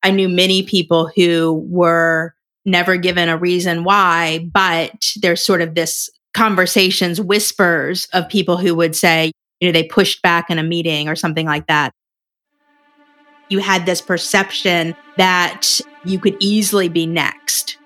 I 0.03 0.11
knew 0.11 0.29
many 0.29 0.63
people 0.63 1.09
who 1.15 1.65
were 1.69 2.33
never 2.65 2.97
given 2.97 3.29
a 3.29 3.37
reason 3.37 3.83
why, 3.83 4.47
but 4.51 4.91
there's 5.21 5.45
sort 5.45 5.61
of 5.61 5.73
this 5.73 6.09
conversations, 6.37 7.19
whispers 7.19 8.05
of 8.13 8.29
people 8.29 8.57
who 8.57 8.75
would 8.75 8.95
say, 8.95 9.31
you 9.59 9.67
know, 9.67 9.71
they 9.71 9.83
pushed 9.83 10.21
back 10.21 10.51
in 10.51 10.59
a 10.59 10.63
meeting 10.63 11.09
or 11.09 11.15
something 11.15 11.47
like 11.47 11.65
that. 11.65 11.91
You 13.49 13.57
had 13.57 13.87
this 13.87 14.01
perception 14.01 14.95
that 15.17 15.81
you 16.05 16.19
could 16.19 16.37
easily 16.39 16.89
be 16.89 17.07
next. 17.07 17.79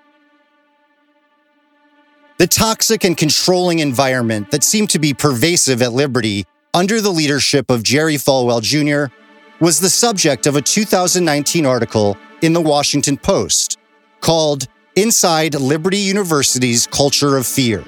The 2.36 2.46
toxic 2.46 3.04
and 3.04 3.16
controlling 3.16 3.78
environment 3.78 4.50
that 4.50 4.64
seemed 4.64 4.90
to 4.90 4.98
be 4.98 5.14
pervasive 5.14 5.80
at 5.80 5.94
Liberty 5.94 6.44
under 6.74 7.00
the 7.00 7.10
leadership 7.10 7.70
of 7.70 7.82
Jerry 7.82 8.16
Falwell 8.16 8.60
Jr. 8.60 9.14
was 9.60 9.80
the 9.80 9.88
subject 9.88 10.46
of 10.46 10.56
a 10.56 10.62
2019 10.62 11.64
article 11.64 12.18
in 12.42 12.52
the 12.52 12.60
Washington 12.60 13.16
Post 13.16 13.78
called 14.20 14.66
inside 14.94 15.54
Liberty 15.54 15.98
University's 15.98 16.86
culture 16.86 17.38
of 17.38 17.46
fear. 17.46 17.82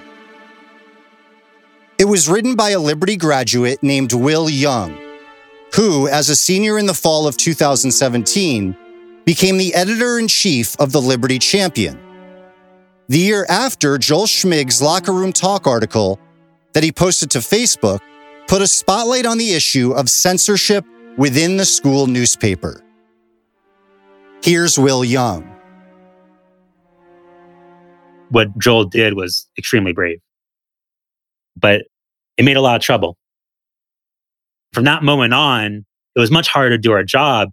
It 1.96 2.06
was 2.06 2.28
written 2.28 2.56
by 2.56 2.70
a 2.70 2.80
Liberty 2.80 3.16
graduate 3.16 3.82
named 3.82 4.12
Will 4.12 4.50
Young, 4.50 4.98
who, 5.74 6.08
as 6.08 6.28
a 6.28 6.34
senior 6.34 6.76
in 6.78 6.86
the 6.86 6.94
fall 6.94 7.28
of 7.28 7.36
2017, 7.36 8.76
became 9.24 9.58
the 9.58 9.74
editor 9.74 10.18
in 10.18 10.26
chief 10.26 10.74
of 10.80 10.90
the 10.90 11.00
Liberty 11.00 11.38
Champion. 11.38 11.98
The 13.08 13.18
year 13.18 13.46
after, 13.48 13.96
Joel 13.96 14.26
Schmig's 14.26 14.82
Locker 14.82 15.12
Room 15.12 15.32
Talk 15.32 15.66
article 15.68 16.18
that 16.72 16.82
he 16.82 16.90
posted 16.90 17.30
to 17.30 17.38
Facebook 17.38 18.00
put 18.48 18.60
a 18.60 18.66
spotlight 18.66 19.24
on 19.24 19.38
the 19.38 19.52
issue 19.52 19.92
of 19.92 20.10
censorship 20.10 20.84
within 21.16 21.56
the 21.56 21.64
school 21.64 22.06
newspaper. 22.06 22.82
Here's 24.42 24.78
Will 24.78 25.04
Young. 25.04 25.48
What 28.30 28.58
Joel 28.58 28.86
did 28.86 29.14
was 29.14 29.48
extremely 29.56 29.92
brave, 29.92 30.20
but 31.56 31.82
it 32.36 32.44
made 32.44 32.56
a 32.56 32.60
lot 32.60 32.76
of 32.76 32.82
trouble. 32.82 33.16
From 34.72 34.84
that 34.84 35.02
moment 35.02 35.34
on, 35.34 35.84
it 36.16 36.20
was 36.20 36.30
much 36.30 36.48
harder 36.48 36.70
to 36.70 36.78
do 36.78 36.92
our 36.92 37.04
job. 37.04 37.50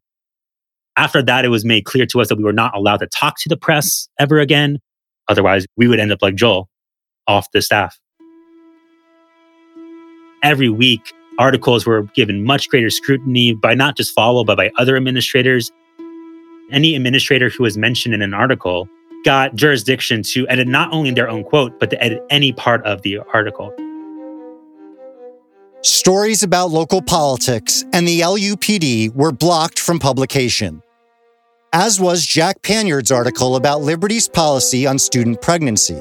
After 0.98 1.22
that, 1.22 1.46
it 1.46 1.50
was 1.50 1.64
made 1.64 1.86
clear 1.86 2.06
to 2.08 2.22
us 2.22 2.30
that 2.30 2.36
we 2.36 2.44
were 2.44 2.54
not 2.54 2.76
allowed 2.76 2.98
to 2.98 3.08
talk 3.08 3.36
to 3.40 3.50
the 3.50 3.58
press 3.58 4.08
ever 4.20 4.40
again. 4.40 4.80
Otherwise, 5.28 5.66
we 5.78 5.88
would 5.88 6.00
end 6.00 6.12
up 6.12 6.22
like 6.22 6.36
Joel, 6.36 6.68
off 7.28 7.48
the 7.54 7.62
staff. 7.62 8.00
Every 10.44 10.70
week, 10.70 11.14
articles 11.38 11.86
were 11.86 12.04
given 12.16 12.44
much 12.44 12.70
greater 12.70 12.90
scrutiny 12.90 13.54
by 13.54 13.76
not 13.76 13.96
just 13.96 14.16
Falwell, 14.16 14.46
but 14.46 14.58
by 14.58 14.72
other 14.78 14.98
administrators. 14.98 15.72
Any 16.72 16.96
administrator 16.96 17.50
who 17.50 17.64
was 17.64 17.78
mentioned 17.78 18.14
in 18.14 18.22
an 18.22 18.34
article 18.34 18.90
got 19.24 19.56
jurisdiction 19.56 20.24
to 20.24 20.48
edit 20.50 20.68
not 20.68 20.92
only 20.92 21.12
their 21.12 21.30
own 21.30 21.44
quote, 21.44 21.80
but 21.80 21.90
to 21.92 22.04
edit 22.04 22.24
any 22.30 22.52
part 22.54 22.84
of 22.86 23.04
the 23.04 23.20
article. 23.34 23.72
Stories 25.84 26.44
about 26.44 26.70
local 26.70 27.02
politics 27.02 27.84
and 27.92 28.08
the 28.08 28.20
LUPD 28.20 29.16
were 29.16 29.32
blocked 29.32 29.80
from 29.80 29.98
publication, 29.98 30.84
as 31.74 32.00
was 32.00 32.24
Jack 32.24 32.62
Panyard's 32.62 33.10
article 33.10 33.56
about 33.56 33.82
Liberty's 33.82 34.28
policy 34.30 34.86
on 34.86 35.00
student 35.00 35.42
pregnancy. 35.42 36.00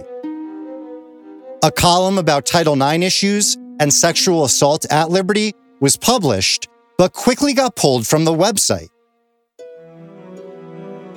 A 1.62 1.70
column 1.70 2.18
about 2.18 2.44
Title 2.44 2.74
IX 2.74 3.02
issues 3.02 3.56
and 3.80 3.90
sexual 3.90 4.44
assault 4.44 4.84
at 4.90 5.08
Liberty 5.08 5.54
was 5.80 5.96
published, 5.96 6.68
but 6.98 7.14
quickly 7.14 7.54
got 7.54 7.74
pulled 7.74 8.06
from 8.06 8.26
the 8.26 8.34
website. 8.34 8.88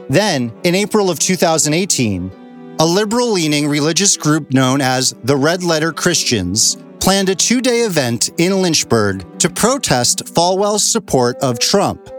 Then, 0.09 0.53
in 0.64 0.74
April 0.74 1.09
of 1.09 1.20
2018, 1.20 2.76
a 2.80 2.86
liberal 2.86 3.34
leaning 3.34 3.68
religious 3.68 4.16
group 4.16 4.53
known 4.53 4.80
as 4.80 5.14
the 5.26 5.36
Red 5.36 5.64
Letter 5.64 5.91
Christians 5.91 6.78
planned 7.04 7.28
a 7.28 7.36
two 7.36 7.60
day 7.60 7.82
event 7.82 8.30
in 8.38 8.62
Lynchburg 8.62 9.38
to 9.38 9.49
protest 9.49 10.24
Falwell's 10.24 10.89
support 10.89 11.36
of 11.43 11.60
Trump. 11.60 12.10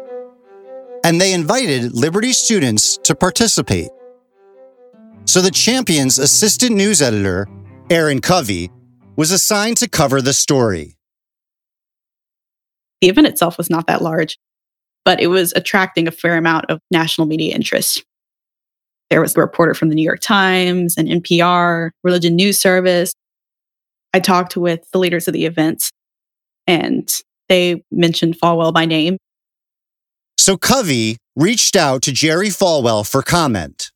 And 1.03 1.19
they 1.19 1.33
invited 1.33 1.95
Liberty 1.95 2.35
students 2.35 2.99
to 2.99 3.15
participate. 3.15 3.89
So 5.25 5.41
the 5.41 5.51
champion's 5.51 6.19
assistant 6.19 6.77
news 6.77 7.01
editor, 7.01 7.49
Erin 7.89 8.21
Covey, 8.21 8.71
was 9.17 9.31
assigned 9.31 9.79
to 9.79 9.89
cover 9.89 10.21
the 10.21 10.35
story. 10.35 10.99
The 13.01 13.09
event 13.09 13.27
itself 13.27 13.57
was 13.57 13.71
not 13.71 13.87
that 13.87 14.03
large, 14.03 14.39
but 15.07 15.19
it 15.19 15.29
was 15.29 15.55
attracting 15.57 16.09
a 16.09 16.11
fair 16.11 16.37
amount 16.37 16.67
of 16.69 16.79
national 16.91 17.27
media 17.27 17.55
interest. 17.55 18.05
There 19.09 19.23
was 19.23 19.35
a 19.35 19.41
reporter 19.41 19.73
from 19.73 19.89
the 19.89 19.95
New 19.95 20.03
York 20.03 20.21
Times 20.21 20.95
and 20.99 21.09
NPR, 21.09 21.93
Religion 22.03 22.37
News 22.37 22.59
Service. 22.59 23.15
I 24.15 24.21
talked 24.21 24.57
with 24.57 24.89
the 24.93 24.99
leaders 25.01 25.27
of 25.27 25.35
the 25.35 25.45
event 25.45 25.91
and 26.69 27.13
they 27.49 27.83
mentioned 27.91 28.37
Falwell 28.41 28.73
by 28.73 28.87
name. 28.87 29.19
So 30.39 30.57
Covey 30.57 31.17
reached 31.35 31.75
out 31.75 32.03
to 32.03 32.13
Jerry 32.13 32.49
Falwell 32.49 33.09
for 33.09 33.23
comment. 33.23 33.91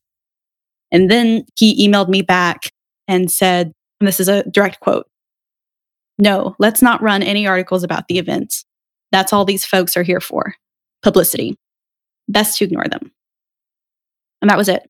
And 0.91 1.09
then 1.09 1.45
he 1.57 1.87
emailed 1.87 2.09
me 2.09 2.21
back 2.21 2.69
and 3.07 3.31
said, 3.31 3.71
and 4.01 4.07
this 4.07 4.19
is 4.19 4.27
a 4.27 4.43
direct 4.49 4.81
quote 4.81 5.07
No, 6.17 6.53
let's 6.59 6.81
not 6.81 7.01
run 7.01 7.23
any 7.23 7.47
articles 7.47 7.83
about 7.83 8.09
the 8.09 8.19
event. 8.19 8.65
That's 9.13 9.31
all 9.31 9.45
these 9.45 9.65
folks 9.65 9.95
are 9.95 10.03
here 10.03 10.19
for 10.19 10.53
publicity. 11.01 11.55
Best 12.27 12.57
to 12.57 12.65
ignore 12.65 12.87
them. 12.89 13.11
And 14.41 14.49
that 14.49 14.57
was 14.57 14.67
it. 14.67 14.85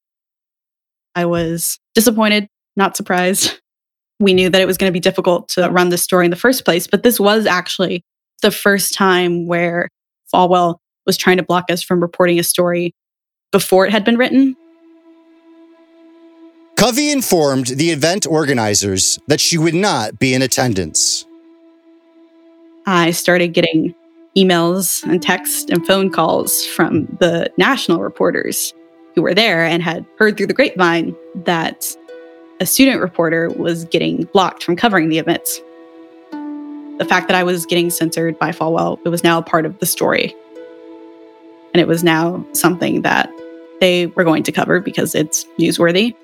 I 1.14 1.26
was 1.26 1.78
disappointed, 1.94 2.48
not 2.76 2.98
surprised. 2.98 3.60
We 4.20 4.34
knew 4.34 4.50
that 4.50 4.62
it 4.62 4.66
was 4.66 4.78
going 4.78 4.90
to 4.90 4.94
be 4.94 5.00
difficult 5.00 5.48
to 5.50 5.70
run 5.70 5.90
this 5.90 6.04
story 6.04 6.26
in 6.26 6.32
the 6.32 6.38
first 6.38 6.66
place, 6.66 6.88
but 6.88 7.04
this 7.04 7.20
was 7.20 7.46
actually 7.46 8.04
the 8.42 8.52
first 8.52 8.94
time 8.94 9.48
where 9.48 9.90
Falwell 10.34 10.78
was 11.06 11.18
trying 11.18 11.38
to 11.38 11.44
block 11.44 11.72
us 11.72 11.82
from 11.82 12.02
reporting 12.02 12.38
a 12.40 12.44
story 12.44 12.94
before 13.52 13.86
it 13.86 13.92
had 13.92 14.04
been 14.04 14.18
written. 14.18 14.56
Covey 16.76 17.12
informed 17.12 17.68
the 17.68 17.90
event 17.92 18.26
organizers 18.26 19.20
that 19.28 19.42
she 19.42 19.58
would 19.58 19.74
not 19.74 20.20
be 20.20 20.34
in 20.34 20.42
attendance. 20.42 21.26
I 22.86 23.12
started 23.12 23.50
getting 23.50 23.94
emails 24.38 25.04
and 25.04 25.22
texts 25.22 25.70
and 25.70 25.86
phone 25.86 26.10
calls 26.10 26.66
from 26.66 27.06
the 27.20 27.52
national 27.58 28.00
reporters 28.00 28.74
who 29.16 29.22
were 29.22 29.34
there 29.34 29.66
and 29.66 29.84
had 29.84 30.06
heard 30.18 30.38
through 30.38 30.48
the 30.48 30.54
grapevine 30.54 31.16
that 31.44 31.96
a 32.60 32.66
student 32.66 33.02
reporter 33.02 33.50
was 33.50 33.86
getting 33.86 34.24
blocked 34.34 34.64
from 34.64 34.76
covering 34.76 35.10
the 35.10 35.18
events. 35.18 35.62
The 36.32 37.06
fact 37.08 37.28
that 37.30 37.36
I 37.36 37.44
was 37.44 37.66
getting 37.66 37.90
censored 37.90 38.38
by 38.38 38.52
Falwell, 38.52 39.00
it 39.06 39.10
was 39.10 39.24
now 39.24 39.38
a 39.38 39.42
part 39.42 39.66
of 39.66 39.80
the 39.80 39.86
story. 39.86 40.36
And 41.74 41.80
it 41.80 41.88
was 41.88 42.04
now 42.04 42.46
something 42.54 43.04
that 43.04 43.32
they 43.80 44.08
were 44.08 44.26
going 44.26 44.44
to 44.44 44.52
cover 44.52 44.82
because 44.82 45.16
it's 45.16 45.46
newsworthy. 45.58 46.16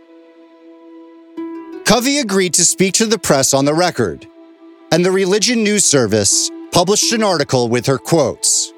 Covey 1.85 2.17
agreed 2.19 2.53
to 2.55 2.65
speak 2.65 2.93
to 2.95 3.05
the 3.05 3.19
press 3.19 3.53
on 3.53 3.65
the 3.65 3.73
record, 3.73 4.27
and 4.91 5.05
the 5.05 5.11
Religion 5.11 5.63
News 5.63 5.85
Service 5.85 6.49
published 6.71 7.13
an 7.13 7.23
article 7.23 7.69
with 7.69 7.85
her 7.85 7.99
quotes. 7.99 8.73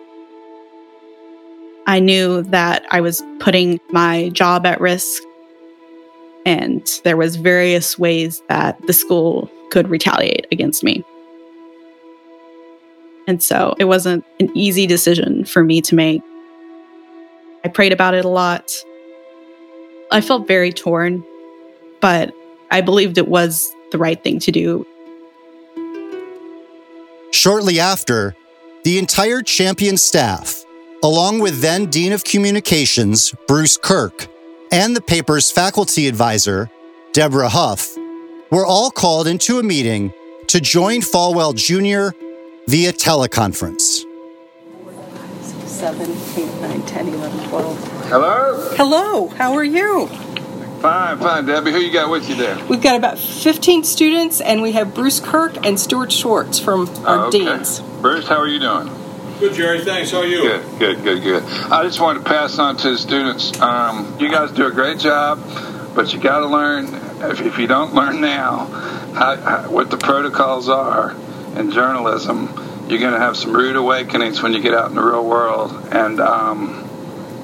I 1.87 1.99
knew 2.01 2.43
that 2.43 2.85
I 2.91 2.99
was 2.99 3.23
putting 3.39 3.79
my 3.91 4.29
job 4.29 4.65
at 4.65 4.81
risk 4.81 5.23
and 6.47 7.01
there 7.03 7.17
was 7.17 7.35
various 7.35 7.99
ways 7.99 8.41
that 8.47 8.81
the 8.87 8.93
school 8.93 9.51
could 9.69 9.89
retaliate 9.89 10.47
against 10.49 10.81
me. 10.81 11.03
And 13.27 13.43
so 13.43 13.75
it 13.77 13.83
wasn't 13.83 14.23
an 14.39 14.49
easy 14.55 14.87
decision 14.87 15.43
for 15.43 15.61
me 15.61 15.81
to 15.81 15.93
make. 15.93 16.21
I 17.65 17.67
prayed 17.67 17.91
about 17.91 18.13
it 18.13 18.23
a 18.23 18.29
lot. 18.29 18.71
I 20.09 20.21
felt 20.21 20.47
very 20.47 20.71
torn, 20.71 21.21
but 21.99 22.33
I 22.71 22.79
believed 22.79 23.17
it 23.17 23.27
was 23.27 23.69
the 23.91 23.97
right 23.97 24.23
thing 24.23 24.39
to 24.39 24.51
do. 24.53 24.87
Shortly 27.33 27.77
after, 27.77 28.37
the 28.85 28.97
entire 28.97 29.41
champion 29.41 29.97
staff, 29.97 30.63
along 31.03 31.39
with 31.39 31.59
then 31.59 31.87
Dean 31.87 32.13
of 32.13 32.23
Communications, 32.23 33.35
Bruce 33.49 33.75
Kirk, 33.75 34.29
and 34.71 34.95
the 34.95 35.01
paper's 35.01 35.51
faculty 35.51 36.07
advisor, 36.07 36.69
Deborah 37.13 37.49
Huff, 37.49 37.95
were 38.51 38.65
all 38.65 38.91
called 38.91 39.27
into 39.27 39.59
a 39.59 39.63
meeting 39.63 40.13
to 40.47 40.59
join 40.61 41.01
Falwell 41.01 41.53
Jr. 41.55 42.15
via 42.67 42.93
teleconference. 42.93 44.03
7, 45.65 46.11
8, 46.35 46.61
9, 46.61 46.81
10, 46.85 47.07
11, 47.09 47.49
12. 47.49 48.07
Hello? 48.09 48.69
Hello, 48.75 49.27
how 49.29 49.53
are 49.53 49.63
you? 49.63 50.07
Fine, 50.81 51.17
fine, 51.19 51.45
Debbie. 51.45 51.71
Who 51.71 51.79
you 51.79 51.91
got 51.91 52.09
with 52.09 52.29
you 52.29 52.35
there? 52.35 52.57
We've 52.67 52.81
got 52.81 52.95
about 52.95 53.17
15 53.19 53.83
students, 53.83 54.41
and 54.41 54.61
we 54.61 54.71
have 54.73 54.93
Bruce 54.93 55.19
Kirk 55.19 55.65
and 55.65 55.79
Stuart 55.79 56.11
Schwartz 56.11 56.59
from 56.59 56.87
our 57.05 57.25
Oh, 57.25 57.27
okay. 57.27 57.39
deans. 57.39 57.79
Bruce, 58.01 58.27
how 58.27 58.37
are 58.37 58.47
you 58.47 58.59
doing? 58.59 58.89
Good, 59.39 59.53
Jerry. 59.53 59.85
Thanks. 59.85 60.09
How 60.09 60.21
are 60.21 60.25
you? 60.25 60.41
Good, 60.41 60.79
good, 60.79 61.03
good, 61.03 61.23
good. 61.23 61.43
I 61.43 61.83
just 61.83 61.99
wanted 61.99 62.23
to 62.23 62.25
pass 62.25 62.57
on 62.57 62.75
to 62.77 62.91
the 62.91 62.97
students. 62.97 63.59
Um, 63.61 64.17
you 64.19 64.31
guys 64.31 64.49
do 64.49 64.65
a 64.65 64.71
great 64.71 64.97
job, 64.97 65.39
but 65.93 66.11
you 66.11 66.19
got 66.19 66.39
to 66.39 66.47
learn. 66.47 66.85
If, 67.21 67.41
if 67.41 67.59
you 67.59 67.67
don't 67.67 67.93
learn 67.93 68.19
now 68.19 68.65
how, 69.13 69.35
how, 69.35 69.69
what 69.69 69.91
the 69.91 69.97
protocols 69.97 70.69
are 70.69 71.15
in 71.55 71.69
journalism, 71.69 72.47
you're 72.89 72.99
going 72.99 73.13
to 73.13 73.19
have 73.19 73.37
some 73.37 73.53
rude 73.53 73.75
awakenings 73.75 74.41
when 74.41 74.53
you 74.53 74.61
get 74.61 74.73
out 74.73 74.89
in 74.89 74.95
the 74.95 75.03
real 75.03 75.23
world. 75.23 75.71
And 75.91 76.19
um, 76.19 76.89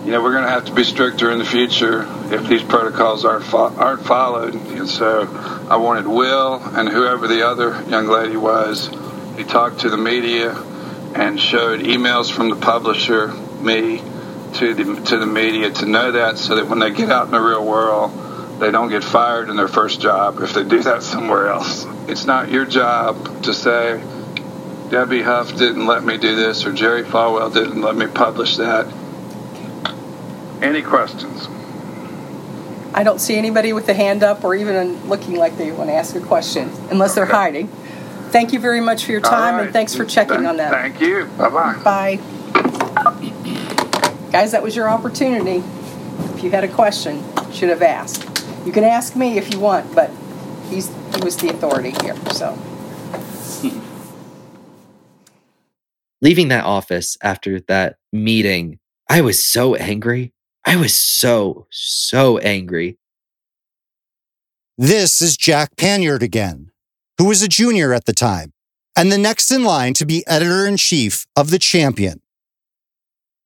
you 0.04 0.12
know 0.12 0.24
we're 0.24 0.34
going 0.34 0.46
to 0.46 0.50
have 0.50 0.66
to 0.66 0.74
be 0.74 0.84
stricter 0.84 1.30
in 1.30 1.38
the 1.38 1.46
future 1.46 2.08
if 2.34 2.48
these 2.48 2.64
protocols 2.64 3.24
aren't 3.24 3.46
fo- 3.46 3.76
aren't 3.76 4.04
followed. 4.04 4.56
And 4.56 4.90
so, 4.90 5.28
I 5.70 5.76
wanted 5.76 6.08
Will 6.08 6.56
and 6.56 6.90
whoever 6.90 7.28
the 7.28 7.48
other 7.48 7.84
young 7.88 8.08
lady 8.08 8.36
was. 8.36 8.90
He 9.38 9.44
talked 9.44 9.82
to 9.82 9.92
the 9.92 9.98
media 9.98 10.56
and 11.16 11.40
showed 11.40 11.82
emails 11.82 12.32
from 12.32 12.50
the 12.50 12.56
publisher, 12.56 13.28
me, 13.62 14.02
to 14.56 14.74
the 14.74 15.02
to 15.06 15.18
the 15.18 15.26
media 15.26 15.72
to 15.72 15.86
know 15.86 16.12
that, 16.12 16.38
so 16.38 16.56
that 16.56 16.68
when 16.68 16.80
they 16.80 16.92
get 16.92 17.10
out 17.10 17.26
in 17.26 17.32
the 17.32 17.40
real 17.40 17.66
world, 17.66 18.60
they 18.60 18.72
don't 18.72 18.90
get 18.90 19.04
fired 19.04 19.50
in 19.50 19.56
their 19.56 19.68
first 19.68 20.00
job 20.00 20.40
if 20.42 20.54
they 20.54 20.64
do 20.64 20.82
that 20.84 21.04
somewhere 21.04 21.48
else. 21.48 21.86
It's 22.08 22.26
not 22.26 22.50
your 22.50 22.66
job 22.66 23.44
to 23.44 23.54
say, 23.54 24.02
Debbie 24.90 25.22
Huff 25.22 25.56
didn't 25.58 25.86
let 25.88 26.04
me 26.04 26.18
do 26.18 26.36
this 26.36 26.66
or 26.66 26.74
Jerry 26.74 27.04
Falwell 27.04 27.54
didn't 27.54 27.82
let 27.82 27.96
me 27.96 28.06
publish 28.08 28.58
that. 28.58 28.86
Any 30.62 30.82
questions? 30.82 31.48
I 32.94 33.04
don't 33.04 33.20
see 33.20 33.36
anybody 33.36 33.74
with 33.74 33.90
a 33.90 33.94
hand 33.94 34.22
up 34.22 34.44
or 34.44 34.54
even 34.54 35.10
looking 35.10 35.36
like 35.36 35.58
they 35.58 35.72
want 35.72 35.90
to 35.90 35.94
ask 35.94 36.16
a 36.16 36.22
question, 36.22 36.72
unless 36.92 37.16
they're 37.16 37.26
hiding. 37.26 37.72
Thank 38.34 38.52
you 38.52 38.60
very 38.60 38.82
much 38.82 39.06
for 39.06 39.12
your 39.12 39.22
time 39.22 39.64
and 39.64 39.72
thanks 39.72 39.94
for 39.94 40.06
checking 40.06 40.48
on 40.48 40.58
that. 40.58 40.72
Thank 40.72 41.00
you. 41.00 41.26
Bye 41.38 41.50
bye. 41.50 41.84
Bye. 41.84 42.16
Guys, 44.32 44.52
that 44.52 44.64
was 44.64 44.76
your 44.76 44.90
opportunity. 44.90 45.64
If 46.34 46.44
you 46.44 46.50
had 46.50 46.64
a 46.64 46.68
question, 46.68 47.24
should 47.54 47.70
have 47.70 47.84
asked. 47.84 48.44
You 48.66 48.72
can 48.72 48.84
ask 48.84 49.16
me 49.16 49.38
if 49.38 49.54
you 49.54 49.60
want, 49.60 49.94
but 49.94 50.10
he's 50.70 50.88
he 51.16 51.24
was 51.24 51.38
the 51.38 51.50
authority 51.50 51.94
here. 52.02 52.16
So 52.32 52.58
Leaving 56.24 56.48
that 56.48 56.66
office 56.66 57.18
after 57.22 57.60
that 57.60 57.98
meeting, 58.12 58.80
I 59.10 59.22
was 59.22 59.44
so 59.44 59.76
angry. 59.76 60.34
I 60.66 60.78
was 60.78 60.96
so, 60.96 61.68
so 61.70 62.40
angry. 62.40 62.98
This 64.78 65.22
is 65.22 65.38
Jack 65.38 65.76
Panyard 65.76 66.24
again, 66.24 66.72
who 67.18 67.26
was 67.26 67.42
a 67.42 67.48
junior 67.48 67.94
at 67.94 68.06
the 68.06 68.14
time 68.14 68.54
and 68.96 69.12
the 69.12 69.18
next 69.18 69.52
in 69.52 69.64
line 69.64 69.94
to 69.96 70.06
be 70.06 70.24
editor 70.28 70.66
in 70.66 70.78
chief 70.78 71.26
of 71.36 71.50
The 71.50 71.60
Champion. 71.60 72.22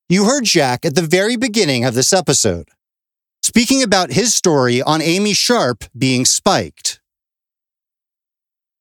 You 0.09 0.25
heard 0.25 0.45
Jack 0.45 0.85
at 0.85 0.95
the 0.95 1.01
very 1.01 1.35
beginning 1.35 1.83
of 1.83 1.93
this 1.93 2.13
episode, 2.13 2.69
speaking 3.41 3.83
about 3.83 4.11
his 4.11 4.33
story 4.33 4.81
on 4.81 5.01
Amy 5.01 5.33
Sharp 5.33 5.83
being 5.97 6.25
spiked. 6.25 6.99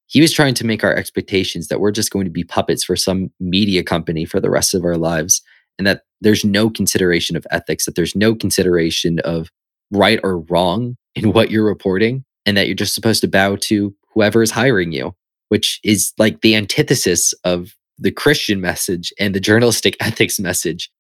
He 0.07 0.21
was 0.21 0.33
trying 0.33 0.55
to 0.55 0.67
make 0.67 0.85
our 0.85 0.95
expectations 0.95 1.67
that 1.69 1.81
we're 1.81 1.91
just 1.91 2.13
going 2.13 2.27
to 2.27 2.31
be 2.31 2.45
puppets 2.45 2.85
for 2.85 2.95
some 2.95 3.33
media 3.41 3.83
company 3.83 4.25
for 4.25 4.39
the 4.39 4.51
rest 4.51 4.73
of 4.73 4.85
our 4.85 4.97
lives 4.97 5.43
and 5.79 5.87
that 5.87 6.03
there's 6.21 6.45
no 6.45 6.71
consideration 6.71 7.37
of 7.37 7.47
ethics, 7.51 7.85
that 7.85 7.97
there's 7.97 8.17
no 8.17 8.35
consideration 8.35 9.19
of 9.21 9.51
right 9.91 10.21
or 10.23 10.39
wrong 10.39 10.97
in 11.15 11.33
what 11.33 11.51
you're 11.51 11.67
reporting, 11.67 12.25
and 12.45 12.57
that 12.57 12.67
you're 12.67 12.75
just 12.75 12.95
supposed 12.95 13.21
to 13.21 13.29
bow 13.29 13.57
to 13.57 13.95
whoever 14.17 14.43
is 14.43 14.51
hiring 14.51 14.91
you, 14.91 15.15
which 15.51 15.79
is 15.85 16.13
like 16.19 16.41
the 16.41 16.57
antithesis 16.57 17.33
of 17.45 17.77
the 17.99 18.11
Christian 18.11 18.61
message 18.61 19.13
and 19.21 19.35
the 19.35 19.41
journalistic 19.41 19.97
ethics 20.01 20.41
message 20.41 20.91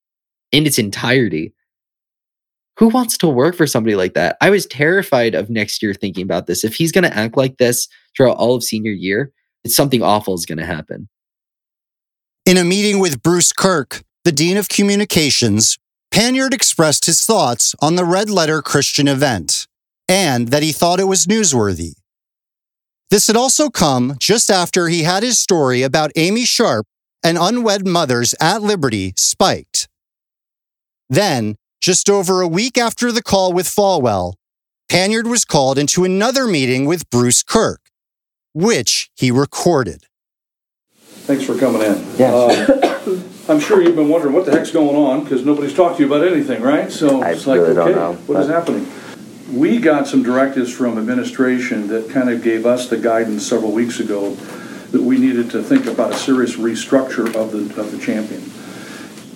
in 0.53 0.67
its 0.67 0.79
entirety. 0.79 1.53
Who 2.79 2.89
wants 2.89 3.17
to 3.19 3.29
work 3.29 3.57
for 3.57 3.67
somebody 3.67 3.97
like 3.97 4.12
that? 4.14 4.37
I 4.43 4.51
was 4.51 4.67
terrified 4.67 5.35
of 5.35 5.49
next 5.49 5.83
year 5.83 5.95
thinking 5.95 6.23
about 6.23 6.47
this. 6.47 6.62
If 6.62 6.75
he's 6.75 6.93
going 6.93 7.05
to 7.05 7.17
act 7.17 7.37
like 7.37 7.57
this 7.57 7.89
throughout 8.14 8.37
all 8.37 8.55
of 8.55 8.62
senior 8.62 8.93
year, 8.93 9.33
it's 9.64 9.75
something 9.75 10.03
awful 10.03 10.35
is 10.35 10.45
going 10.45 10.59
to 10.59 10.67
happen. 10.67 11.09
In 12.45 12.59
a 12.59 12.64
meeting 12.64 13.01
with 13.01 13.23
Bruce 13.23 13.53
Kirk, 13.53 14.05
the 14.25 14.31
Dean 14.31 14.59
of 14.59 14.69
Communications, 14.69 15.79
Panyard 16.11 16.53
expressed 16.53 17.07
his 17.07 17.25
thoughts 17.25 17.75
on 17.81 17.97
the 17.97 18.05
Red 18.05 18.29
Letter 18.29 18.61
Christian 18.61 19.09
event 19.09 19.67
and 20.07 20.49
that 20.49 20.62
he 20.62 20.71
thought 20.71 21.01
it 21.01 21.05
was 21.05 21.27
newsworthy. 21.27 21.95
This 23.11 23.29
had 23.29 23.37
also 23.37 23.71
come 23.71 24.17
just 24.19 24.51
after 24.51 24.89
he 24.89 25.05
had 25.05 25.23
his 25.23 25.39
story 25.39 25.83
about 25.83 26.11
Amy 26.17 26.45
Sharp 26.45 26.87
and 27.23 27.39
unwed 27.39 27.87
mothers 27.87 28.35
at 28.41 28.63
Liberty 28.63 29.15
spiked. 29.17 29.89
Then, 31.09 31.55
just 31.81 32.11
over 32.11 32.41
a 32.41 32.49
week 32.49 32.77
after 32.77 33.13
the 33.13 33.23
call 33.23 33.53
with 33.53 33.67
Falwell, 33.67 34.35
Panyard 34.89 35.27
was 35.29 35.45
called 35.45 35.79
into 35.79 36.05
another 36.05 36.47
meeting 36.47 36.85
with 36.85 37.09
Bruce 37.11 37.43
Kirk, 37.45 37.81
which 38.55 39.09
he 39.15 39.31
recorded. 39.31 40.07
Thanks 41.01 41.45
for 41.45 41.57
coming 41.59 41.83
in. 41.83 42.05
Yeah. 42.19 42.33
Um, 42.35 43.25
I'm 43.49 43.61
sure 43.61 43.81
you've 43.81 43.95
been 43.95 44.09
wondering 44.09 44.35
what 44.35 44.47
the 44.47 44.53
heck's 44.53 44.73
going 44.73 44.97
on 44.97 45.23
because 45.23 45.45
nobody's 45.45 45.75
talked 45.75 45.99
to 45.99 46.03
you 46.05 46.13
about 46.13 46.27
anything, 46.27 46.61
right? 46.63 46.91
So 46.91 47.23
I 47.23 47.31
it's 47.31 47.47
like, 47.47 47.61
really 47.61 47.75
don't 47.75 47.89
okay, 47.91 47.99
know, 47.99 48.15
what 48.27 48.41
is 48.41 48.47
but- 48.49 48.55
happening? 48.55 48.93
We 49.51 49.78
got 49.78 50.09
some 50.09 50.22
directives 50.24 50.72
from 50.72 50.99
administration 50.99 51.86
that 51.88 52.11
kind 52.11 52.30
of 52.30 52.42
gave 52.42 52.66
us 52.66 52.88
the 52.88 52.97
guidance 52.97 53.47
several 53.47 53.70
weeks 53.70 54.01
ago 54.01 54.34
that 54.90 55.03
we 55.03 55.18
needed 55.18 55.51
to 55.53 55.62
think 55.62 55.86
about 55.86 56.12
a 56.12 56.16
serious 56.16 56.57
restructure 56.57 57.34
of 57.34 57.53
the 57.53 57.80
of 57.80 57.92
the 57.92 57.99
champion. 57.99 58.42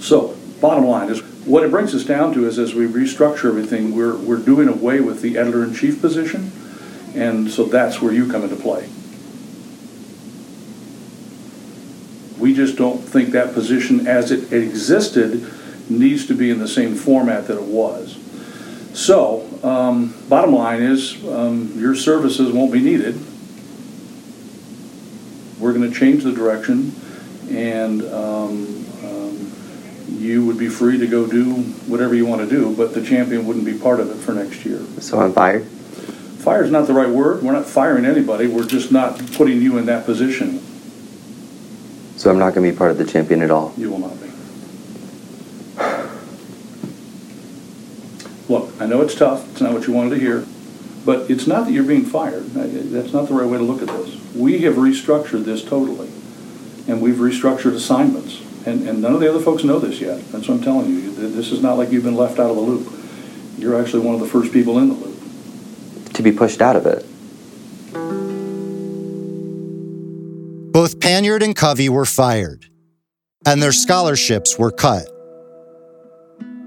So, 0.00 0.36
bottom 0.60 0.86
line 0.86 1.10
is, 1.10 1.20
what 1.44 1.62
it 1.62 1.70
brings 1.70 1.94
us 1.94 2.04
down 2.04 2.32
to 2.34 2.46
is 2.46 2.58
as 2.58 2.74
we 2.74 2.86
restructure 2.86 3.46
everything, 3.50 3.94
we're, 3.94 4.16
we're 4.16 4.38
doing 4.38 4.68
away 4.68 5.00
with 5.00 5.22
the 5.22 5.38
editor-in-chief 5.38 6.00
position, 6.00 6.52
and 7.14 7.50
so 7.50 7.64
that's 7.64 8.00
where 8.02 8.12
you 8.12 8.30
come 8.30 8.42
into 8.42 8.56
play. 8.56 8.88
We 12.38 12.54
just 12.54 12.76
don't 12.76 12.98
think 12.98 13.30
that 13.30 13.52
position 13.54 14.06
as 14.06 14.30
it 14.30 14.52
existed 14.52 15.52
needs 15.90 16.26
to 16.26 16.34
be 16.34 16.50
in 16.50 16.58
the 16.58 16.68
same 16.68 16.94
format 16.94 17.46
that 17.48 17.58
it 17.58 17.64
was. 17.64 18.19
So, 18.92 19.46
um, 19.62 20.14
bottom 20.28 20.54
line 20.54 20.82
is, 20.82 21.16
um, 21.26 21.72
your 21.76 21.94
services 21.94 22.52
won't 22.52 22.72
be 22.72 22.80
needed. 22.80 23.18
We're 25.58 25.72
gonna 25.72 25.90
change 25.90 26.24
the 26.24 26.32
direction, 26.32 26.92
and, 27.50 28.02
um, 28.02 28.84
um, 29.04 29.52
you 30.18 30.44
would 30.46 30.58
be 30.58 30.68
free 30.68 30.98
to 30.98 31.06
go 31.06 31.26
do 31.26 31.44
whatever 31.86 32.14
you 32.14 32.26
wanna 32.26 32.46
do, 32.46 32.74
but 32.76 32.94
the 32.94 33.02
champion 33.02 33.46
wouldn't 33.46 33.64
be 33.64 33.74
part 33.74 34.00
of 34.00 34.10
it 34.10 34.16
for 34.16 34.32
next 34.32 34.64
year. 34.64 34.80
So 35.00 35.20
I'm 35.20 35.32
fired? 35.32 35.64
Fire 36.38 36.64
is 36.64 36.70
not 36.70 36.86
the 36.86 36.94
right 36.94 37.08
word, 37.08 37.42
we're 37.42 37.52
not 37.52 37.66
firing 37.66 38.04
anybody, 38.04 38.46
we're 38.46 38.64
just 38.64 38.90
not 38.90 39.20
putting 39.34 39.60
you 39.60 39.76
in 39.76 39.86
that 39.86 40.06
position. 40.06 40.60
So 42.20 42.30
I'm 42.30 42.38
not 42.38 42.54
going 42.54 42.66
to 42.66 42.72
be 42.72 42.76
part 42.76 42.90
of 42.90 42.98
the 42.98 43.06
champion 43.06 43.40
at 43.40 43.50
all. 43.50 43.72
You 43.78 43.90
will 43.90 43.98
not 43.98 44.12
be. 44.20 44.30
Look, 48.46 48.69
I 48.80 48.86
know 48.86 49.02
it's 49.02 49.14
tough, 49.14 49.48
it's 49.52 49.60
not 49.60 49.74
what 49.74 49.86
you 49.86 49.92
wanted 49.92 50.10
to 50.10 50.18
hear, 50.18 50.46
but 51.04 51.30
it's 51.30 51.46
not 51.46 51.66
that 51.66 51.72
you're 51.72 51.84
being 51.84 52.06
fired. 52.06 52.46
That's 52.46 53.12
not 53.12 53.28
the 53.28 53.34
right 53.34 53.46
way 53.46 53.58
to 53.58 53.64
look 53.64 53.82
at 53.82 53.88
this. 53.88 54.18
We 54.34 54.60
have 54.60 54.74
restructured 54.74 55.44
this 55.44 55.62
totally, 55.62 56.08
and 56.88 57.02
we've 57.02 57.16
restructured 57.16 57.74
assignments. 57.74 58.40
And, 58.64 58.88
and 58.88 59.02
none 59.02 59.14
of 59.14 59.20
the 59.20 59.28
other 59.28 59.40
folks 59.40 59.64
know 59.64 59.78
this 59.78 60.00
yet. 60.00 60.18
That's 60.32 60.48
what 60.48 60.56
I'm 60.56 60.62
telling 60.62 60.88
you. 60.88 61.12
This 61.12 61.52
is 61.52 61.62
not 61.62 61.76
like 61.76 61.90
you've 61.90 62.04
been 62.04 62.16
left 62.16 62.38
out 62.38 62.50
of 62.50 62.56
the 62.56 62.62
loop. 62.62 62.90
You're 63.58 63.78
actually 63.80 64.04
one 64.04 64.14
of 64.14 64.20
the 64.20 64.26
first 64.26 64.52
people 64.52 64.78
in 64.78 64.88
the 64.88 64.94
loop. 64.94 66.12
To 66.14 66.22
be 66.22 66.32
pushed 66.32 66.62
out 66.62 66.76
of 66.76 66.86
it. 66.86 67.04
Both 70.72 71.00
Panyard 71.00 71.42
and 71.42 71.54
Covey 71.54 71.90
were 71.90 72.06
fired, 72.06 72.66
and 73.44 73.62
their 73.62 73.72
scholarships 73.72 74.58
were 74.58 74.70
cut. 74.70 75.06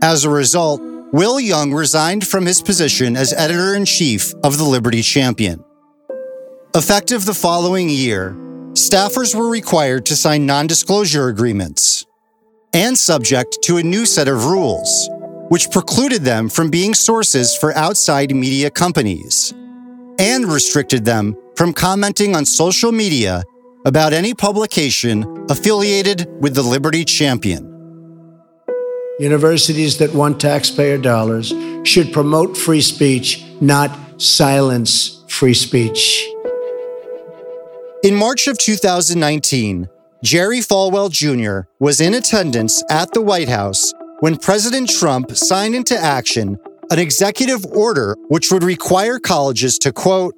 As 0.01 0.25
a 0.25 0.29
result, 0.29 0.81
Will 1.13 1.39
Young 1.39 1.71
resigned 1.71 2.27
from 2.27 2.43
his 2.43 2.59
position 2.59 3.15
as 3.15 3.33
editor 3.33 3.75
in 3.75 3.85
chief 3.85 4.33
of 4.43 4.57
the 4.57 4.63
Liberty 4.63 5.03
Champion. 5.03 5.63
Effective 6.73 7.23
the 7.25 7.35
following 7.35 7.87
year, 7.87 8.31
staffers 8.71 9.35
were 9.35 9.47
required 9.47 10.07
to 10.07 10.15
sign 10.15 10.47
non 10.47 10.65
disclosure 10.65 11.27
agreements 11.27 12.07
and 12.73 12.97
subject 12.97 13.59
to 13.61 13.77
a 13.77 13.83
new 13.83 14.07
set 14.07 14.27
of 14.27 14.45
rules, 14.45 15.07
which 15.49 15.69
precluded 15.69 16.23
them 16.23 16.49
from 16.49 16.71
being 16.71 16.95
sources 16.95 17.55
for 17.55 17.75
outside 17.75 18.33
media 18.35 18.71
companies 18.71 19.53
and 20.17 20.45
restricted 20.45 21.05
them 21.05 21.35
from 21.55 21.73
commenting 21.73 22.35
on 22.35 22.43
social 22.43 22.91
media 22.91 23.43
about 23.85 24.13
any 24.13 24.33
publication 24.33 25.45
affiliated 25.51 26.27
with 26.41 26.55
the 26.55 26.63
Liberty 26.63 27.05
Champion. 27.05 27.72
Universities 29.19 29.97
that 29.99 30.13
want 30.13 30.41
taxpayer 30.41 30.97
dollars 30.97 31.53
should 31.83 32.11
promote 32.11 32.57
free 32.57 32.81
speech, 32.81 33.45
not 33.61 34.21
silence 34.21 35.23
free 35.27 35.53
speech. 35.53 36.27
In 38.03 38.15
March 38.15 38.47
of 38.47 38.57
2019, 38.57 39.87
Jerry 40.23 40.59
Falwell 40.59 41.11
Jr. 41.11 41.69
was 41.79 42.01
in 42.01 42.15
attendance 42.15 42.83
at 42.89 43.13
the 43.13 43.21
White 43.21 43.49
House 43.49 43.93
when 44.19 44.37
President 44.37 44.89
Trump 44.89 45.31
signed 45.35 45.75
into 45.75 45.97
action 45.97 46.57
an 46.89 46.99
executive 46.99 47.65
order 47.65 48.15
which 48.29 48.51
would 48.51 48.63
require 48.63 49.19
colleges 49.19 49.77
to, 49.79 49.91
quote, 49.91 50.33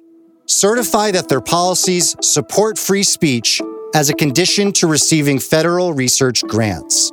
certify 0.46 1.10
that 1.10 1.28
their 1.28 1.40
policies 1.40 2.14
support 2.20 2.78
free 2.78 3.02
speech 3.02 3.60
as 3.94 4.10
a 4.10 4.14
condition 4.14 4.72
to 4.72 4.86
receiving 4.86 5.38
federal 5.38 5.92
research 5.92 6.42
grants. 6.42 7.10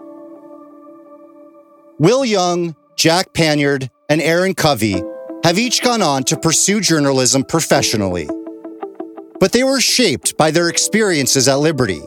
Will 1.99 2.25
Young, 2.25 2.75
Jack 2.97 3.33
Panyard, 3.33 3.89
and 4.09 4.21
Erin 4.21 4.55
Covey 4.55 5.01
have 5.43 5.59
each 5.59 5.83
gone 5.83 6.01
on 6.01 6.23
to 6.23 6.37
pursue 6.37 6.81
journalism 6.81 7.43
professionally. 7.43 8.27
But 9.39 9.51
they 9.51 9.63
were 9.63 9.79
shaped 9.79 10.35
by 10.37 10.51
their 10.51 10.69
experiences 10.69 11.47
at 11.47 11.59
Liberty 11.59 12.01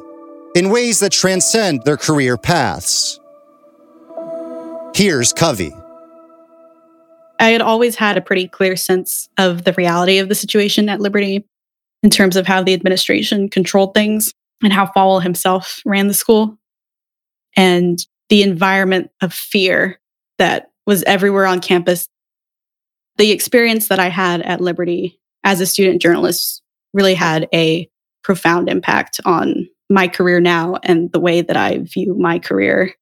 in 0.54 0.70
ways 0.70 1.00
that 1.00 1.12
transcend 1.12 1.82
their 1.84 1.96
career 1.96 2.36
paths. 2.36 3.20
Here's 4.94 5.32
Covey. 5.32 5.72
I 7.38 7.50
had 7.50 7.60
always 7.60 7.96
had 7.96 8.16
a 8.16 8.22
pretty 8.22 8.48
clear 8.48 8.76
sense 8.76 9.28
of 9.38 9.64
the 9.64 9.74
reality 9.74 10.18
of 10.18 10.28
the 10.28 10.34
situation 10.34 10.88
at 10.88 11.00
Liberty 11.00 11.46
in 12.02 12.10
terms 12.10 12.36
of 12.36 12.46
how 12.46 12.62
the 12.62 12.74
administration 12.74 13.48
controlled 13.48 13.94
things 13.94 14.32
and 14.62 14.72
how 14.72 14.86
Falwell 14.86 15.22
himself 15.22 15.82
ran 15.84 16.08
the 16.08 16.14
school 16.14 16.58
and 17.56 17.98
the 18.28 18.42
environment 18.42 19.10
of 19.20 19.32
fear 19.32 20.00
that 20.38 20.70
was 20.86 21.02
everywhere 21.04 21.46
on 21.46 21.60
campus. 21.60 22.08
The 23.16 23.30
experience 23.30 23.88
that 23.88 23.98
I 23.98 24.08
had 24.08 24.42
at 24.42 24.60
Liberty 24.60 25.18
as 25.44 25.60
a 25.60 25.66
student 25.66 26.02
journalist 26.02 26.62
really 26.92 27.14
had 27.14 27.48
a 27.54 27.88
profound 28.22 28.68
impact 28.68 29.20
on 29.24 29.68
my 29.88 30.08
career 30.08 30.40
now 30.40 30.76
and 30.82 31.10
the 31.12 31.20
way 31.20 31.40
that 31.40 31.56
I 31.56 31.78
view 31.78 32.14
my 32.18 32.38
career. 32.38 32.92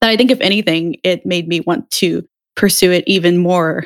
That 0.00 0.10
I 0.10 0.16
think, 0.16 0.30
if 0.30 0.40
anything, 0.40 0.96
it 1.04 1.26
made 1.26 1.48
me 1.48 1.60
want 1.60 1.90
to 1.92 2.26
pursue 2.56 2.92
it 2.92 3.04
even 3.06 3.38
more. 3.38 3.84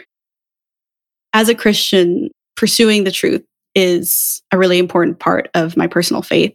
As 1.33 1.49
a 1.49 1.55
Christian, 1.55 2.31
pursuing 2.57 3.05
the 3.05 3.11
truth 3.11 3.43
is 3.75 4.43
a 4.53 4.59
really 4.59 4.79
important 4.79 5.19
part 5.19 5.49
of 5.55 5.77
my 5.77 5.87
personal 5.87 6.23
faith. 6.23 6.55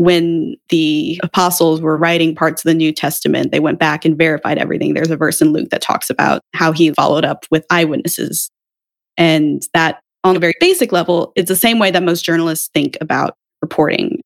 When 0.00 0.56
the 0.70 1.20
apostles 1.22 1.82
were 1.82 1.98
writing 1.98 2.34
parts 2.34 2.64
of 2.64 2.70
the 2.70 2.74
New 2.74 2.90
Testament, 2.90 3.52
they 3.52 3.60
went 3.60 3.78
back 3.78 4.06
and 4.06 4.16
verified 4.16 4.56
everything. 4.56 4.94
There's 4.94 5.10
a 5.10 5.16
verse 5.16 5.42
in 5.42 5.52
Luke 5.52 5.68
that 5.68 5.82
talks 5.82 6.08
about 6.08 6.40
how 6.54 6.72
he 6.72 6.90
followed 6.90 7.26
up 7.26 7.44
with 7.50 7.66
eyewitnesses. 7.68 8.50
And 9.18 9.60
that, 9.74 10.00
on 10.24 10.36
a 10.36 10.38
very 10.38 10.54
basic 10.58 10.90
level, 10.90 11.34
it's 11.36 11.50
the 11.50 11.54
same 11.54 11.78
way 11.78 11.90
that 11.90 12.02
most 12.02 12.24
journalists 12.24 12.70
think 12.72 12.96
about 13.02 13.34
reporting. 13.60 14.22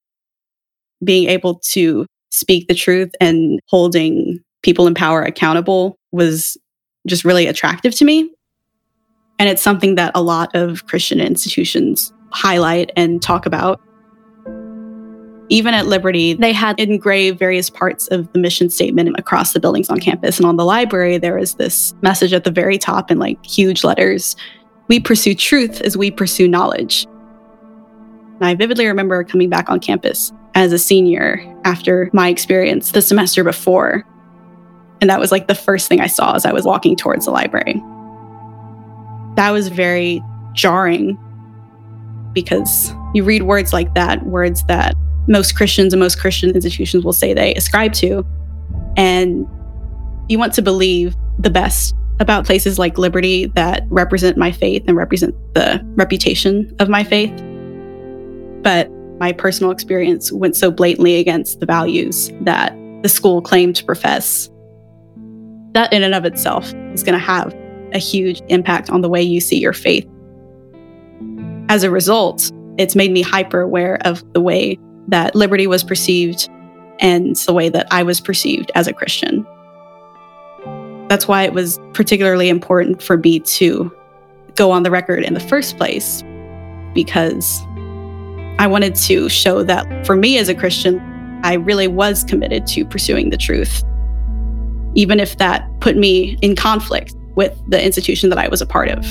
Being 1.03 1.29
able 1.29 1.59
to 1.73 2.07
speak 2.31 2.69
the 2.69 2.75
truth 2.77 3.11
and 3.21 3.59
holding 3.67 4.39
people 4.63 4.87
in 4.87 4.95
power 4.95 5.25
accountable 5.25 5.97
was 6.13 6.57
just 7.09 7.25
really 7.25 7.49
attractive 7.49 7.97
to 7.97 8.05
me. 8.05 8.31
And 9.41 9.49
it's 9.49 9.61
something 9.61 9.97
that 9.97 10.13
a 10.15 10.23
lot 10.23 10.55
of 10.55 10.87
Christian 10.87 11.21
institutions 11.21 12.13
highlight 12.31 12.93
and 12.97 13.21
talk 13.21 13.45
about. 13.45 13.81
Even 15.49 15.75
at 15.75 15.87
Liberty, 15.87 16.33
they 16.33 16.53
had 16.53 16.79
engraved 16.81 17.39
various 17.39 17.69
parts 17.69 18.09
of 18.09 18.33
the 18.33 18.39
mission 18.39 18.71
statement 18.71 19.15
across 19.19 19.53
the 19.53 19.61
buildings 19.61 19.91
on 19.91 20.01
campus. 20.01 20.39
And 20.39 20.47
on 20.47 20.57
the 20.57 20.65
library, 20.65 21.19
there 21.19 21.37
is 21.37 21.55
this 21.55 21.95
message 22.01 22.33
at 22.33 22.45
the 22.45 22.51
very 22.51 22.79
top 22.79 23.11
in 23.11 23.19
like 23.19 23.45
huge 23.45 23.85
letters 23.85 24.37
We 24.89 25.01
pursue 25.01 25.35
truth 25.35 25.81
as 25.81 25.97
we 25.97 26.11
pursue 26.11 26.47
knowledge. 26.49 27.07
And 28.35 28.45
I 28.45 28.55
vividly 28.55 28.87
remember 28.87 29.25
coming 29.25 29.49
back 29.49 29.71
on 29.71 29.81
campus 29.81 30.33
as 30.55 30.73
a 30.73 30.79
senior 30.79 31.43
after 31.65 32.11
my 32.13 32.29
experience 32.29 32.93
the 32.93 33.03
semester 33.03 33.45
before. 33.45 34.05
And 35.01 35.09
that 35.11 35.21
was 35.21 35.33
like 35.33 35.49
the 35.49 35.55
first 35.55 35.89
thing 35.89 36.01
I 36.01 36.07
saw 36.07 36.35
as 36.35 36.45
I 36.45 36.53
was 36.53 36.65
walking 36.65 36.97
towards 36.97 37.25
the 37.25 37.31
library 37.31 37.83
that 39.37 39.51
was 39.51 39.69
very 39.69 40.23
jarring 40.53 41.19
because 42.33 42.93
you 43.15 43.25
read 43.25 43.43
words 43.43 43.73
like 43.73 43.95
that, 43.95 44.25
words 44.27 44.65
that 44.65 44.95
most 45.27 45.57
Christians 45.57 45.93
and 45.93 46.01
most 46.01 46.21
Christian 46.21 46.51
institutions 46.51 47.05
will 47.05 47.13
say 47.13 47.33
they 47.33 47.55
ascribe 47.55 47.93
to, 47.95 48.25
and 48.97 49.47
you 50.29 50.39
want 50.39 50.53
to 50.55 50.63
believe 50.63 51.17
the 51.39 51.51
best 51.51 51.95
about 52.21 52.47
places 52.47 52.79
like 52.79 52.97
Liberty 52.99 53.47
that 53.55 53.85
represent 53.89 54.37
my 54.37 54.53
faith 54.53 54.85
and 54.87 54.97
represent 54.97 55.35
the 55.55 55.81
reputation 55.97 56.75
of 56.79 56.89
my 56.89 57.03
faith. 57.03 57.33
But 58.63 58.91
my 59.19 59.33
personal 59.33 59.71
experience 59.71 60.33
went 60.33 60.57
so 60.57 60.71
blatantly 60.71 61.17
against 61.17 61.61
the 61.61 61.67
values 61.67 62.31
that 62.43 62.77
the 63.03 63.09
school 63.09 63.43
claimed 63.43 63.77
to 63.77 63.85
profess. 63.85 64.49
That, 65.73 65.93
in 65.93 66.03
and 66.03 66.15
of 66.15 66.25
itself, 66.25 66.73
is 66.93 67.03
going 67.03 67.19
to 67.19 67.25
have 67.25 67.55
a 67.93 67.99
huge 67.99 68.43
impact 68.49 68.91
on 68.91 69.01
the 69.01 69.09
way 69.09 69.23
you 69.23 69.41
see 69.41 69.59
your 69.59 69.73
faith. 69.73 70.09
As 71.69 71.83
a 71.83 71.91
result, 71.91 72.51
it's 72.79 72.95
made 72.95 73.11
me 73.11 73.23
hyper 73.23 73.61
aware 73.61 73.99
of 74.05 74.23
the 74.33 74.41
way 74.41 74.79
that 75.09 75.35
liberty 75.35 75.67
was 75.67 75.85
perceived 75.85 76.49
and 77.01 77.37
the 77.37 77.53
way 77.53 77.69
that 77.69 77.87
I 77.91 78.03
was 78.03 78.21
perceived 78.21 78.71
as 78.75 78.87
a 78.87 78.93
Christian. 78.93 79.47
That's 81.09 81.29
why 81.29 81.43
it 81.43 81.53
was 81.53 81.79
particularly 81.93 82.49
important 82.49 83.03
for 83.03 83.19
me 83.19 83.41
to 83.41 83.95
go 84.55 84.71
on 84.71 84.83
the 84.85 84.91
record 84.91 85.25
in 85.25 85.35
the 85.35 85.41
first 85.41 85.77
place, 85.77 86.23
because 86.95 87.61
I 88.59 88.67
wanted 88.67 88.95
to 88.95 89.29
show 89.29 89.63
that 89.65 90.07
for 90.07 90.17
me 90.17 90.39
as 90.39 90.49
a 90.49 90.55
Christian, 90.55 91.01
I 91.43 91.55
really 91.55 91.89
was 91.89 92.25
committed 92.25 92.67
to 92.69 92.85
pursuing 92.85 93.31
the 93.31 93.37
truth, 93.37 93.83
even 94.95 95.21
if 95.21 95.37
that 95.39 95.69
put 95.81 95.97
me 95.97 96.39
in 96.41 96.57
conflict 96.57 97.15
with 97.35 97.61
the 97.69 97.85
institution 97.85 98.31
that 98.31 98.39
I 98.39 98.49
was 98.49 98.63
a 98.63 98.67
part 98.67 98.89
of. 98.89 99.05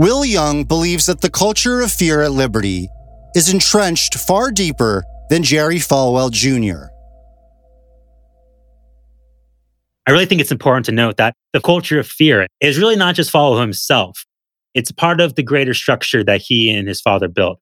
Will 0.00 0.24
Young 0.24 0.64
believes 0.64 1.04
that 1.04 1.20
the 1.20 1.28
culture 1.28 1.82
of 1.82 1.92
fear 1.92 2.22
at 2.22 2.32
Liberty 2.32 2.88
is 3.36 3.52
entrenched 3.52 4.14
far 4.14 4.50
deeper 4.50 5.04
than 5.28 5.42
Jerry 5.42 5.76
Falwell 5.76 6.32
Jr. 6.32 6.86
I 10.06 10.12
really 10.12 10.24
think 10.24 10.40
it's 10.40 10.50
important 10.50 10.86
to 10.86 10.92
note 10.92 11.18
that 11.18 11.34
the 11.52 11.60
culture 11.60 12.00
of 12.00 12.06
fear 12.06 12.46
is 12.62 12.78
really 12.78 12.96
not 12.96 13.14
just 13.14 13.30
Falwell 13.30 13.60
himself. 13.60 14.24
It's 14.72 14.90
part 14.90 15.20
of 15.20 15.34
the 15.34 15.42
greater 15.42 15.74
structure 15.74 16.24
that 16.24 16.40
he 16.40 16.74
and 16.74 16.88
his 16.88 17.02
father 17.02 17.28
built. 17.28 17.60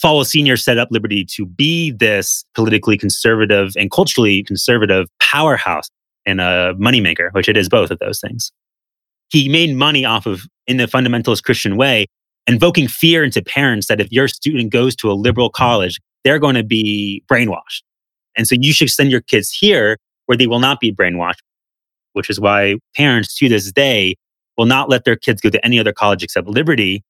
Falwell 0.00 0.26
Sr. 0.26 0.56
set 0.56 0.78
up 0.78 0.86
Liberty 0.92 1.26
to 1.34 1.46
be 1.46 1.90
this 1.90 2.44
politically 2.54 2.96
conservative 2.96 3.72
and 3.76 3.90
culturally 3.90 4.44
conservative 4.44 5.08
powerhouse 5.18 5.90
and 6.24 6.40
a 6.40 6.74
moneymaker, 6.74 7.32
which 7.32 7.48
it 7.48 7.56
is 7.56 7.68
both 7.68 7.90
of 7.90 7.98
those 7.98 8.20
things. 8.20 8.52
He 9.34 9.48
made 9.48 9.74
money 9.74 10.04
off 10.04 10.26
of, 10.26 10.42
in 10.68 10.76
the 10.76 10.84
fundamentalist 10.84 11.42
Christian 11.42 11.76
way, 11.76 12.06
invoking 12.46 12.86
fear 12.86 13.24
into 13.24 13.42
parents 13.42 13.88
that 13.88 14.00
if 14.00 14.12
your 14.12 14.28
student 14.28 14.70
goes 14.70 14.94
to 14.94 15.10
a 15.10 15.14
liberal 15.14 15.50
college, 15.50 16.00
they're 16.22 16.38
going 16.38 16.54
to 16.54 16.62
be 16.62 17.24
brainwashed. 17.28 17.82
And 18.36 18.46
so 18.46 18.54
you 18.56 18.72
should 18.72 18.90
send 18.90 19.10
your 19.10 19.22
kids 19.22 19.50
here 19.50 19.98
where 20.26 20.38
they 20.38 20.46
will 20.46 20.60
not 20.60 20.78
be 20.78 20.92
brainwashed, 20.92 21.40
which 22.12 22.30
is 22.30 22.38
why 22.38 22.76
parents 22.96 23.36
to 23.38 23.48
this 23.48 23.72
day 23.72 24.14
will 24.56 24.66
not 24.66 24.88
let 24.88 25.04
their 25.04 25.16
kids 25.16 25.40
go 25.40 25.50
to 25.50 25.64
any 25.64 25.80
other 25.80 25.92
college 25.92 26.22
except 26.22 26.46
Liberty. 26.46 27.02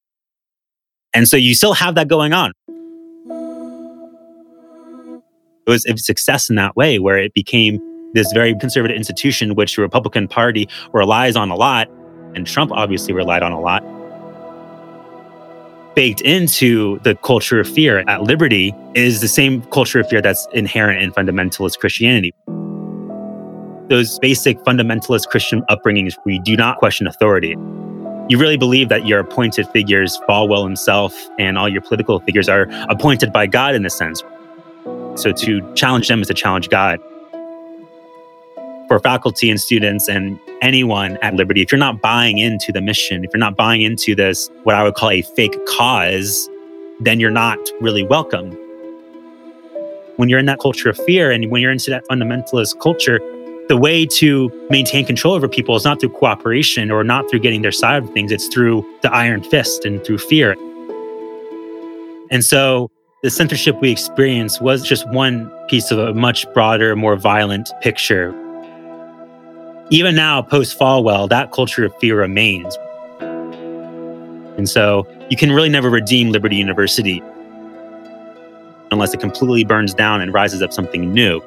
And 1.13 1.27
so 1.27 1.37
you 1.37 1.53
still 1.53 1.75
have 1.75 1.93
that 1.93 2.07
going 2.07 2.33
on 2.33 2.53
it 5.67 5.69
was 5.69 5.85
a 5.85 5.95
success 5.97 6.49
in 6.49 6.55
that 6.55 6.75
way 6.75 6.97
where 6.99 7.17
it 7.17 7.33
became 7.35 7.79
this 8.13 8.31
very 8.33 8.55
conservative 8.55 8.95
institution 8.95 9.55
which 9.55 9.75
the 9.75 9.81
republican 9.81 10.27
party 10.27 10.67
relies 10.93 11.35
on 11.35 11.49
a 11.49 11.55
lot 11.55 11.87
and 12.35 12.45
trump 12.45 12.71
obviously 12.71 13.13
relied 13.13 13.43
on 13.43 13.51
a 13.51 13.59
lot. 13.59 13.83
Baked 15.95 16.21
into 16.21 16.99
the 16.99 17.15
culture 17.15 17.59
of 17.59 17.67
fear 17.69 18.03
at 18.07 18.23
liberty 18.23 18.73
is 18.93 19.21
the 19.21 19.27
same 19.27 19.61
culture 19.67 20.01
of 20.01 20.09
fear 20.09 20.21
that's 20.21 20.45
inherent 20.53 21.01
in 21.01 21.11
fundamentalist 21.11 21.79
christianity. 21.79 22.33
Those 23.87 24.19
basic 24.19 24.59
fundamentalist 24.59 25.29
christian 25.29 25.63
upbringings 25.69 26.15
where 26.23 26.35
you 26.35 26.41
do 26.43 26.55
not 26.55 26.77
question 26.77 27.07
authority. 27.07 27.55
You 28.27 28.39
really 28.39 28.57
believe 28.57 28.89
that 28.89 29.05
your 29.05 29.19
appointed 29.19 29.67
figures 29.69 30.19
falwell 30.27 30.65
himself 30.65 31.15
and 31.39 31.57
all 31.57 31.69
your 31.69 31.81
political 31.81 32.19
figures 32.19 32.49
are 32.49 32.67
appointed 32.89 33.31
by 33.31 33.47
god 33.47 33.75
in 33.75 33.85
a 33.85 33.89
sense. 33.89 34.23
So 35.15 35.31
to 35.31 35.73
challenge 35.75 36.07
them 36.09 36.21
is 36.21 36.27
to 36.27 36.33
challenge 36.33 36.69
God. 36.69 36.99
For 38.87 38.99
faculty 38.99 39.49
and 39.49 39.59
students 39.59 40.07
and 40.07 40.39
anyone 40.61 41.17
at 41.23 41.33
Liberty, 41.33 41.61
if 41.61 41.71
you're 41.71 41.79
not 41.79 42.01
buying 42.01 42.37
into 42.37 42.71
the 42.71 42.81
mission, 42.81 43.23
if 43.25 43.31
you're 43.33 43.39
not 43.39 43.55
buying 43.55 43.81
into 43.81 44.13
this, 44.13 44.49
what 44.63 44.75
I 44.75 44.83
would 44.83 44.93
call 44.93 45.09
a 45.09 45.23
fake 45.23 45.57
cause, 45.65 46.47
then 46.99 47.19
you're 47.19 47.31
not 47.31 47.57
really 47.81 48.03
welcome. 48.03 48.51
When 50.17 50.29
you're 50.29 50.39
in 50.39 50.45
that 50.45 50.59
culture 50.59 50.89
of 50.89 50.97
fear 50.97 51.31
and 51.31 51.49
when 51.49 51.61
you're 51.61 51.71
into 51.71 51.89
that 51.89 52.07
fundamentalist 52.07 52.79
culture, 52.79 53.19
the 53.69 53.75
way 53.75 54.05
to 54.05 54.51
maintain 54.69 55.03
control 55.03 55.33
over 55.33 55.49
people 55.49 55.75
is 55.75 55.83
not 55.83 55.99
through 55.99 56.09
cooperation 56.09 56.91
or 56.91 57.03
not 57.03 57.27
through 57.29 57.39
getting 57.39 57.63
their 57.63 57.71
side 57.71 58.03
of 58.03 58.09
things, 58.11 58.31
it's 58.31 58.47
through 58.47 58.85
the 59.01 59.11
iron 59.11 59.43
fist 59.43 59.83
and 59.83 60.05
through 60.05 60.19
fear. 60.19 60.55
And 62.29 62.45
so 62.45 62.91
the 63.23 63.31
censorship 63.31 63.81
we 63.81 63.89
experienced 63.89 64.61
was 64.61 64.83
just 64.83 65.09
one 65.09 65.51
piece 65.67 65.89
of 65.89 65.97
a 65.97 66.13
much 66.13 66.45
broader, 66.53 66.95
more 66.95 67.15
violent 67.15 67.67
picture. 67.81 68.39
Even 69.91 70.15
now, 70.15 70.41
post 70.41 70.79
Falwell, 70.79 71.29
that 71.29 71.51
culture 71.51 71.85
of 71.85 71.95
fear 71.97 72.19
remains. 72.19 72.75
And 74.57 74.67
so 74.67 75.07
you 75.29 75.37
can 75.37 75.51
really 75.51 75.69
never 75.69 75.91
redeem 75.91 76.31
Liberty 76.31 76.55
University 76.55 77.21
unless 78.91 79.13
it 79.13 79.19
completely 79.19 79.63
burns 79.63 79.93
down 79.93 80.21
and 80.21 80.33
rises 80.33 80.61
up 80.63 80.73
something 80.73 81.13
new. 81.13 81.39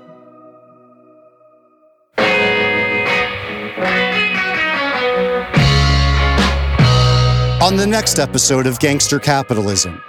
On 7.61 7.77
the 7.77 7.87
next 7.87 8.19
episode 8.19 8.67
of 8.67 8.79
Gangster 8.79 9.19
Capitalism. 9.19 10.01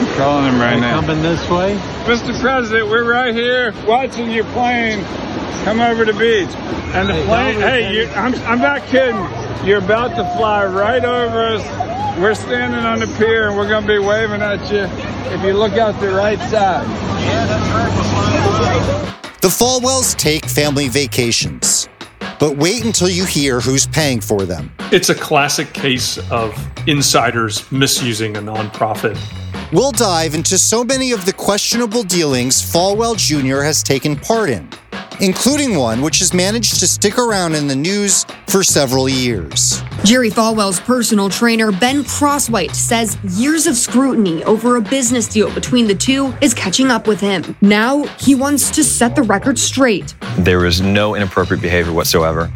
Calling 0.16 0.46
him 0.52 0.60
right 0.60 0.78
now. 0.78 1.00
Coming 1.00 1.22
this 1.22 1.48
way? 1.50 1.76
Mr. 2.04 2.38
President, 2.40 2.88
we're 2.88 3.04
right 3.10 3.34
here 3.34 3.72
watching 3.86 4.30
your 4.30 4.44
plane 4.52 5.02
come 5.64 5.80
over 5.80 6.04
the 6.04 6.12
beach. 6.12 6.48
And 6.94 7.08
the 7.08 7.14
Hey, 7.14 7.24
plane, 7.26 7.60
hey, 7.60 7.94
you, 7.94 8.06
I'm, 8.14 8.34
I'm 8.46 8.58
not 8.60 8.82
kidding. 8.86 9.16
You're 9.66 9.78
about 9.84 10.08
to 10.16 10.24
fly 10.36 10.64
right 10.66 11.04
over 11.04 11.40
us. 11.56 12.18
We're 12.18 12.34
standing 12.34 12.80
on 12.80 12.98
the 13.00 13.06
pier 13.18 13.48
and 13.48 13.56
we're 13.56 13.68
going 13.68 13.82
to 13.82 13.88
be 13.88 13.98
waving 13.98 14.42
at 14.42 14.70
you 14.70 14.84
if 15.32 15.42
you 15.44 15.52
look 15.52 15.74
out 15.74 15.98
the 16.00 16.10
right 16.12 16.38
side. 16.38 16.86
Yeah, 17.20 17.46
that's 17.46 17.70
right. 17.70 19.40
The 19.40 19.48
Falwells 19.48 20.16
take 20.16 20.44
family 20.46 20.88
vacations, 20.88 21.88
but 22.38 22.56
wait 22.56 22.84
until 22.84 23.08
you 23.08 23.24
hear 23.24 23.60
who's 23.60 23.86
paying 23.86 24.20
for 24.20 24.42
them. 24.44 24.70
It's 24.92 25.08
a 25.08 25.14
classic 25.14 25.72
case 25.72 26.18
of 26.30 26.54
insiders 26.86 27.70
misusing 27.72 28.36
a 28.36 28.40
nonprofit. 28.40 29.16
We'll 29.72 29.92
dive 29.92 30.34
into 30.34 30.58
so 30.58 30.82
many 30.82 31.12
of 31.12 31.24
the 31.24 31.32
questionable 31.32 32.02
dealings 32.02 32.60
Falwell 32.60 33.16
Jr. 33.16 33.62
has 33.62 33.84
taken 33.84 34.16
part 34.16 34.50
in, 34.50 34.68
including 35.20 35.76
one 35.76 36.02
which 36.02 36.18
has 36.18 36.34
managed 36.34 36.80
to 36.80 36.88
stick 36.88 37.18
around 37.18 37.54
in 37.54 37.68
the 37.68 37.76
news 37.76 38.26
for 38.48 38.64
several 38.64 39.08
years. 39.08 39.80
Jerry 40.02 40.28
Falwell's 40.28 40.80
personal 40.80 41.30
trainer, 41.30 41.70
Ben 41.70 42.02
Crosswhite, 42.02 42.74
says 42.74 43.16
years 43.22 43.68
of 43.68 43.76
scrutiny 43.76 44.42
over 44.42 44.74
a 44.74 44.80
business 44.80 45.28
deal 45.28 45.54
between 45.54 45.86
the 45.86 45.94
two 45.94 46.34
is 46.40 46.52
catching 46.52 46.90
up 46.90 47.06
with 47.06 47.20
him. 47.20 47.54
Now 47.60 48.02
he 48.18 48.34
wants 48.34 48.72
to 48.72 48.82
set 48.82 49.14
the 49.14 49.22
record 49.22 49.56
straight. 49.56 50.16
There 50.38 50.58
was 50.58 50.80
no 50.80 51.14
inappropriate 51.14 51.62
behavior 51.62 51.92
whatsoever. 51.92 52.50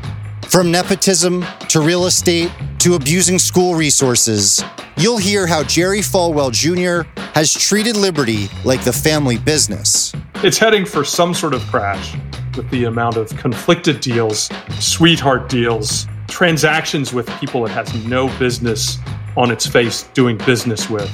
From 0.48 0.70
nepotism 0.70 1.44
to 1.68 1.80
real 1.80 2.06
estate 2.06 2.50
to 2.78 2.94
abusing 2.94 3.38
school 3.38 3.74
resources, 3.74 4.62
you'll 4.96 5.18
hear 5.18 5.46
how 5.46 5.64
Jerry 5.64 6.00
Falwell 6.00 6.52
Jr. 6.52 7.08
has 7.34 7.52
treated 7.52 7.96
Liberty 7.96 8.48
like 8.64 8.84
the 8.84 8.92
family 8.92 9.38
business. 9.38 10.12
It's 10.36 10.58
heading 10.58 10.84
for 10.84 11.04
some 11.04 11.34
sort 11.34 11.54
of 11.54 11.62
crash 11.62 12.14
with 12.56 12.68
the 12.70 12.84
amount 12.84 13.16
of 13.16 13.28
conflicted 13.36 14.00
deals, 14.00 14.48
sweetheart 14.78 15.48
deals, 15.48 16.06
transactions 16.28 17.12
with 17.12 17.28
people 17.40 17.66
it 17.66 17.70
has 17.70 17.92
no 18.06 18.28
business 18.38 18.98
on 19.36 19.50
its 19.50 19.66
face 19.66 20.04
doing 20.14 20.38
business 20.38 20.88
with. 20.88 21.10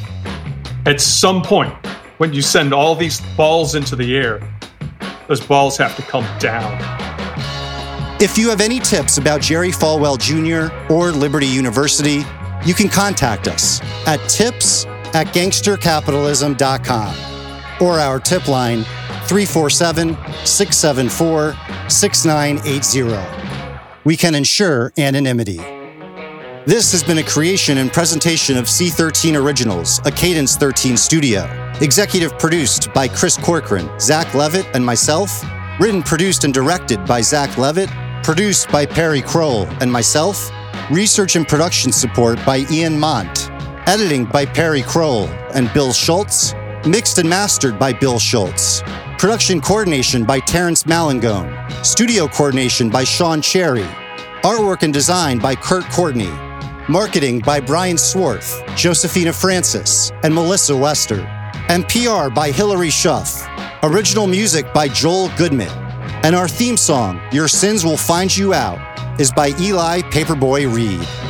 At 0.87 1.01
some 1.01 1.43
point, 1.43 1.75
when 2.19 2.35
you 2.35 2.43
send 2.43 2.75
all 2.75 2.95
these 2.95 3.21
balls 3.37 3.75
into 3.75 3.97
the 3.97 4.17
air, 4.17 4.41
those 5.29 5.41
balls 5.41 5.77
have 5.79 5.97
to 5.97 6.03
come 6.03 6.27
down. 6.39 7.00
If 8.23 8.37
you 8.37 8.51
have 8.51 8.61
any 8.61 8.81
tips 8.81 9.17
about 9.17 9.41
Jerry 9.41 9.71
Falwell 9.71 10.19
Jr. 10.19 10.69
or 10.93 11.11
Liberty 11.11 11.47
University, 11.47 12.23
you 12.67 12.75
can 12.75 12.91
contact 12.91 13.49
us 13.49 13.81
at 14.07 14.19
tips 14.29 14.85
at 15.15 15.29
gangstercapitalism.com 15.29 17.15
or 17.81 17.99
our 17.99 18.21
tip 18.21 18.47
line 18.47 18.83
347 19.25 20.19
674 20.45 21.57
6980. 21.89 23.19
We 24.05 24.19
can 24.19 24.35
ensure 24.35 24.93
anonymity. 24.99 25.57
This 26.67 26.93
has 26.93 27.03
been 27.03 27.17
a 27.17 27.25
creation 27.25 27.79
and 27.79 27.91
presentation 27.91 28.59
of 28.59 28.67
C13 28.67 29.43
Originals, 29.43 29.99
a 30.05 30.11
Cadence 30.11 30.57
13 30.57 30.99
studio. 30.99 31.49
Executive 31.81 32.39
produced 32.39 32.93
by 32.93 33.09
Chris 33.09 33.39
Corcoran, 33.39 33.89
Zach 33.99 34.35
Levitt, 34.35 34.67
and 34.75 34.85
myself. 34.85 35.43
Written, 35.81 36.03
produced, 36.03 36.45
and 36.45 36.53
directed 36.53 37.03
by 37.07 37.23
Zach 37.23 37.57
Levitt. 37.57 37.89
Produced 38.23 38.71
by 38.71 38.85
Perry 38.85 39.23
Kroll 39.23 39.67
and 39.81 39.91
myself. 39.91 40.51
Research 40.91 41.37
and 41.37 41.49
production 41.49 41.91
support 41.91 42.39
by 42.45 42.67
Ian 42.71 42.99
Mont. 42.99 43.51
Editing 43.87 44.27
by 44.27 44.45
Perry 44.45 44.83
Kroll 44.83 45.27
and 45.55 45.73
Bill 45.73 45.93
Schultz. 45.93 46.53
Mixed 46.87 47.19
and 47.19 47.29
mastered 47.29 47.79
by 47.79 47.95
Bill 47.95 48.19
Schultz. 48.19 48.83
Production 49.19 49.61
coordination 49.61 50.25
by 50.25 50.39
Terrence 50.41 50.85
Malangone. 50.85 51.51
Studio 51.83 52.29
coordination 52.29 52.91
by 52.91 53.05
Sean 53.05 53.41
Cherry. 53.41 53.89
Artwork 54.43 54.83
and 54.83 54.93
design 54.93 55.39
by 55.39 55.55
Kurt 55.55 55.85
Courtney. 55.85 56.31
Marketing 56.89 57.39
by 57.39 57.59
Brian 57.59 57.97
Swarth, 57.97 58.63
Josephina 58.77 59.33
Francis, 59.33 60.13
and 60.25 60.35
Melissa 60.35 60.77
Wester. 60.77 61.21
And 61.69 61.89
PR 61.89 62.29
by 62.29 62.51
Hilary 62.51 62.89
Schuff. 62.89 63.47
Original 63.83 64.27
music 64.27 64.73
by 64.75 64.89
Joel 64.89 65.31
Goodman. 65.39 65.90
And 66.23 66.37
our 66.37 66.49
theme 66.49 66.77
song, 66.77 67.19
Your 67.33 67.49
Sins 67.49 67.83
Will 67.83 67.97
Find 67.97 68.37
You 68.37 68.53
Out, 68.53 68.79
is 69.19 69.33
by 69.33 69.55
Eli 69.59 70.03
Paperboy 70.03 70.71
Reed. 70.73 71.30